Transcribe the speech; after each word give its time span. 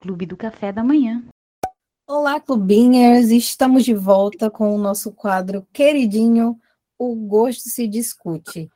Clube 0.00 0.26
do 0.26 0.36
Café 0.36 0.72
da 0.72 0.84
Manhã. 0.84 1.24
Olá, 2.08 2.38
clubinhas! 2.38 3.30
Estamos 3.30 3.84
de 3.84 3.92
volta 3.92 4.50
com 4.50 4.74
o 4.74 4.78
nosso 4.78 5.12
quadro 5.12 5.66
queridinho, 5.72 6.56
O 6.98 7.14
Gosto 7.14 7.68
se 7.68 7.88
Discute. 7.88 8.70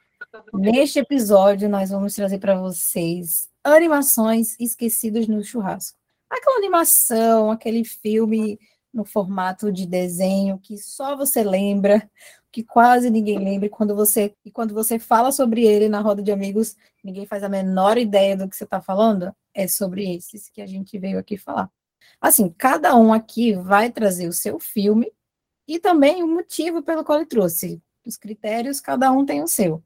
Neste 0.52 0.98
episódio, 0.98 1.68
nós 1.68 1.90
vamos 1.90 2.14
trazer 2.14 2.38
para 2.38 2.60
vocês 2.60 3.48
animações 3.62 4.58
esquecidas 4.58 5.28
no 5.28 5.44
churrasco. 5.44 5.96
Aquela 6.28 6.58
animação, 6.58 7.50
aquele 7.50 7.84
filme 7.84 8.58
no 8.92 9.04
formato 9.04 9.72
de 9.72 9.86
desenho 9.86 10.58
que 10.58 10.76
só 10.76 11.16
você 11.16 11.42
lembra, 11.42 12.10
que 12.52 12.64
quase 12.64 13.10
ninguém 13.10 13.38
lembra, 13.38 13.66
e 13.66 13.70
quando 13.70 13.94
você, 13.94 14.34
e 14.44 14.50
quando 14.50 14.74
você 14.74 14.98
fala 14.98 15.30
sobre 15.30 15.64
ele 15.64 15.88
na 15.88 16.00
roda 16.00 16.22
de 16.22 16.32
amigos, 16.32 16.76
ninguém 17.02 17.26
faz 17.26 17.42
a 17.42 17.48
menor 17.48 17.96
ideia 17.96 18.36
do 18.36 18.48
que 18.48 18.56
você 18.56 18.64
está 18.64 18.80
falando, 18.80 19.34
é 19.54 19.68
sobre 19.68 20.14
esses 20.14 20.48
que 20.48 20.60
a 20.60 20.66
gente 20.66 20.98
veio 20.98 21.18
aqui 21.18 21.36
falar. 21.36 21.70
Assim, 22.20 22.48
cada 22.50 22.96
um 22.96 23.12
aqui 23.12 23.54
vai 23.54 23.90
trazer 23.90 24.28
o 24.28 24.32
seu 24.32 24.58
filme 24.58 25.12
e 25.66 25.78
também 25.78 26.22
o 26.22 26.28
motivo 26.28 26.82
pelo 26.82 27.04
qual 27.04 27.18
ele 27.18 27.26
trouxe. 27.26 27.80
Os 28.04 28.16
critérios, 28.16 28.80
cada 28.80 29.12
um 29.12 29.24
tem 29.24 29.42
o 29.42 29.48
seu. 29.48 29.82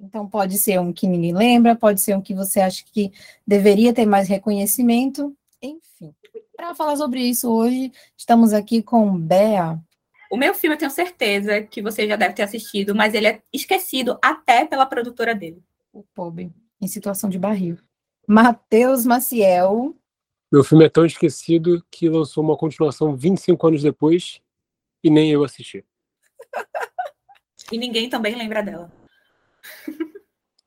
Então, 0.00 0.28
pode 0.28 0.58
ser 0.58 0.80
um 0.80 0.92
que 0.92 1.06
ninguém 1.06 1.34
lembra, 1.34 1.74
pode 1.74 2.00
ser 2.00 2.16
um 2.16 2.22
que 2.22 2.34
você 2.34 2.60
acha 2.60 2.84
que 2.84 3.12
deveria 3.46 3.92
ter 3.92 4.06
mais 4.06 4.28
reconhecimento, 4.28 5.36
enfim. 5.60 6.14
Para 6.58 6.74
falar 6.74 6.96
sobre 6.96 7.20
isso 7.20 7.48
hoje, 7.48 7.92
estamos 8.16 8.52
aqui 8.52 8.82
com 8.82 9.16
Bea. 9.16 9.80
O 10.28 10.36
meu 10.36 10.52
filme 10.52 10.74
eu 10.74 10.78
tenho 10.78 10.90
certeza 10.90 11.62
que 11.62 11.80
você 11.80 12.04
já 12.04 12.16
deve 12.16 12.34
ter 12.34 12.42
assistido, 12.42 12.96
mas 12.96 13.14
ele 13.14 13.28
é 13.28 13.42
esquecido 13.52 14.18
até 14.20 14.64
pela 14.64 14.84
produtora 14.84 15.36
dele. 15.36 15.62
O 15.92 16.02
pobre, 16.02 16.52
em 16.80 16.88
situação 16.88 17.30
de 17.30 17.38
barril. 17.38 17.78
Matheus 18.26 19.06
Maciel. 19.06 19.94
Meu 20.50 20.64
filme 20.64 20.84
é 20.84 20.88
tão 20.88 21.06
esquecido 21.06 21.80
que 21.92 22.08
lançou 22.08 22.42
uma 22.42 22.56
continuação 22.56 23.16
25 23.16 23.64
anos 23.68 23.80
depois 23.80 24.40
e 25.00 25.10
nem 25.10 25.30
eu 25.30 25.44
assisti. 25.44 25.84
e 27.70 27.78
ninguém 27.78 28.10
também 28.10 28.34
lembra 28.34 28.64
dela. 28.64 28.92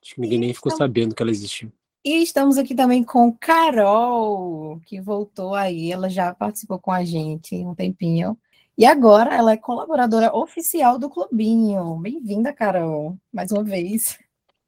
Acho 0.01 0.15
que 0.15 0.21
ninguém 0.21 0.39
nem 0.39 0.53
ficou 0.53 0.71
sabendo 0.71 1.13
que 1.13 1.21
ela 1.21 1.31
existiu. 1.31 1.69
E 2.03 2.23
estamos 2.23 2.57
aqui 2.57 2.73
também 2.73 3.03
com 3.03 3.31
Carol, 3.31 4.79
que 4.87 4.99
voltou 4.99 5.53
aí. 5.53 5.91
Ela 5.91 6.09
já 6.09 6.33
participou 6.33 6.79
com 6.79 6.91
a 6.91 7.03
gente 7.05 7.55
um 7.55 7.75
tempinho. 7.75 8.35
E 8.75 8.85
agora 8.85 9.35
ela 9.35 9.51
é 9.51 9.57
colaboradora 9.57 10.35
oficial 10.35 10.97
do 10.97 11.07
Clubinho. 11.11 11.95
Bem-vinda, 11.97 12.51
Carol, 12.51 13.15
mais 13.31 13.51
uma 13.51 13.63
vez. 13.63 14.17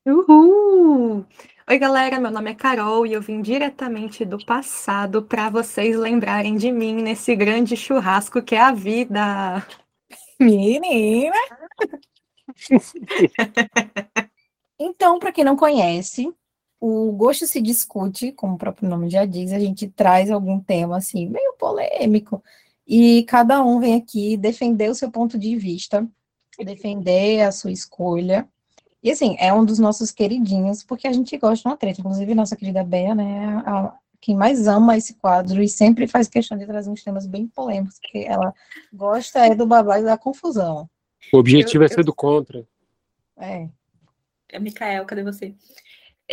Uhul! 0.06 1.25
Oi, 1.67 1.80
galera, 1.80 2.20
meu 2.20 2.30
nome 2.30 2.52
é 2.52 2.56
Carol 2.56 3.03
e 3.08 3.14
eu 3.14 3.22
vim 3.22 3.42
diretamente 3.42 4.23
do 4.23 4.38
passado 4.45 5.23
para 5.23 5.50
vocês 5.50 5.97
lembrarem 5.97 6.56
de 6.56 6.72
mim 6.72 7.02
nesse 7.02 7.36
grande 7.36 7.75
churrasco 7.75 8.44
que 8.44 8.53
é 8.53 8.62
a 8.62 8.72
vida. 8.72 9.66
Menina! 10.40 11.34
então, 14.78 15.18
para 15.18 15.31
quem 15.31 15.44
não 15.44 15.56
conhece, 15.56 16.31
o 16.86 17.14
gosto 17.14 17.48
se 17.48 17.62
discute, 17.62 18.34
como 18.34 18.56
o 18.56 18.58
próprio 18.58 18.89
nome 18.89 19.09
já 19.09 19.23
diz, 19.23 19.53
a 19.53 19.59
gente 19.59 19.88
traz 19.88 20.30
algum 20.30 20.59
tema 20.59 20.98
assim, 20.98 21.30
meio 21.30 21.53
polêmico, 21.58 22.44
e 22.86 23.23
cada 23.23 23.64
um 23.64 23.80
vem 23.80 23.95
aqui 23.95 24.36
defender 24.36 24.90
o 24.90 24.95
seu 24.95 25.09
ponto 25.09 25.40
de 25.40 25.56
vista, 25.56 26.06
defender 26.59 27.40
a 27.40 27.53
sua 27.53 27.72
escolha. 27.72 28.45
E 29.02 29.09
assim, 29.09 29.38
é 29.40 29.53
um 29.53 29.64
dos 29.64 29.80
nossos 29.80 30.12
queridinhos, 30.12 30.84
porque 30.84 31.08
a 31.08 31.14
gente 31.14 31.38
gosta 31.38 31.64
de 31.64 31.67
uma 31.70 31.78
treta. 31.78 32.02
Inclusive, 32.02 32.36
nossa 32.36 32.58
querida 32.58 32.84
Bea, 32.84 33.16
né, 33.16 33.64
a, 33.66 33.94
quem 34.20 34.36
mais 34.36 34.68
ama 34.68 34.97
esse 34.97 35.14
quadro 35.14 35.64
e 35.64 35.70
sempre 35.70 36.06
faz 36.06 36.28
questão 36.28 36.58
de 36.58 36.66
trazer 36.66 36.90
uns 36.90 37.02
temas 37.02 37.25
bem 37.25 37.47
polêmicos, 37.47 37.97
porque 37.97 38.25
ela 38.28 38.53
gosta 38.91 39.40
é 39.40 39.56
do 39.56 39.66
babá 39.66 40.02
e 40.02 40.03
da 40.03 40.18
confusão. 40.18 40.90
O 41.31 41.38
objetivo 41.38 41.81
eu, 41.81 41.85
é 41.85 41.88
ser 41.88 42.02
eu... 42.02 42.06
do 42.06 42.13
contra. 42.13 42.68
É. 43.38 43.69
É, 44.50 44.59
Micael, 44.59 45.06
cadê 45.06 45.24
você? 45.24 45.56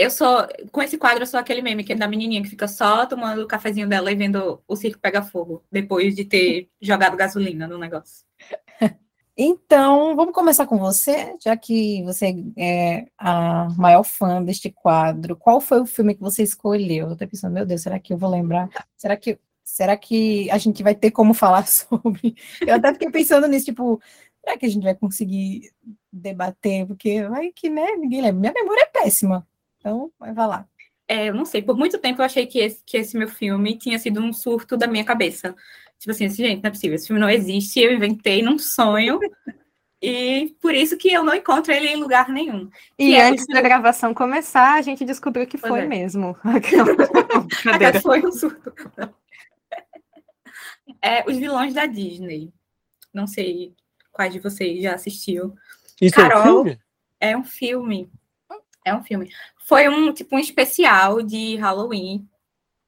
Eu 0.00 0.10
sou, 0.10 0.48
com 0.72 0.80
esse 0.80 0.96
quadro, 0.96 1.24
eu 1.24 1.26
sou 1.26 1.38
aquele 1.38 1.60
meme 1.60 1.84
que 1.84 1.92
é 1.92 1.94
da 1.94 2.08
menininha 2.08 2.42
que 2.42 2.48
fica 2.48 2.66
só 2.66 3.04
tomando 3.04 3.42
o 3.42 3.46
cafezinho 3.46 3.86
dela 3.86 4.10
e 4.10 4.14
vendo 4.14 4.62
o 4.66 4.74
circo 4.74 4.98
pegar 4.98 5.20
fogo, 5.20 5.62
depois 5.70 6.16
de 6.16 6.24
ter 6.24 6.70
jogado 6.80 7.18
gasolina 7.18 7.68
no 7.68 7.78
negócio. 7.78 8.24
Então, 9.42 10.14
vamos 10.16 10.34
começar 10.34 10.66
com 10.66 10.76
você, 10.76 11.34
já 11.42 11.56
que 11.56 12.02
você 12.02 12.34
é 12.58 13.06
a 13.16 13.70
maior 13.70 14.02
fã 14.02 14.42
deste 14.42 14.70
quadro. 14.70 15.34
Qual 15.34 15.62
foi 15.62 15.80
o 15.80 15.86
filme 15.86 16.14
que 16.14 16.20
você 16.20 16.42
escolheu? 16.42 17.08
Eu 17.08 17.16
tô 17.16 17.26
pensando, 17.26 17.54
meu 17.54 17.64
Deus, 17.64 17.80
será 17.80 17.98
que 17.98 18.12
eu 18.12 18.18
vou 18.18 18.28
lembrar? 18.28 18.68
Será 18.98 19.16
que, 19.16 19.38
será 19.64 19.96
que 19.96 20.50
a 20.50 20.58
gente 20.58 20.82
vai 20.82 20.94
ter 20.94 21.10
como 21.10 21.32
falar 21.34 21.66
sobre? 21.66 22.36
Eu 22.60 22.74
até 22.74 22.92
fiquei 22.92 23.10
pensando 23.10 23.46
nisso, 23.48 23.64
tipo, 23.66 23.98
será 24.44 24.58
que 24.58 24.66
a 24.66 24.68
gente 24.68 24.82
vai 24.82 24.94
conseguir 24.94 25.70
debater? 26.12 26.86
Porque 26.86 27.26
vai 27.26 27.50
que, 27.50 27.70
né, 27.70 27.96
ninguém 27.96 28.20
lembra. 28.20 28.40
Minha 28.40 28.52
memória 28.52 28.82
é 28.82 29.00
péssima. 29.00 29.48
Então, 29.80 30.12
vai 30.18 30.34
lá. 30.34 30.68
É, 31.08 31.28
eu 31.28 31.34
não 31.34 31.44
sei, 31.44 31.60
por 31.60 31.76
muito 31.76 31.98
tempo 31.98 32.20
eu 32.20 32.24
achei 32.24 32.46
que 32.46 32.60
esse, 32.60 32.84
que 32.86 32.96
esse 32.96 33.16
meu 33.16 33.28
filme 33.28 33.76
tinha 33.76 33.98
sido 33.98 34.20
um 34.20 34.32
surto 34.32 34.76
da 34.76 34.86
minha 34.86 35.04
cabeça. 35.04 35.56
Tipo 35.98 36.12
assim, 36.12 36.28
gente, 36.28 36.62
não 36.62 36.68
é 36.68 36.70
possível, 36.70 36.94
esse 36.94 37.08
filme 37.08 37.20
não 37.20 37.28
existe, 37.28 37.80
eu 37.80 37.92
inventei 37.92 38.42
num 38.42 38.58
sonho. 38.58 39.18
E 40.02 40.56
por 40.62 40.74
isso 40.74 40.96
que 40.96 41.12
eu 41.12 41.22
não 41.22 41.34
encontro 41.34 41.70
ele 41.72 41.88
em 41.88 41.96
lugar 41.96 42.30
nenhum. 42.30 42.70
E 42.98 43.14
é 43.14 43.28
antes 43.28 43.46
da 43.46 43.60
gravação 43.60 44.14
começar, 44.14 44.76
a 44.76 44.80
gente 44.80 45.04
descobriu 45.04 45.46
que 45.46 45.58
foi 45.58 45.80
é. 45.80 45.86
mesmo. 45.86 46.34
Aquela 46.42 48.00
foi 48.00 48.24
um 48.24 48.32
surto. 48.32 48.72
É, 51.02 51.24
os 51.30 51.36
vilões 51.36 51.72
da 51.72 51.86
Disney. 51.86 52.52
Não 53.14 53.26
sei 53.26 53.74
quais 54.10 54.32
de 54.32 54.40
vocês 54.40 54.82
já 54.82 54.94
assistiu. 54.94 55.54
Isso 56.00 56.16
Carol, 56.16 56.36
é 56.36 56.40
um 56.40 56.44
filme? 56.44 56.80
É 57.20 57.36
um 57.36 57.44
filme. 57.44 58.10
É 58.84 58.94
um 58.94 59.02
filme. 59.02 59.30
Foi 59.58 59.88
um 59.88 60.12
tipo 60.12 60.36
um 60.36 60.38
especial 60.38 61.22
de 61.22 61.56
Halloween 61.56 62.28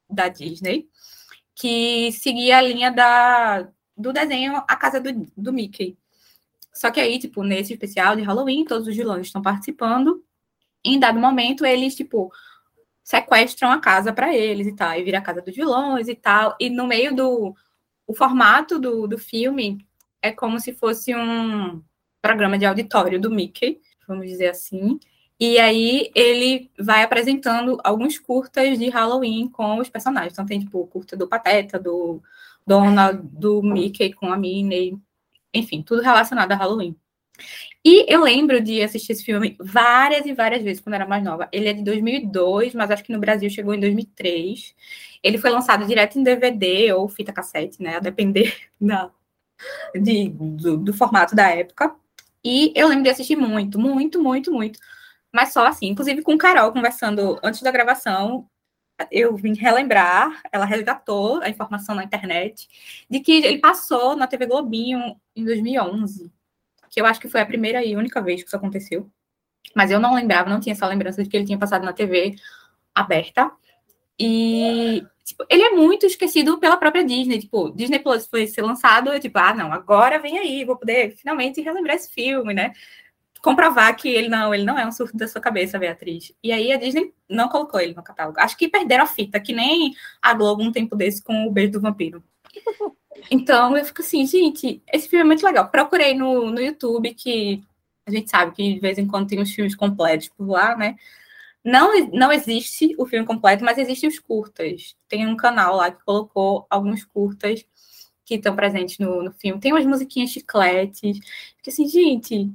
da 0.09 0.29
Disney 0.29 0.89
que 1.55 2.13
seguia 2.13 2.59
a 2.59 2.63
linha 2.63 2.91
da, 2.91 3.69
do 3.97 4.13
desenho 4.13 4.57
A 4.67 4.77
Casa 4.77 5.01
do, 5.01 5.27
do 5.37 5.53
Mickey. 5.53 5.97
Só 6.73 6.91
que 6.91 7.01
aí, 7.01 7.19
tipo, 7.19 7.43
nesse 7.43 7.75
especial 7.75 8.17
de 8.17 8.23
Halloween, 8.23 8.65
todos 8.65 8.89
os 8.89 8.97
vilões 8.97 9.27
estão 9.27 9.43
participando. 9.43 10.25
Em 10.85 10.99
dado 10.99 11.21
momento, 11.21 11.65
eles, 11.67 11.95
tipo, 11.95 12.33
sequestram 13.05 13.71
a 13.71 13.81
casa 13.81 14.13
para 14.13 14.35
eles 14.35 14.67
e 14.67 14.75
tal, 14.75 14.99
e 14.99 15.05
vira 15.05 15.19
a 15.19 15.23
casa 15.23 15.43
dos 15.43 15.55
vilões 15.55 16.09
e 16.09 16.15
tal. 16.15 16.57
E 16.59 16.71
no 16.71 16.87
meio 16.87 17.15
do 17.15 17.55
o 18.07 18.15
formato 18.15 18.79
do, 18.79 19.07
do 19.07 19.19
filme 19.19 19.87
é 20.21 20.33
como 20.33 20.59
se 20.61 20.73
fosse 20.73 21.15
um 21.15 21.83
programa 22.21 22.59
de 22.59 22.65
auditório 22.67 23.21
do 23.21 23.31
Mickey, 23.31 23.81
vamos 24.07 24.27
dizer 24.27 24.49
assim. 24.49 24.99
E 25.39 25.59
aí 25.59 26.11
ele 26.15 26.71
vai 26.79 27.03
apresentando 27.03 27.79
alguns 27.83 28.19
curtas 28.19 28.79
de 28.79 28.89
Halloween 28.89 29.49
com 29.49 29.79
os 29.79 29.89
personagens. 29.89 30.33
Então 30.33 30.47
tem 30.47 30.61
tipo 30.61 30.81
o 30.81 30.87
curta 30.87 31.17
do 31.17 31.29
Pateta, 31.29 31.79
do 31.79 32.23
Donald, 32.67 33.21
do 33.23 33.63
Mickey 33.63 34.13
com 34.13 34.33
a 34.33 34.37
Minnie, 34.37 34.97
enfim, 35.53 35.83
tudo 35.83 36.03
relacionado 36.03 36.53
a 36.53 36.57
Halloween. 36.57 36.97
E 37.85 38.13
eu 38.13 38.23
lembro 38.23 38.61
de 38.61 38.81
assistir 38.83 39.13
esse 39.13 39.25
filme 39.25 39.57
várias 39.59 40.25
e 40.25 40.33
várias 40.33 40.63
vezes 40.63 40.81
quando 40.81 40.95
era 40.95 41.07
mais 41.07 41.25
nova. 41.25 41.49
Ele 41.51 41.69
é 41.69 41.73
de 41.73 41.83
2002, 41.83 42.75
mas 42.75 42.91
acho 42.91 43.03
que 43.03 43.13
no 43.13 43.19
Brasil 43.19 43.51
chegou 43.51 43.75
em 43.75 43.81
2003. 43.81 44.75
Ele 45.23 45.39
foi 45.39 45.51
lançado 45.51 45.87
direto 45.87 46.19
em 46.19 46.23
DVD 46.23 46.93
ou 46.93 47.09
fita 47.09 47.33
cassete, 47.33 47.83
né? 47.83 47.97
A 47.97 48.01
depender 48.01 48.55
da, 48.81 49.11
de, 49.95 50.29
do, 50.29 50.77
do 50.77 50.95
formato 50.95 51.35
da 51.35 51.51
época. 51.51 51.95
E 52.45 52.73
eu 52.77 52.89
lembro 52.89 53.05
de 53.05 53.11
assistir 53.11 53.37
muito, 53.37 53.79
muito, 53.79 54.23
muito, 54.23 54.53
muito 54.53 54.79
mas 55.33 55.53
só 55.53 55.67
assim, 55.67 55.87
inclusive 55.87 56.23
com 56.23 56.37
Carol 56.39 56.73
conversando 56.73 57.39
antes 57.43 57.63
da 57.63 57.71
gravação, 57.71 58.49
eu 59.11 59.35
vim 59.37 59.55
relembrar, 59.55 60.43
ela 60.53 60.65
resgatou 60.65 61.41
a 61.43 61.49
informação 61.49 61.95
na 61.95 62.05
internet 62.05 62.69
de 63.09 63.21
que 63.21 63.33
ele 63.33 63.59
passou 63.59 64.15
na 64.17 64.27
TV 64.27 64.47
Globinho 64.47 65.17
em 65.35 65.45
2011, 65.45 66.31
que 66.91 67.01
eu 67.01 67.07
acho 67.07 67.21
que 67.21 67.29
foi 67.29 67.41
a 67.41 67.47
primeira 67.47 67.85
e 67.85 67.97
única 67.97 68.21
vez 68.21 68.43
que 68.43 68.49
isso 68.49 68.57
aconteceu. 68.57 69.11
Mas 69.75 69.91
eu 69.91 70.01
não 70.01 70.15
lembrava, 70.15 70.51
não 70.51 70.61
tinha 70.61 70.75
essa 70.75 70.87
lembrança 70.87 71.23
de 71.23 71.29
que 71.29 71.37
ele 71.37 71.47
tinha 71.47 71.59
passado 71.59 71.85
na 71.85 71.93
TV 71.93 72.35
aberta. 72.95 73.51
E 74.19 75.05
tipo, 75.25 75.45
ele 75.49 75.63
é 75.63 75.71
muito 75.71 76.05
esquecido 76.07 76.59
pela 76.59 76.77
própria 76.77 77.05
Disney. 77.05 77.39
Tipo, 77.39 77.71
Disney 77.71 77.99
Plus 77.99 78.27
foi 78.27 78.47
ser 78.47 78.63
lançado, 78.63 79.13
eu, 79.13 79.21
tipo, 79.21 79.39
ah, 79.39 79.55
não, 79.55 79.73
agora 79.73 80.19
vem 80.19 80.39
aí, 80.39 80.65
vou 80.65 80.77
poder 80.77 81.17
finalmente 81.17 81.61
relembrar 81.61 81.97
esse 81.97 82.13
filme, 82.13 82.53
né? 82.53 82.73
Comprovar 83.43 83.95
que 83.97 84.09
ele 84.09 84.29
não, 84.29 84.55
ele 84.55 84.65
não 84.65 84.79
é 84.79 84.87
um 84.87 84.93
surto 84.93 85.17
da 85.17 85.27
sua 85.27 85.41
cabeça, 85.41 85.79
Beatriz. 85.79 86.33
E 86.43 86.53
aí 86.53 86.73
a 86.73 86.77
Disney 86.77 87.13
não 87.29 87.49
colocou 87.49 87.81
ele 87.81 87.93
no 87.93 88.03
catálogo. 88.03 88.39
Acho 88.39 88.57
que 88.57 88.69
perderam 88.69 89.05
a 89.05 89.07
fita, 89.09 89.41
que 89.41 89.53
nem 89.53 89.95
a 90.23 90.33
Globo 90.33 90.63
um 90.63 90.71
tempo 90.71 90.95
desse 90.95 91.23
com 91.23 91.47
o 91.47 91.51
Beijo 91.51 91.73
do 91.73 91.81
Vampiro. 91.81 92.23
Então 93.31 93.77
eu 93.77 93.85
fico 93.85 94.01
assim, 94.01 94.27
gente, 94.27 94.83
esse 94.93 95.09
filme 95.09 95.23
é 95.23 95.27
muito 95.27 95.45
legal. 95.45 95.69
Procurei 95.69 96.15
no, 96.15 96.51
no 96.51 96.61
YouTube, 96.61 97.15
que 97.15 97.63
a 98.07 98.11
gente 98.11 98.29
sabe 98.29 98.53
que 98.53 98.75
de 98.75 98.81
vez 98.81 98.99
em 98.99 99.07
quando 99.07 99.29
tem 99.29 99.41
uns 99.41 99.53
filmes 99.53 99.77
completos 99.77 100.29
por 100.31 100.49
lá, 100.49 100.77
né? 100.77 100.97
Não, 101.65 102.07
não 102.09 102.33
existe 102.33 102.95
o 102.99 103.07
filme 103.07 103.25
completo, 103.25 103.65
mas 103.65 103.79
existem 103.79 104.09
os 104.09 104.19
curtas. 104.19 104.97
Tem 105.09 105.27
um 105.27 105.37
canal 105.37 105.77
lá 105.77 105.91
que 105.91 106.03
colocou 106.05 106.67
alguns 106.69 107.05
curtas 107.05 107.65
que 108.25 108.35
estão 108.35 108.57
presentes 108.57 108.99
no, 108.99 109.23
no 109.23 109.33
filme. 109.33 109.61
Tem 109.61 109.73
umas 109.73 109.87
musiquinhas 109.87 110.31
chicletes. 110.31 111.21
Porque 111.55 111.71
assim, 111.71 111.87
gente, 111.89 112.51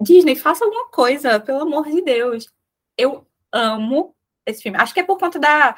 Disney, 0.00 0.34
faça 0.34 0.64
alguma 0.64 0.88
coisa, 0.88 1.38
pelo 1.38 1.62
amor 1.62 1.88
de 1.88 2.02
Deus. 2.02 2.48
Eu 2.96 3.26
amo 3.52 4.14
esse 4.46 4.62
filme. 4.62 4.78
Acho 4.78 4.94
que 4.94 5.00
é 5.00 5.04
por 5.04 5.18
conta 5.18 5.38
da, 5.38 5.76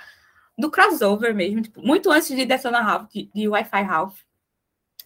do 0.57 0.71
crossover 0.71 1.35
mesmo. 1.35 1.63
Tipo, 1.63 1.83
muito 1.83 2.11
antes 2.11 2.29
de 2.29 2.45
Detona 2.45 2.81
Ralph, 2.81 3.11
de, 3.11 3.31
de 3.35 3.49
Wi-Fi 3.49 3.83
Ralph. 3.83 4.19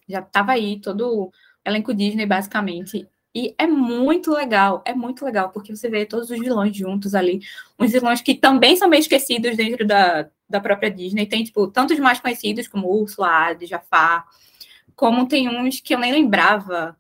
Já 0.09 0.21
estava 0.21 0.53
aí 0.53 0.81
todo 0.81 1.09
o 1.09 1.33
elenco 1.65 1.95
Disney, 1.95 2.27
basicamente. 2.27 3.09
E 3.35 3.55
é 3.59 3.67
muito 3.67 4.33
legal, 4.33 4.83
é 4.87 4.95
muito 4.95 5.25
legal, 5.25 5.51
porque 5.51 5.75
você 5.75 5.91
vê 5.91 6.07
todos 6.07 6.31
os 6.31 6.39
vilões 6.39 6.75
juntos 6.75 7.15
ali. 7.15 7.41
Uns 7.79 7.93
vilões 7.93 8.21
que 8.23 8.35
também 8.35 8.77
são 8.77 8.89
bem 8.89 9.01
esquecidos 9.01 9.57
dentro 9.57 9.87
da, 9.87 10.29
da 10.49 10.61
própria 10.61 10.91
Disney. 10.91 11.27
Tem, 11.27 11.45
tipo, 11.45 11.67
tantos 11.69 11.99
mais 11.99 12.21
conhecidos 12.21 12.69
como 12.69 12.89
Ursula, 12.89 13.57
Jafar, 13.61 14.27
como 14.95 15.29
tem 15.29 15.49
uns 15.49 15.81
que 15.81 15.95
eu 15.95 15.99
nem 15.99 16.13
lembrava. 16.13 16.97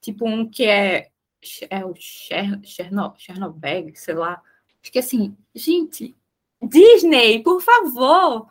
Tipo, 0.00 0.28
um 0.28 0.48
que 0.48 0.64
é, 0.64 1.08
é 1.70 1.84
o 1.84 1.94
Cher, 1.94 2.60
Cherno, 2.62 3.14
Chernobeg, 3.18 3.96
sei 3.96 4.14
lá. 4.14 4.42
Acho 4.82 4.92
que 4.92 4.98
assim, 4.98 5.36
gente, 5.54 6.14
Disney, 6.62 7.42
por 7.42 7.60
favor! 7.60 8.48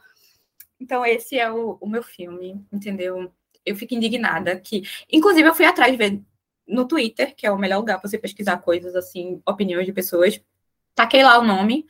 Então, 0.79 1.05
esse 1.05 1.37
é 1.37 1.51
o, 1.51 1.77
o 1.79 1.87
meu 1.87 2.03
filme, 2.03 2.65
entendeu? 2.71 3.31
Eu 3.65 3.75
fico 3.75 3.93
indignada 3.93 4.59
que. 4.59 4.83
Inclusive, 5.11 5.47
eu 5.47 5.53
fui 5.53 5.65
atrás 5.65 5.95
ver 5.95 6.21
no 6.67 6.87
Twitter, 6.87 7.35
que 7.35 7.45
é 7.45 7.51
o 7.51 7.57
melhor 7.57 7.79
lugar 7.79 7.99
para 7.99 8.09
você 8.09 8.17
pesquisar 8.17 8.57
coisas 8.57 8.95
assim, 8.95 9.41
opiniões 9.45 9.85
de 9.85 9.93
pessoas. 9.93 10.41
Taquei 10.95 11.23
lá 11.23 11.39
o 11.39 11.43
nome 11.43 11.85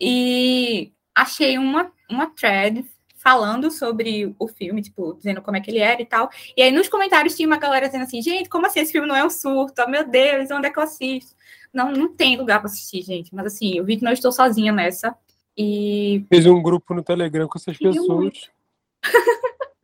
e 0.00 0.92
achei 1.14 1.58
uma, 1.58 1.92
uma 2.10 2.26
thread 2.30 2.84
falando 3.22 3.70
sobre 3.70 4.34
o 4.38 4.48
filme, 4.48 4.80
tipo, 4.80 5.12
dizendo 5.12 5.42
como 5.42 5.54
é 5.54 5.60
que 5.60 5.70
ele 5.70 5.78
era 5.78 6.00
e 6.00 6.06
tal. 6.06 6.30
E 6.56 6.62
aí 6.62 6.72
nos 6.72 6.88
comentários 6.88 7.36
tinha 7.36 7.46
uma 7.46 7.58
galera 7.58 7.86
dizendo 7.86 8.04
assim, 8.04 8.22
gente, 8.22 8.48
como 8.48 8.66
assim 8.66 8.80
esse 8.80 8.92
filme 8.92 9.06
não 9.06 9.14
é 9.14 9.22
um 9.22 9.28
surto? 9.28 9.82
Oh, 9.86 9.90
meu 9.90 10.08
Deus, 10.08 10.50
onde 10.50 10.66
é 10.66 10.70
que 10.70 10.78
eu 10.78 10.82
assisto? 10.82 11.36
Não, 11.72 11.92
não 11.92 12.14
tem 12.14 12.38
lugar 12.38 12.60
para 12.60 12.70
assistir, 12.70 13.02
gente. 13.02 13.34
Mas 13.34 13.46
assim, 13.46 13.76
eu 13.76 13.84
vi 13.84 13.98
que 13.98 14.04
não 14.04 14.12
estou 14.12 14.32
sozinha 14.32 14.72
nessa. 14.72 15.14
E. 15.56 16.24
Fez 16.30 16.46
um 16.46 16.62
grupo 16.62 16.94
no 16.94 17.02
Telegram 17.02 17.46
com 17.46 17.58
essas 17.58 17.76
pessoas. 17.76 18.50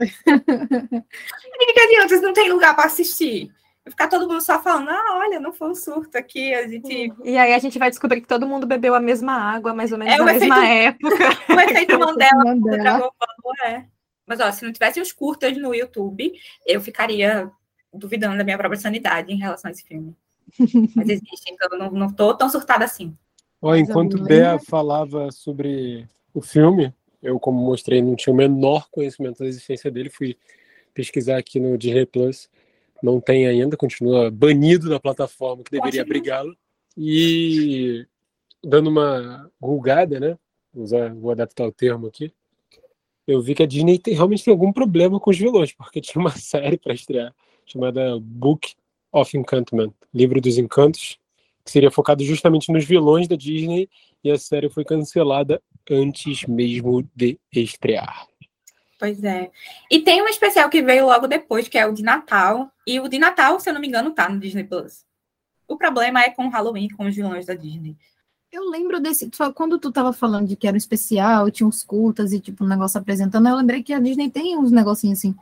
e 0.01 1.73
que 1.73 1.81
adianta, 1.81 2.21
não 2.23 2.33
tem 2.33 2.51
lugar 2.51 2.75
para 2.75 2.87
assistir 2.87 3.53
ficar 3.91 4.09
todo 4.09 4.29
mundo 4.29 4.41
só 4.41 4.61
falando, 4.63 4.91
ah, 4.91 5.19
olha, 5.19 5.39
não 5.39 5.53
foi 5.53 5.71
um 5.71 5.75
surto 5.75 6.19
aqui, 6.19 6.53
a 6.53 6.67
gente... 6.67 7.13
E 7.25 7.37
aí 7.37 7.55
a 7.55 7.59
gente 7.59 7.79
vai 7.79 7.91
descobrir 7.91 8.21
que 8.21 8.27
todo 8.27 8.47
mundo 8.47 8.67
bebeu 8.67 8.95
a 8.95 9.01
mesma 9.01 9.33
água, 9.33 9.73
mais 9.73 9.93
ou 9.93 9.99
menos 9.99 10.15
é, 10.15 10.19
na 10.19 10.33
mesma 10.33 10.67
época. 10.67 11.17
O 11.57 11.61
efeito 11.61 11.99
Mandela, 11.99 12.45
Mandela. 12.45 12.79
Dragon 12.79 13.11
Ball, 13.43 13.55
é. 13.65 13.87
Mas, 14.27 14.41
ó, 14.41 14.51
se 14.51 14.65
não 14.65 14.73
tivesse 14.73 15.01
os 15.01 15.13
curtas 15.13 15.57
no 15.57 15.75
YouTube, 15.75 16.33
eu 16.67 16.81
ficaria 16.81 17.51
duvidando 17.95 18.37
da 18.37 18.45
minha 18.45 18.59
própria 18.59 18.81
sanidade 18.81 19.33
em 19.33 19.39
relação 19.39 19.69
a 19.69 19.73
esse 19.73 19.85
filme. 19.85 20.15
Mas 20.95 21.09
existe, 21.09 21.53
então 21.53 21.69
eu 21.73 21.79
não, 21.79 21.91
não 21.91 22.13
tô 22.13 22.35
tão 22.35 22.49
surtada 22.49 22.85
assim. 22.85 23.17
Ó, 23.63 23.75
enquanto 23.75 24.23
Bea 24.23 24.59
falava 24.59 25.31
sobre 25.31 26.09
o 26.35 26.43
filme, 26.43 26.93
eu, 27.23 27.39
como 27.39 27.61
mostrei, 27.61 28.03
não 28.03 28.17
tinha 28.17 28.33
o 28.33 28.37
menor 28.37 28.89
conhecimento 28.91 29.39
da 29.39 29.47
existência 29.47 29.91
dele, 29.91 30.11
fui 30.11 30.37
pesquisar 30.93 31.39
aqui 31.39 31.59
no 31.61 31.79
Disney 31.79 32.07
Plus 32.07 32.49
não 33.03 33.21
tem 33.21 33.47
ainda, 33.47 33.77
continua 33.77 34.31
banido 34.31 34.89
da 34.89 35.01
plataforma 35.01 35.63
que 35.63 35.71
deveria 35.71 36.03
abrigá-lo. 36.03 36.57
E 36.97 38.07
dando 38.65 38.89
uma 38.89 39.51
rugada, 39.61 40.19
né? 40.19 40.39
Usar, 40.75 41.15
vou 41.15 41.31
adaptar 41.31 41.67
o 41.67 41.73
termo 41.73 42.07
aqui. 42.07 42.33
Eu 43.27 43.41
vi 43.43 43.55
que 43.55 43.63
a 43.63 43.67
Disney 43.67 43.99
tem, 43.99 44.15
realmente 44.15 44.45
tem 44.45 44.53
algum 44.53 44.73
problema 44.73 45.19
com 45.19 45.31
os 45.31 45.39
vilões, 45.39 45.73
porque 45.73 46.01
tinha 46.03 46.21
uma 46.21 46.31
série 46.31 46.79
para 46.79 46.95
estrear 46.95 47.35
chamada 47.65 48.19
Book 48.21 48.75
of 49.13 49.37
Enchantment, 49.37 49.93
Livro 50.15 50.41
dos 50.41 50.57
Encantos, 50.57 51.19
que 51.65 51.71
seria 51.71 51.91
focado 51.91 52.23
justamente 52.25 52.73
nos 52.73 52.85
vilões 52.85 53.27
da 53.27 53.35
Disney, 53.35 53.89
e 54.23 54.31
a 54.31 54.39
série 54.39 54.71
foi 54.71 54.85
cancelada 54.85 55.61
antes 55.91 56.45
mesmo 56.47 57.09
de 57.15 57.39
estrear. 57.53 58.29
Pois 58.99 59.23
é. 59.23 59.51
E 59.91 60.01
tem 60.01 60.23
um 60.23 60.29
especial 60.29 60.71
que 60.71 60.83
veio 60.83 61.07
logo 61.07 61.27
depois, 61.27 61.69
que 61.69 61.77
é 61.77 61.87
o 61.87 61.93
de 61.93 62.03
Natal. 62.03 62.71
E 62.87 62.99
o 62.99 63.09
de 63.09 63.19
Natal, 63.19 63.61
se 63.61 63.69
eu 63.69 63.75
não 63.75 63.81
me 63.81 63.89
engano, 63.89 64.11
tá 64.11 64.29
no 64.29 64.41
Disney 64.41 64.65
Plus. 64.65 65.05
O 65.69 65.77
problema 65.77 66.21
é 66.23 66.31
com 66.31 66.47
o 66.47 66.51
Halloween, 66.51 66.89
com 66.89 67.07
os 67.07 67.15
vilões 67.15 67.45
da 67.45 67.55
Disney. 67.55 67.97
Eu 68.51 68.71
lembro 68.71 69.01
desse. 69.01 69.31
Quando 69.55 69.79
tu 69.79 69.93
tava 69.93 70.13
falando 70.13 70.49
de 70.49 70.57
que 70.57 70.67
era 70.67 70.75
um 70.75 70.79
especial, 70.79 71.51
tinha 71.51 71.67
uns 71.67 71.83
cultas 71.83 72.33
e 72.33 72.41
tipo 72.41 72.65
um 72.65 72.69
negócio 72.69 72.99
apresentando, 72.99 73.49
eu 73.49 73.57
lembrei 73.57 73.83
que 73.83 73.93
a 73.93 74.01
Disney 74.01 74.31
tem 74.31 74.57
uns 74.57 74.71
negocinhos 74.71 75.19
assim. 75.19 75.35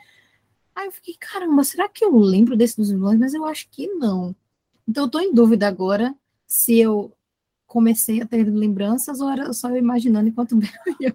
Aí 0.75 0.87
eu 0.87 0.93
fiquei, 0.93 1.15
caramba, 1.21 1.63
será 1.63 1.89
que 1.89 2.05
eu 2.05 2.17
lembro 2.17 2.57
desse 2.57 2.77
dos 2.77 2.91
vilões? 2.91 3.19
Mas 3.21 3.35
eu 3.35 3.45
acho 3.45 3.69
que 3.71 3.87
não. 3.87 4.35
Então 4.89 5.05
eu 5.05 5.11
tô 5.11 5.21
em 5.21 5.33
dúvida 5.33 5.69
agora 5.69 6.13
se 6.47 6.79
eu 6.79 7.13
comecei 7.75 8.23
a 8.23 8.27
ter 8.27 8.45
lembranças 8.45 9.21
ou 9.21 9.29
era 9.29 9.53
só 9.53 9.69
eu 9.69 9.77
imaginando 9.77 10.29
enquanto 10.29 10.57
ia 11.01 11.13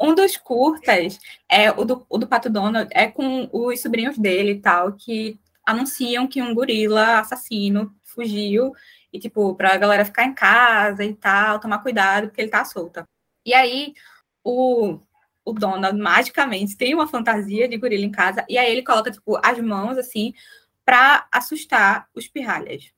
Um 0.00 0.14
dos 0.14 0.36
curtas, 0.36 1.18
é 1.48 1.72
o 1.72 1.84
do, 1.84 2.06
o 2.08 2.16
do 2.16 2.28
Pato 2.28 2.48
Donald, 2.48 2.88
é 2.92 3.08
com 3.08 3.50
os 3.52 3.82
sobrinhos 3.82 4.16
dele 4.16 4.52
e 4.52 4.60
tal, 4.60 4.92
que 4.92 5.36
anunciam 5.66 6.28
que 6.28 6.40
um 6.40 6.54
gorila 6.54 7.18
assassino 7.18 7.92
fugiu 8.04 8.72
e, 9.12 9.18
tipo, 9.18 9.52
pra 9.56 9.76
galera 9.76 10.04
ficar 10.04 10.24
em 10.24 10.32
casa 10.32 11.04
e 11.04 11.12
tal, 11.12 11.58
tomar 11.58 11.80
cuidado, 11.80 12.28
porque 12.28 12.40
ele 12.40 12.50
tá 12.50 12.64
solta. 12.64 13.04
E 13.44 13.52
aí, 13.52 13.92
o, 14.44 15.00
o 15.44 15.52
Donald 15.52 15.98
magicamente 15.98 16.76
tem 16.76 16.94
uma 16.94 17.08
fantasia 17.08 17.68
de 17.68 17.76
gorila 17.76 18.04
em 18.04 18.12
casa, 18.12 18.44
e 18.48 18.56
aí 18.56 18.70
ele 18.70 18.84
coloca, 18.84 19.10
tipo, 19.10 19.40
as 19.42 19.58
mãos 19.58 19.98
assim 19.98 20.32
para 20.84 21.26
assustar 21.32 22.06
os 22.14 22.28
pirralhas. 22.28 22.92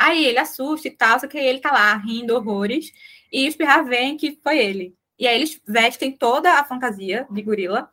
Aí 0.00 0.24
ele 0.24 0.38
assusta 0.38 0.88
e 0.88 0.90
tal, 0.90 1.20
só 1.20 1.26
que 1.26 1.36
aí 1.36 1.46
ele 1.46 1.60
tá 1.60 1.70
lá 1.70 1.94
rindo 1.98 2.34
horrores, 2.34 2.90
e 3.30 3.46
os 3.46 3.54
pirra 3.54 3.82
veem 3.82 4.16
que 4.16 4.40
foi 4.42 4.58
ele. 4.58 4.94
E 5.18 5.26
aí 5.28 5.36
eles 5.36 5.60
vestem 5.68 6.10
toda 6.10 6.54
a 6.54 6.64
fantasia 6.64 7.26
de 7.30 7.42
gorila 7.42 7.90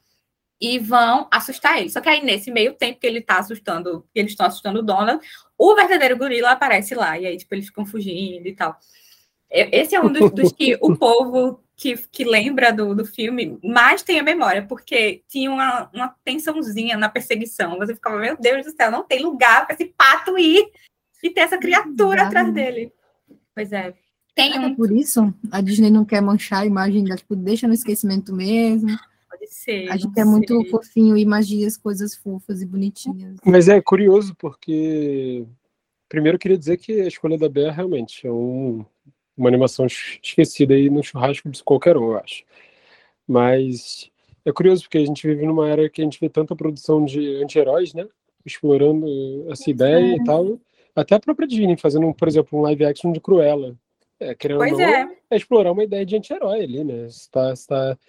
e 0.60 0.80
vão 0.80 1.28
assustar 1.30 1.80
ele. 1.80 1.90
Só 1.90 2.00
que 2.00 2.08
aí, 2.08 2.24
nesse 2.24 2.50
meio 2.50 2.74
tempo 2.74 3.02
que 3.02 3.06
ele 3.06 3.20
tá 3.20 3.40
assustando, 3.40 4.08
que 4.14 4.20
eles 4.22 4.32
estão 4.32 4.46
assustando 4.46 4.80
o 4.80 4.82
Donald, 4.84 5.22
o 5.58 5.76
verdadeiro 5.76 6.18
gorila 6.18 6.52
aparece 6.52 6.96
lá. 6.96 7.20
E 7.20 7.26
aí, 7.26 7.36
tipo, 7.36 7.54
eles 7.54 7.66
ficam 7.66 7.86
fugindo 7.86 8.48
e 8.48 8.56
tal. 8.56 8.80
Esse 9.50 9.94
é 9.94 10.00
um 10.00 10.12
dos, 10.12 10.32
dos 10.32 10.54
que 10.54 10.78
o 10.82 10.96
povo 10.98 11.62
que, 11.76 11.98
que 12.10 12.24
lembra 12.24 12.72
do, 12.72 12.96
do 12.96 13.06
filme 13.06 13.60
mais 13.62 14.02
tem 14.02 14.18
a 14.18 14.24
memória, 14.24 14.66
porque 14.66 15.24
tinha 15.28 15.52
uma, 15.52 15.90
uma 15.94 16.16
tensãozinha 16.24 16.96
na 16.96 17.10
perseguição. 17.10 17.78
Você 17.78 17.94
ficava, 17.94 18.18
meu 18.18 18.38
Deus 18.38 18.66
do 18.66 18.72
céu, 18.72 18.90
não 18.90 19.04
tem 19.04 19.22
lugar 19.22 19.66
para 19.66 19.76
esse 19.76 19.86
pato 19.86 20.40
ir 20.40 20.72
e 21.24 21.30
ter 21.30 21.42
essa 21.42 21.58
criatura 21.58 22.24
atrás 22.24 22.54
dele. 22.54 22.92
Pois 23.54 23.72
é. 23.72 23.94
Tem 24.36 24.58
um... 24.60 24.64
É 24.64 24.76
por 24.76 24.92
isso 24.92 25.34
a 25.52 25.62
Disney 25.62 25.90
não 25.90 26.06
quer 26.06 26.22
manchar 26.22 26.62
a 26.62 26.66
imagem 26.66 27.04
tipo, 27.06 27.36
deixa 27.36 27.68
no 27.68 27.74
esquecimento 27.74 28.34
mesmo. 28.34 28.96
Pode 29.30 29.48
ser. 29.48 29.92
A 29.92 29.98
gente 29.98 30.20
é 30.20 30.24
muito 30.24 30.64
fofinho 30.70 31.18
e 31.18 31.26
magia 31.26 31.66
as 31.66 31.76
coisas 31.76 32.16
fofas 32.16 32.62
e 32.62 32.66
bonitinhas. 32.66 33.38
Mas 33.44 33.68
é 33.68 33.82
curioso, 33.82 34.36
porque 34.36 35.46
primeiro 36.08 36.36
eu 36.36 36.40
queria 36.40 36.58
dizer 36.58 36.78
que 36.78 37.02
a 37.02 37.08
escolha 37.08 37.38
da 37.38 37.50
Bea 37.50 37.72
realmente 37.72 38.26
é 38.28 38.32
um, 38.32 38.86
uma 39.36 39.50
animação 39.50 39.88
esquecida 39.88 40.74
aí 40.74 40.90
no 40.90 41.04
churrasco 41.04 41.50
de 41.50 41.64
qualquer 41.64 41.98
um, 41.98 42.12
eu 42.12 42.20
acho. 42.20 42.44
Mas 43.28 44.10
é 44.46 44.52
curioso 44.52 44.84
porque 44.84 45.00
a 45.00 45.06
gente 45.06 45.28
vive 45.28 45.46
numa 45.46 45.68
era 45.68 45.90
que 45.90 46.02
a 46.02 46.04
gente 46.04 46.20
vê 46.20 46.30
tanta 46.30 46.56
produção 46.56 47.04
de 47.04 47.44
anti-heróis, 47.44 47.94
né? 47.94 48.08
Explorando 48.46 49.06
essa 49.52 49.70
ideia 49.70 50.14
é. 50.14 50.16
e 50.16 50.24
tal. 50.24 50.60
Até 50.98 51.14
a 51.14 51.20
própria 51.20 51.48
Disney 51.48 51.78
fazendo, 51.78 52.12
por 52.12 52.28
exemplo, 52.28 52.58
um 52.58 52.64
live 52.64 52.86
action 52.86 53.12
de 53.12 53.22
Cruella. 53.22 53.78
É, 54.20 54.34
querendo 54.34 54.58
pois 54.58 54.72
não, 54.72 54.82
é. 54.82 55.08
é. 55.30 55.38
explorar 55.38 55.72
uma 55.72 55.84
ideia 55.84 56.04
de 56.04 56.18
anti-herói 56.18 56.64
ali, 56.64 56.84
né? 56.84 57.04
Você 57.04 57.20
está 57.20 57.54
tá 57.68 58.00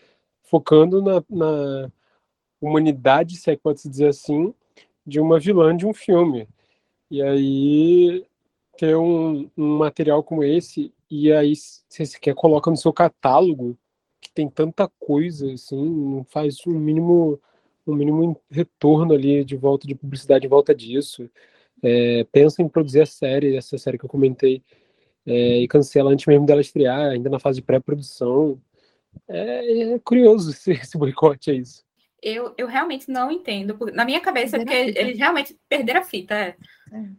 focando 0.45 1.03
na, 1.03 1.23
na, 1.29 1.93
humanidade, 2.59 3.37
se 3.37 3.51
é 3.51 3.57
que 3.57 3.63
pode 3.63 3.83
se 3.83 3.91
dizer 3.91 4.09
assim, 4.09 4.55
de 5.07 5.21
uma 5.21 5.39
vilã 5.39 5.77
de 5.77 5.87
um 5.87 5.93
filme. 5.93 6.49
E 7.11 7.23
aí 7.23 8.25
ter 8.79 8.97
um, 8.97 9.51
um 9.55 9.77
material 9.77 10.23
como 10.23 10.43
esse, 10.43 10.91
e 11.11 11.31
aí 11.31 11.55
se 11.55 11.85
você 12.07 12.19
quer 12.19 12.35
coloca 12.35 12.71
no 12.71 12.77
seu 12.77 12.93
catálogo, 12.93 13.77
que 14.19 14.31
tem 14.33 14.49
tanta 14.49 14.89
coisa, 14.99 15.53
assim, 15.53 15.91
não 15.91 16.25
faz 16.25 16.67
um 16.67 16.73
mínimo 16.73 17.39
um 17.87 17.95
mínimo 17.95 18.39
retorno 18.51 19.15
ali 19.15 19.45
de 19.45 19.57
volta 19.57 19.87
de 19.87 19.95
publicidade 19.95 20.47
em 20.47 20.49
volta 20.49 20.75
disso 20.75 21.29
é, 21.83 22.25
pensa 22.31 22.63
em 22.63 22.69
produzir 22.69 23.03
a 23.03 23.07
série, 23.07 23.57
essa 23.57 23.77
série 23.79 23.99
que 23.99 24.05
eu 24.05 24.09
comentei, 24.09 24.63
é, 25.27 25.59
e 25.59 25.69
cancela 25.69 26.11
antes 26.11 26.27
mesmo 26.27 26.47
dela 26.47 26.61
estrear, 26.61 27.11
ainda 27.11 27.29
na 27.29 27.39
fase 27.39 27.61
de 27.61 27.67
pré-produção. 27.67 28.61
É, 29.29 29.95
é, 29.95 29.99
curioso 29.99 30.51
esse, 30.53 30.73
esse 30.73 30.97
boicote, 30.97 31.51
é 31.51 31.55
isso. 31.55 31.87
Eu, 32.21 32.53
eu 32.59 32.67
realmente 32.67 33.11
não 33.11 33.31
entendo. 33.31 33.79
Na 33.93 34.05
minha 34.05 34.21
cabeça, 34.21 34.57
é 34.57 34.59
porque 34.61 34.99
eles 34.99 35.19
realmente 35.19 35.57
perderam 35.69 36.01
a 36.01 36.05
fita. 36.05 36.35
É, 36.35 36.57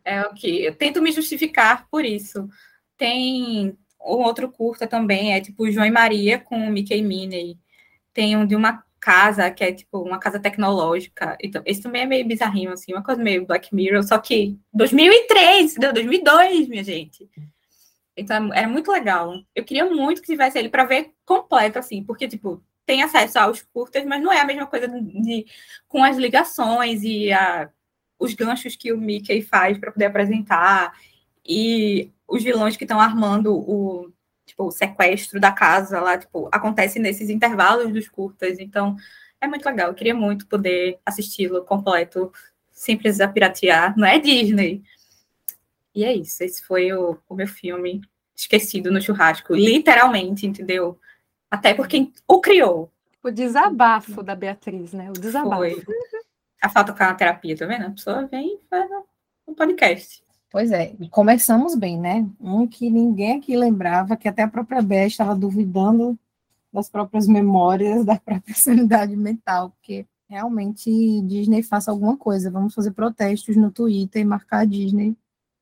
é. 0.04 0.16
é 0.18 0.22
o 0.24 0.34
que 0.34 0.66
eu 0.66 0.76
tento 0.76 1.02
me 1.02 1.12
justificar 1.12 1.88
por 1.90 2.04
isso. 2.04 2.50
Tem 2.98 3.78
o 4.00 4.18
outro 4.18 4.50
curta 4.50 4.88
também 4.88 5.34
é 5.34 5.42
tipo 5.42 5.70
João 5.70 5.86
e 5.86 5.92
Maria 5.92 6.40
com 6.40 6.58
o 6.58 6.72
Mickey 6.72 6.98
e 6.98 7.02
Minnie. 7.02 7.60
Tem 8.14 8.36
um 8.36 8.46
de 8.46 8.56
uma 8.56 8.84
casa 9.00 9.50
que 9.52 9.64
é 9.64 9.72
tipo 9.74 10.00
uma 10.02 10.20
casa 10.20 10.40
tecnológica. 10.40 11.38
Então, 11.42 11.62
esse 11.66 11.82
também 11.82 12.04
é 12.04 12.06
meio 12.06 12.28
bizarrinho, 12.28 12.72
assim, 12.72 12.94
uma 12.94 13.04
coisa 13.04 13.22
meio 13.22 13.46
Black 13.46 13.74
Mirror, 13.74 14.04
só 14.04 14.18
que 14.20 14.60
2003, 14.74 15.72
entendeu? 15.72 15.94
2002, 15.94 16.68
minha 16.68 16.84
gente. 16.84 17.30
Então, 18.16 18.54
era 18.54 18.68
muito 18.68 18.92
legal. 18.92 19.34
Eu 19.56 19.64
queria 19.64 19.86
muito 19.86 20.22
que 20.22 20.28
tivesse 20.28 20.60
ele 20.60 20.70
para 20.70 20.84
ver 20.84 21.12
completo, 21.26 21.80
assim, 21.80 22.04
porque, 22.04 22.28
tipo, 22.28 22.62
tem 22.86 23.04
acesso 23.04 23.40
aos 23.40 23.62
curtas, 23.62 24.04
mas 24.06 24.22
não 24.22 24.32
é 24.32 24.42
a 24.42 24.46
mesma 24.46 24.66
coisa 24.68 24.88
de 24.88 25.46
com 25.88 26.04
as 26.04 26.18
ligações 26.18 27.04
e 27.04 27.32
a, 27.32 27.70
os 28.20 28.34
ganchos 28.34 28.76
que 28.76 28.92
o 28.92 28.98
Mickey 28.98 29.42
faz 29.42 29.78
para 29.78 29.92
poder 29.92 30.06
apresentar 30.06 30.94
e 31.48 32.12
os 32.28 32.44
vilões 32.44 32.76
que 32.76 32.84
estão 32.84 33.00
armando 33.00 33.56
o, 33.56 34.12
tipo, 34.60 34.66
o 34.66 34.72
sequestro 34.72 35.40
da 35.40 35.52
casa 35.52 36.02
lá, 36.02 36.18
tipo, 36.18 36.50
acontece 36.52 37.00
nesses 37.00 37.30
intervalos 37.30 37.92
dos 37.94 38.10
curtas, 38.10 38.60
então 38.60 38.98
é 39.40 39.48
muito 39.48 39.66
legal. 39.66 39.88
Eu 39.88 39.94
queria 39.94 40.14
muito 40.14 40.46
poder 40.48 41.00
assisti-lo 41.06 41.64
completo 41.64 42.32
sem 42.72 42.98
precisar 42.98 43.30
piratear. 43.30 43.98
Não 43.98 44.06
é 44.06 44.20
Disney. 44.20 44.84
E 45.96 46.04
é 46.04 46.14
isso. 46.14 46.44
Esse 46.44 46.64
foi 46.64 46.92
o, 46.92 47.18
o 47.28 47.36
meu 47.36 47.48
filme 47.48 48.02
esquecido 48.36 48.92
no 48.92 49.02
churrasco. 49.02 49.56
Literalmente, 49.56 50.46
entendeu? 50.46 51.00
Até 51.50 51.74
por 51.74 51.88
quem 51.88 52.14
o 52.28 52.42
criou. 52.42 52.92
O 53.24 53.32
desabafo 53.32 54.22
da 54.22 54.36
Beatriz, 54.36 54.94
né? 54.94 55.10
O 55.10 55.14
desabafo. 55.14 55.58
Foi. 55.58 55.84
A 56.62 56.70
falta 56.70 56.92
a 56.92 57.14
terapia, 57.14 57.58
tá 57.58 57.66
vendo? 57.66 57.86
A 57.86 57.92
pessoa 57.92 58.28
vem 58.28 58.56
e 58.56 58.60
faz 58.70 58.90
um 59.48 59.54
podcast. 59.54 60.22
Pois 60.52 60.72
é, 60.72 60.96
começamos 61.12 61.76
bem, 61.76 62.00
né? 62.00 62.28
Um 62.40 62.68
que 62.68 62.90
ninguém 62.90 63.38
aqui 63.38 63.56
lembrava, 63.56 64.18
que 64.18 64.28
até 64.28 64.42
a 64.42 64.48
própria 64.48 64.82
Bé 64.82 65.06
estava 65.06 65.36
duvidando 65.36 66.18
das 66.74 66.90
próprias 66.90 67.28
memórias, 67.28 68.04
da 68.06 68.18
própria 68.18 68.56
sanidade 68.56 69.16
mental, 69.16 69.70
porque 69.70 70.06
realmente 70.28 71.22
Disney 71.22 71.62
faça 71.62 71.92
alguma 71.92 72.18
coisa. 72.18 72.50
Vamos 72.50 72.74
fazer 72.74 72.92
protestos 72.92 73.56
no 73.56 73.72
Twitter 73.72 74.22
e 74.22 74.26
marcar 74.26 74.60
a 74.60 74.66
Disney 74.66 75.16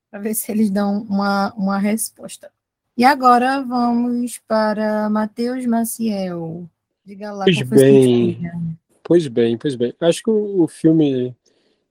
para 0.09 0.19
ver 0.19 0.33
se 0.33 0.51
eles 0.51 0.69
dão 0.69 1.01
uma, 1.03 1.53
uma 1.53 1.77
resposta. 1.77 2.49
E 2.95 3.03
agora 3.03 3.61
vamos 3.61 4.39
para 4.47 5.09
Matheus 5.09 5.65
Maciel. 5.65 6.67
Diga 7.05 7.31
lá. 7.31 7.43
Pois 7.43 7.61
bem, 7.61 8.77
pois 9.03 9.27
bem, 9.27 9.57
pois 9.57 9.75
bem. 9.75 9.93
Acho 10.01 10.23
que 10.23 10.29
o, 10.29 10.63
o 10.63 10.67
filme 10.67 11.35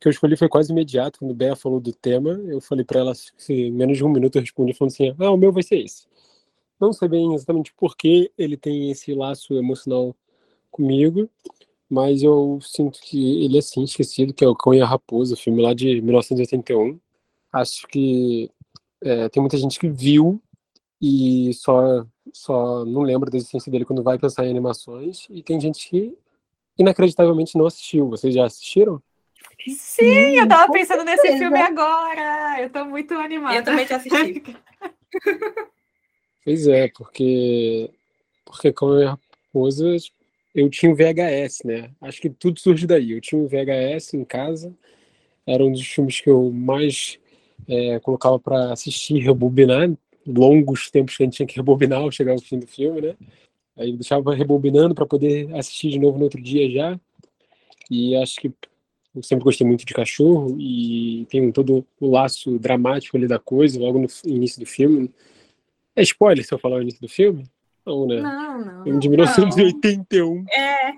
que 0.01 0.09
eu 0.09 0.11
escolhi 0.11 0.37
foi 0.37 0.49
quase 0.49 0.73
imediato. 0.73 1.19
Quando 1.19 1.35
Bea 1.35 1.57
falou 1.57 1.81
do 1.81 1.93
tema, 1.93 2.31
eu 2.31 2.61
falei 2.61 2.85
para 2.85 3.01
ela, 3.01 3.13
em 3.49 3.73
menos 3.73 3.97
de 3.97 4.05
um 4.05 4.09
minuto 4.09 4.37
eu 4.37 4.43
respondi 4.43 4.75
falando 4.75 4.93
assim: 4.93 5.15
ah, 5.19 5.31
o 5.31 5.37
meu 5.37 5.53
vai 5.53 5.63
ser 5.63 5.79
esse. 5.79 6.07
Não 6.81 6.93
sei 6.93 7.09
bem 7.09 7.35
exatamente 7.35 7.73
por 7.75 7.97
que 7.97 8.31
ele 8.37 8.57
tem 8.57 8.91
esse 8.91 9.15
laço 9.15 9.55
emocional 9.55 10.15
comigo, 10.71 11.29
mas 11.89 12.23
eu 12.23 12.59
sinto 12.61 13.01
que 13.01 13.45
ele 13.45 13.59
é 13.59 13.63
sim 13.63 13.85
esquecido, 13.85 14.35
que 14.35 14.45
é 14.45 14.49
o 14.49 14.55
Cão 14.55 14.75
e 14.75 14.81
a 14.81 14.87
Raposa, 14.87 15.37
filme 15.37 15.63
lá 15.63 15.73
de 15.73 16.01
1981. 16.03 17.01
Acho 17.53 17.87
que 17.89 18.51
é, 19.03 19.29
tem 19.31 19.41
muita 19.41 19.57
gente 19.57 19.79
que 19.79 19.89
viu 19.89 20.41
e 21.01 21.53
só, 21.55 22.07
só 22.33 22.85
não 22.85 23.03
lembra 23.03 23.31
da 23.31 23.37
existência 23.37 23.71
dele 23.71 23.85
quando 23.85 24.03
vai 24.03 24.19
pensar 24.19 24.47
em 24.47 24.51
animações, 24.51 25.27
e 25.31 25.43
tem 25.43 25.61
gente 25.61 25.89
que 25.89 26.17
inacreditavelmente 26.79 27.57
não 27.57 27.67
assistiu. 27.67 28.09
Vocês 28.09 28.35
já 28.35 28.45
assistiram? 28.45 29.03
Sim, 29.69 30.39
eu 30.39 30.49
tava 30.49 30.73
pensando 30.73 31.05
nesse 31.05 31.37
filme 31.39 31.59
agora. 31.59 32.61
Eu 32.61 32.71
tô 32.71 32.85
muito 32.85 33.15
animada. 33.15 33.57
Eu 33.57 33.65
também 33.65 33.87
já 33.87 33.97
assisti. 33.97 34.43
pois 36.45 36.67
é, 36.69 36.89
porque 36.89 37.91
porque 38.45 38.73
como 38.73 38.93
a 38.93 39.19
raposa, 39.53 39.97
eu 40.55 40.71
tinha 40.71 40.91
um 40.91 40.95
VHS, 40.95 41.65
né? 41.65 41.91
Acho 42.01 42.21
que 42.21 42.31
tudo 42.31 42.61
surge 42.61 42.87
daí. 42.87 43.13
Eu 43.13 43.21
tinha 43.21 43.41
um 43.41 43.47
VHS 43.47 44.15
em 44.15 44.25
casa. 44.25 44.73
Era 45.47 45.65
um 45.65 45.73
dos 45.73 45.87
filmes 45.87 46.21
que 46.21 46.31
eu 46.31 46.51
mais 46.51 47.19
é, 47.69 47.99
colocava 48.01 48.39
para 48.39 48.73
assistir, 48.73 49.19
rebobinar. 49.19 49.91
Longos 50.27 50.91
tempos 50.91 51.17
que 51.17 51.23
a 51.23 51.27
gente 51.27 51.37
tinha 51.37 51.47
que 51.47 51.57
rebobinar 51.57 52.01
ao 52.01 52.11
chegar 52.11 52.33
ao 52.33 52.41
fim 52.41 52.59
do 52.59 52.67
filme, 52.67 53.01
né? 53.01 53.17
Aí 53.77 53.91
eu 53.91 53.97
deixava 53.97 54.35
rebobinando 54.35 54.95
para 54.95 55.07
poder 55.07 55.55
assistir 55.55 55.91
de 55.91 55.99
novo 55.99 56.19
no 56.19 56.25
outro 56.25 56.41
dia 56.41 56.71
já. 56.71 56.99
E 57.91 58.17
acho 58.17 58.41
que 58.41 58.53
eu 59.17 59.23
sempre 59.23 59.45
gostei 59.45 59.67
muito 59.67 59.87
de 59.87 59.95
cachorro 59.95 60.55
e 60.61 61.27
tem 61.31 61.51
todo 61.51 61.87
o 61.99 62.11
laço 62.11 62.59
dramático 62.59 63.17
ali 63.17 63.27
da 63.27 63.39
coisa, 63.39 63.81
logo 63.81 63.99
no 63.99 64.07
início 64.27 64.61
do 64.61 64.67
filme. 64.67 65.11
É 65.97 66.03
spoiler 66.03 66.45
se 66.45 66.53
eu 66.53 66.59
falar 66.59 66.77
o 66.77 66.83
início 66.83 67.01
do 67.01 67.09
filme? 67.09 67.49
Não, 67.87 68.07
né? 68.07 68.21
Não, 68.21 68.63
não. 68.63 68.85
Filme 68.85 69.01
de 69.01 69.09
1981. 69.09 70.45
É. 70.51 70.93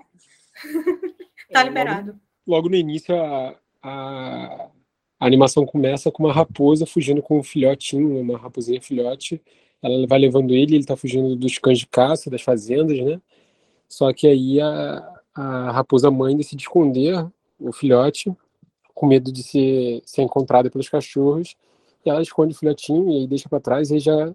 tá 1.53 1.63
liberado. 1.63 2.07
Logo, 2.07 2.19
logo, 2.45 2.69
no 2.69 2.75
início, 2.75 3.15
a, 3.15 3.55
a, 3.81 4.69
a, 5.17 5.25
animação 5.25 5.65
começa 5.65 6.11
com 6.11 6.25
uma 6.25 6.33
raposa 6.33 6.85
fugindo 6.85 7.21
com 7.21 7.39
um 7.39 7.43
filhotinho, 7.43 8.19
uma 8.19 8.37
raposinha 8.37 8.81
filhote. 8.81 9.41
Ela 9.81 10.05
vai 10.07 10.19
levando 10.19 10.53
ele, 10.53 10.75
ele 10.75 10.85
tá 10.85 10.97
fugindo 10.97 11.37
dos 11.37 11.57
cães 11.57 11.79
de 11.79 11.87
caça, 11.87 12.29
das 12.29 12.41
fazendas, 12.41 12.99
né? 12.99 13.21
Só 13.87 14.11
que 14.11 14.27
aí 14.27 14.59
a, 14.59 15.21
a 15.33 15.71
raposa 15.71 16.11
mãe 16.11 16.35
decide 16.35 16.63
esconder 16.63 17.25
o 17.59 17.71
filhote, 17.71 18.31
com 18.93 19.05
medo 19.05 19.31
de 19.31 19.43
ser, 19.43 20.01
ser 20.05 20.21
encontrada 20.21 20.69
pelos 20.69 20.89
cachorros, 20.89 21.55
e 22.05 22.09
ela 22.09 22.21
esconde 22.21 22.53
o 22.53 22.57
filhotinho 22.57 23.09
e 23.11 23.17
aí 23.17 23.27
deixa 23.27 23.49
para 23.49 23.59
trás, 23.59 23.91
e 23.91 23.95
aí 23.95 23.99
já 23.99 24.33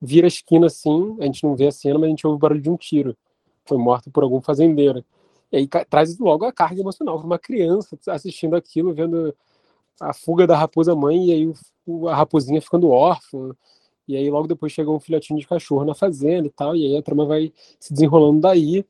vira 0.00 0.26
a 0.26 0.28
esquina 0.28 0.66
assim, 0.66 1.16
a 1.20 1.24
gente 1.24 1.44
não 1.44 1.56
vê 1.56 1.66
a 1.66 1.72
cena, 1.72 1.98
mas 1.98 2.06
a 2.06 2.10
gente 2.10 2.26
ouve 2.26 2.36
o 2.36 2.38
barulho 2.38 2.60
de 2.60 2.70
um 2.70 2.76
tiro. 2.76 3.16
Foi 3.64 3.76
morto 3.76 4.10
por 4.10 4.22
algum 4.22 4.40
fazendeiro. 4.40 5.04
E 5.50 5.56
aí 5.56 5.68
traz 5.88 6.18
logo 6.18 6.44
a 6.44 6.52
carga 6.52 6.80
emocional 6.80 7.18
uma 7.18 7.38
criança 7.38 7.98
assistindo 8.08 8.54
aquilo, 8.54 8.94
vendo 8.94 9.34
a 10.00 10.12
fuga 10.12 10.46
da 10.46 10.56
raposa 10.56 10.94
mãe 10.94 11.26
e 11.26 11.32
aí 11.32 11.52
o, 11.86 12.08
a 12.08 12.14
raposinha 12.14 12.60
ficando 12.60 12.90
órfã. 12.90 13.54
E 14.06 14.16
aí 14.16 14.30
logo 14.30 14.46
depois 14.46 14.72
chega 14.72 14.90
um 14.90 15.00
filhotinho 15.00 15.38
de 15.38 15.46
cachorro 15.46 15.84
na 15.84 15.94
fazenda 15.94 16.46
e 16.46 16.50
tal, 16.50 16.74
e 16.76 16.86
aí 16.86 16.96
a 16.96 17.02
trama 17.02 17.26
vai 17.26 17.52
se 17.78 17.92
desenrolando 17.92 18.40
daí 18.40 18.84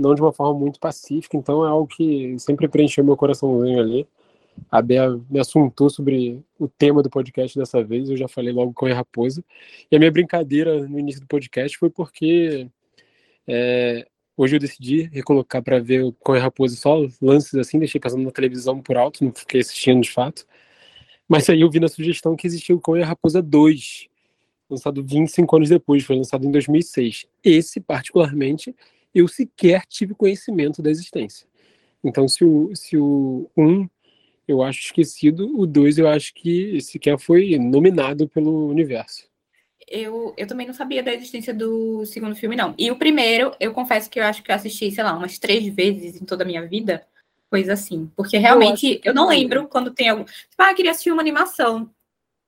não 0.00 0.14
de 0.14 0.20
uma 0.20 0.32
forma 0.32 0.58
muito 0.58 0.80
pacífica, 0.80 1.36
então 1.36 1.64
é 1.64 1.68
algo 1.68 1.86
que 1.86 2.38
sempre 2.38 2.68
preencheu 2.68 3.04
meu 3.04 3.16
coraçãozinho 3.16 3.80
ali. 3.80 4.06
A 4.70 4.82
Bea 4.82 5.18
me 5.30 5.38
assuntou 5.38 5.88
sobre 5.90 6.42
o 6.58 6.68
tema 6.68 7.02
do 7.02 7.10
podcast 7.10 7.58
dessa 7.58 7.82
vez, 7.84 8.10
eu 8.10 8.16
já 8.16 8.28
falei 8.28 8.52
logo 8.52 8.72
com 8.72 8.86
a 8.86 8.94
Raposa. 8.94 9.44
E 9.90 9.96
a 9.96 9.98
minha 9.98 10.10
brincadeira 10.10 10.86
no 10.88 10.98
início 10.98 11.20
do 11.20 11.26
podcast 11.26 11.78
foi 11.78 11.90
porque 11.90 12.68
é, 13.46 14.06
hoje 14.36 14.56
eu 14.56 14.60
decidi 14.60 15.02
recolocar 15.12 15.62
para 15.62 15.78
ver 15.78 16.12
Cão 16.24 16.36
e 16.36 16.38
Raposa 16.38 16.76
só 16.76 17.06
lances 17.20 17.54
assim, 17.54 17.78
deixei 17.78 18.00
passando 18.00 18.22
na 18.22 18.30
televisão 18.30 18.80
por 18.80 18.96
alto, 18.96 19.24
não 19.24 19.32
fiquei 19.32 19.60
assistindo 19.60 20.00
de 20.00 20.10
fato. 20.10 20.46
Mas 21.28 21.48
aí 21.48 21.60
eu 21.60 21.70
vi 21.70 21.78
na 21.78 21.88
sugestão 21.88 22.34
que 22.36 22.46
existia 22.46 22.74
o 22.74 22.80
Cão 22.80 22.94
a 22.94 23.04
Raposa 23.04 23.40
2, 23.40 24.08
lançado 24.68 25.04
25 25.04 25.56
anos 25.56 25.68
depois, 25.68 26.04
foi 26.04 26.16
lançado 26.16 26.46
em 26.46 26.50
2006. 26.50 27.26
Esse, 27.44 27.80
particularmente, 27.80 28.74
eu 29.14 29.26
sequer 29.28 29.84
tive 29.86 30.14
conhecimento 30.14 30.82
da 30.82 30.90
existência. 30.90 31.46
Então, 32.02 32.26
se 32.26 32.44
o, 32.44 32.74
se 32.74 32.96
o 32.96 33.50
um 33.56 33.88
eu 34.48 34.62
acho 34.62 34.80
esquecido, 34.80 35.56
o 35.58 35.66
dois 35.66 35.98
eu 35.98 36.08
acho 36.08 36.34
que 36.34 36.80
sequer 36.80 37.18
foi 37.18 37.56
nominado 37.58 38.28
pelo 38.28 38.68
universo. 38.68 39.28
Eu, 39.86 40.34
eu 40.36 40.46
também 40.46 40.66
não 40.66 40.74
sabia 40.74 41.02
da 41.02 41.12
existência 41.12 41.54
do 41.54 42.04
segundo 42.04 42.34
filme, 42.34 42.56
não. 42.56 42.74
E 42.78 42.90
o 42.90 42.96
primeiro, 42.96 43.52
eu 43.58 43.72
confesso 43.72 44.10
que 44.10 44.20
eu 44.20 44.24
acho 44.24 44.42
que 44.42 44.50
eu 44.50 44.54
assisti, 44.54 44.90
sei 44.90 45.02
lá, 45.02 45.16
umas 45.16 45.38
três 45.38 45.66
vezes 45.66 46.20
em 46.20 46.24
toda 46.24 46.44
a 46.44 46.46
minha 46.46 46.66
vida, 46.66 47.06
coisa 47.48 47.72
assim. 47.72 48.10
Porque 48.16 48.38
realmente 48.38 49.00
eu, 49.04 49.10
eu 49.10 49.14
não 49.14 49.28
lembro 49.28 49.66
quando 49.68 49.92
tem 49.92 50.08
algum. 50.08 50.24
Tipo, 50.24 50.62
ah, 50.62 50.74
queria 50.74 50.92
assistir 50.92 51.10
uma 51.10 51.22
animação. 51.22 51.90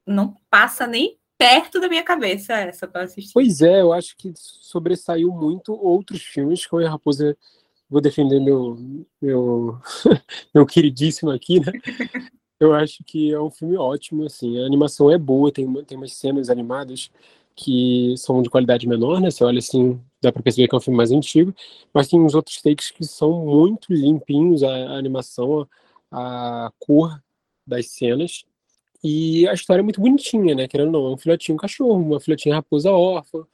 Não 0.07 0.37
passa 0.49 0.87
nem 0.87 1.19
perto 1.43 1.81
da 1.81 1.89
minha 1.89 2.05
cabeça 2.05 2.55
essa 2.55 2.87
para 2.87 3.03
assistir. 3.03 3.33
Pois 3.35 3.61
é, 3.61 3.81
eu 3.81 3.93
acho 3.93 4.17
que 4.17 4.33
sobressaiu 4.37 5.33
muito 5.33 5.75
outros 5.75 6.23
filmes 6.23 6.65
com 6.67 6.79
a 6.79 6.89
Raposa. 6.89 7.37
Vou 7.91 8.01
defender 8.01 8.41
meu 8.41 8.79
meu 9.21 9.79
meu 10.55 10.65
queridíssimo 10.65 11.31
aqui, 11.31 11.61
né? 11.61 11.73
Eu 12.61 12.73
acho 12.73 13.03
que 13.05 13.33
é 13.33 13.41
um 13.41 13.51
filme 13.51 13.77
ótimo, 13.77 14.25
assim. 14.25 14.63
A 14.63 14.67
animação 14.67 15.11
é 15.11 15.19
boa, 15.19 15.53
tem 15.53 15.67
tem 15.85 15.99
umas 15.99 16.13
cenas 16.13 16.49
animadas 16.49 17.11
que 17.57 18.15
são 18.17 18.41
de 18.41 18.49
qualidade 18.49 18.87
menor, 18.87 19.21
né? 19.21 19.31
Você 19.31 19.45
olha 19.45 19.59
assim, 19.59 20.01
dá 20.23 20.33
para 20.33 20.43
perceber 20.43 20.69
que 20.69 20.75
é 20.75 20.79
um 20.79 20.81
filme 20.81 20.97
mais 20.97 21.11
antigo, 21.11 21.53
mas 21.93 22.09
tem 22.09 22.21
uns 22.21 22.35
outros 22.35 22.63
takes 22.63 22.91
que 22.91 23.05
são 23.05 23.45
muito 23.45 23.93
limpinhos, 23.93 24.63
a, 24.63 24.69
a 24.69 24.97
animação, 24.97 25.69
a, 26.11 26.67
a 26.67 26.73
cor 26.79 27.21
das 27.67 27.91
cenas. 27.91 28.45
E 29.03 29.49
a 29.49 29.53
história 29.53 29.81
é 29.81 29.83
muito 29.83 30.01
bonitinha, 30.01 30.55
né? 30.55 30.69
Querendo 30.69 30.95
ou 30.95 31.03
não, 31.03 31.11
é 31.11 31.15
um 31.15 31.19
filhotinho 31.19 31.59
cachorro, 31.59 31.97
uma 32.01 32.21
filhotinha 32.21 32.55
raposa 32.57 32.91
órfã. 32.93 33.45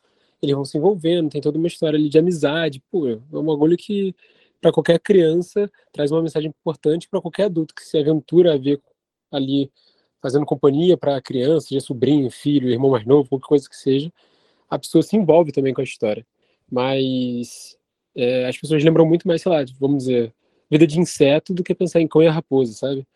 Eles 0.42 0.54
vão 0.54 0.64
se 0.64 0.76
envolvendo, 0.78 1.30
tem 1.30 1.40
toda 1.40 1.58
uma 1.58 1.66
história 1.66 1.98
ali 1.98 2.08
de 2.08 2.18
amizade. 2.18 2.82
Pô, 2.90 3.08
é 3.08 3.18
um 3.32 3.44
bagulho 3.44 3.76
que, 3.76 4.14
para 4.60 4.72
qualquer 4.72 5.00
criança, 5.00 5.70
traz 5.92 6.10
uma 6.12 6.22
mensagem 6.22 6.50
importante 6.50 7.08
para 7.08 7.20
qualquer 7.20 7.44
adulto 7.44 7.74
que 7.74 7.82
se 7.82 7.98
aventura 7.98 8.54
a 8.54 8.58
ver 8.58 8.80
ali 9.32 9.70
fazendo 10.22 10.46
companhia 10.46 10.96
para 10.96 11.16
a 11.16 11.22
criança, 11.22 11.68
seja 11.68 11.80
sobrinho, 11.80 12.30
filho, 12.30 12.68
irmão 12.70 12.90
mais 12.90 13.06
novo, 13.06 13.28
qualquer 13.28 13.46
coisa 13.46 13.68
que 13.68 13.76
seja. 13.76 14.12
a 14.70 14.78
pessoa 14.78 15.02
se 15.02 15.16
envolve 15.16 15.52
também 15.52 15.74
com 15.74 15.80
a 15.80 15.84
história. 15.84 16.26
Mas 16.70 17.76
é, 18.14 18.46
as 18.48 18.58
pessoas 18.58 18.82
lembram 18.84 19.06
muito 19.06 19.26
mais, 19.28 19.42
sei 19.42 19.52
lá, 19.52 19.64
vamos 19.80 20.04
dizer, 20.04 20.34
vida 20.70 20.86
de 20.86 20.98
inseto 21.00 21.54
do 21.54 21.64
que 21.64 21.74
pensar 21.74 22.00
em 22.00 22.08
cão 22.08 22.22
e 22.22 22.28
raposa, 22.28 22.72
sabe? 22.74 23.06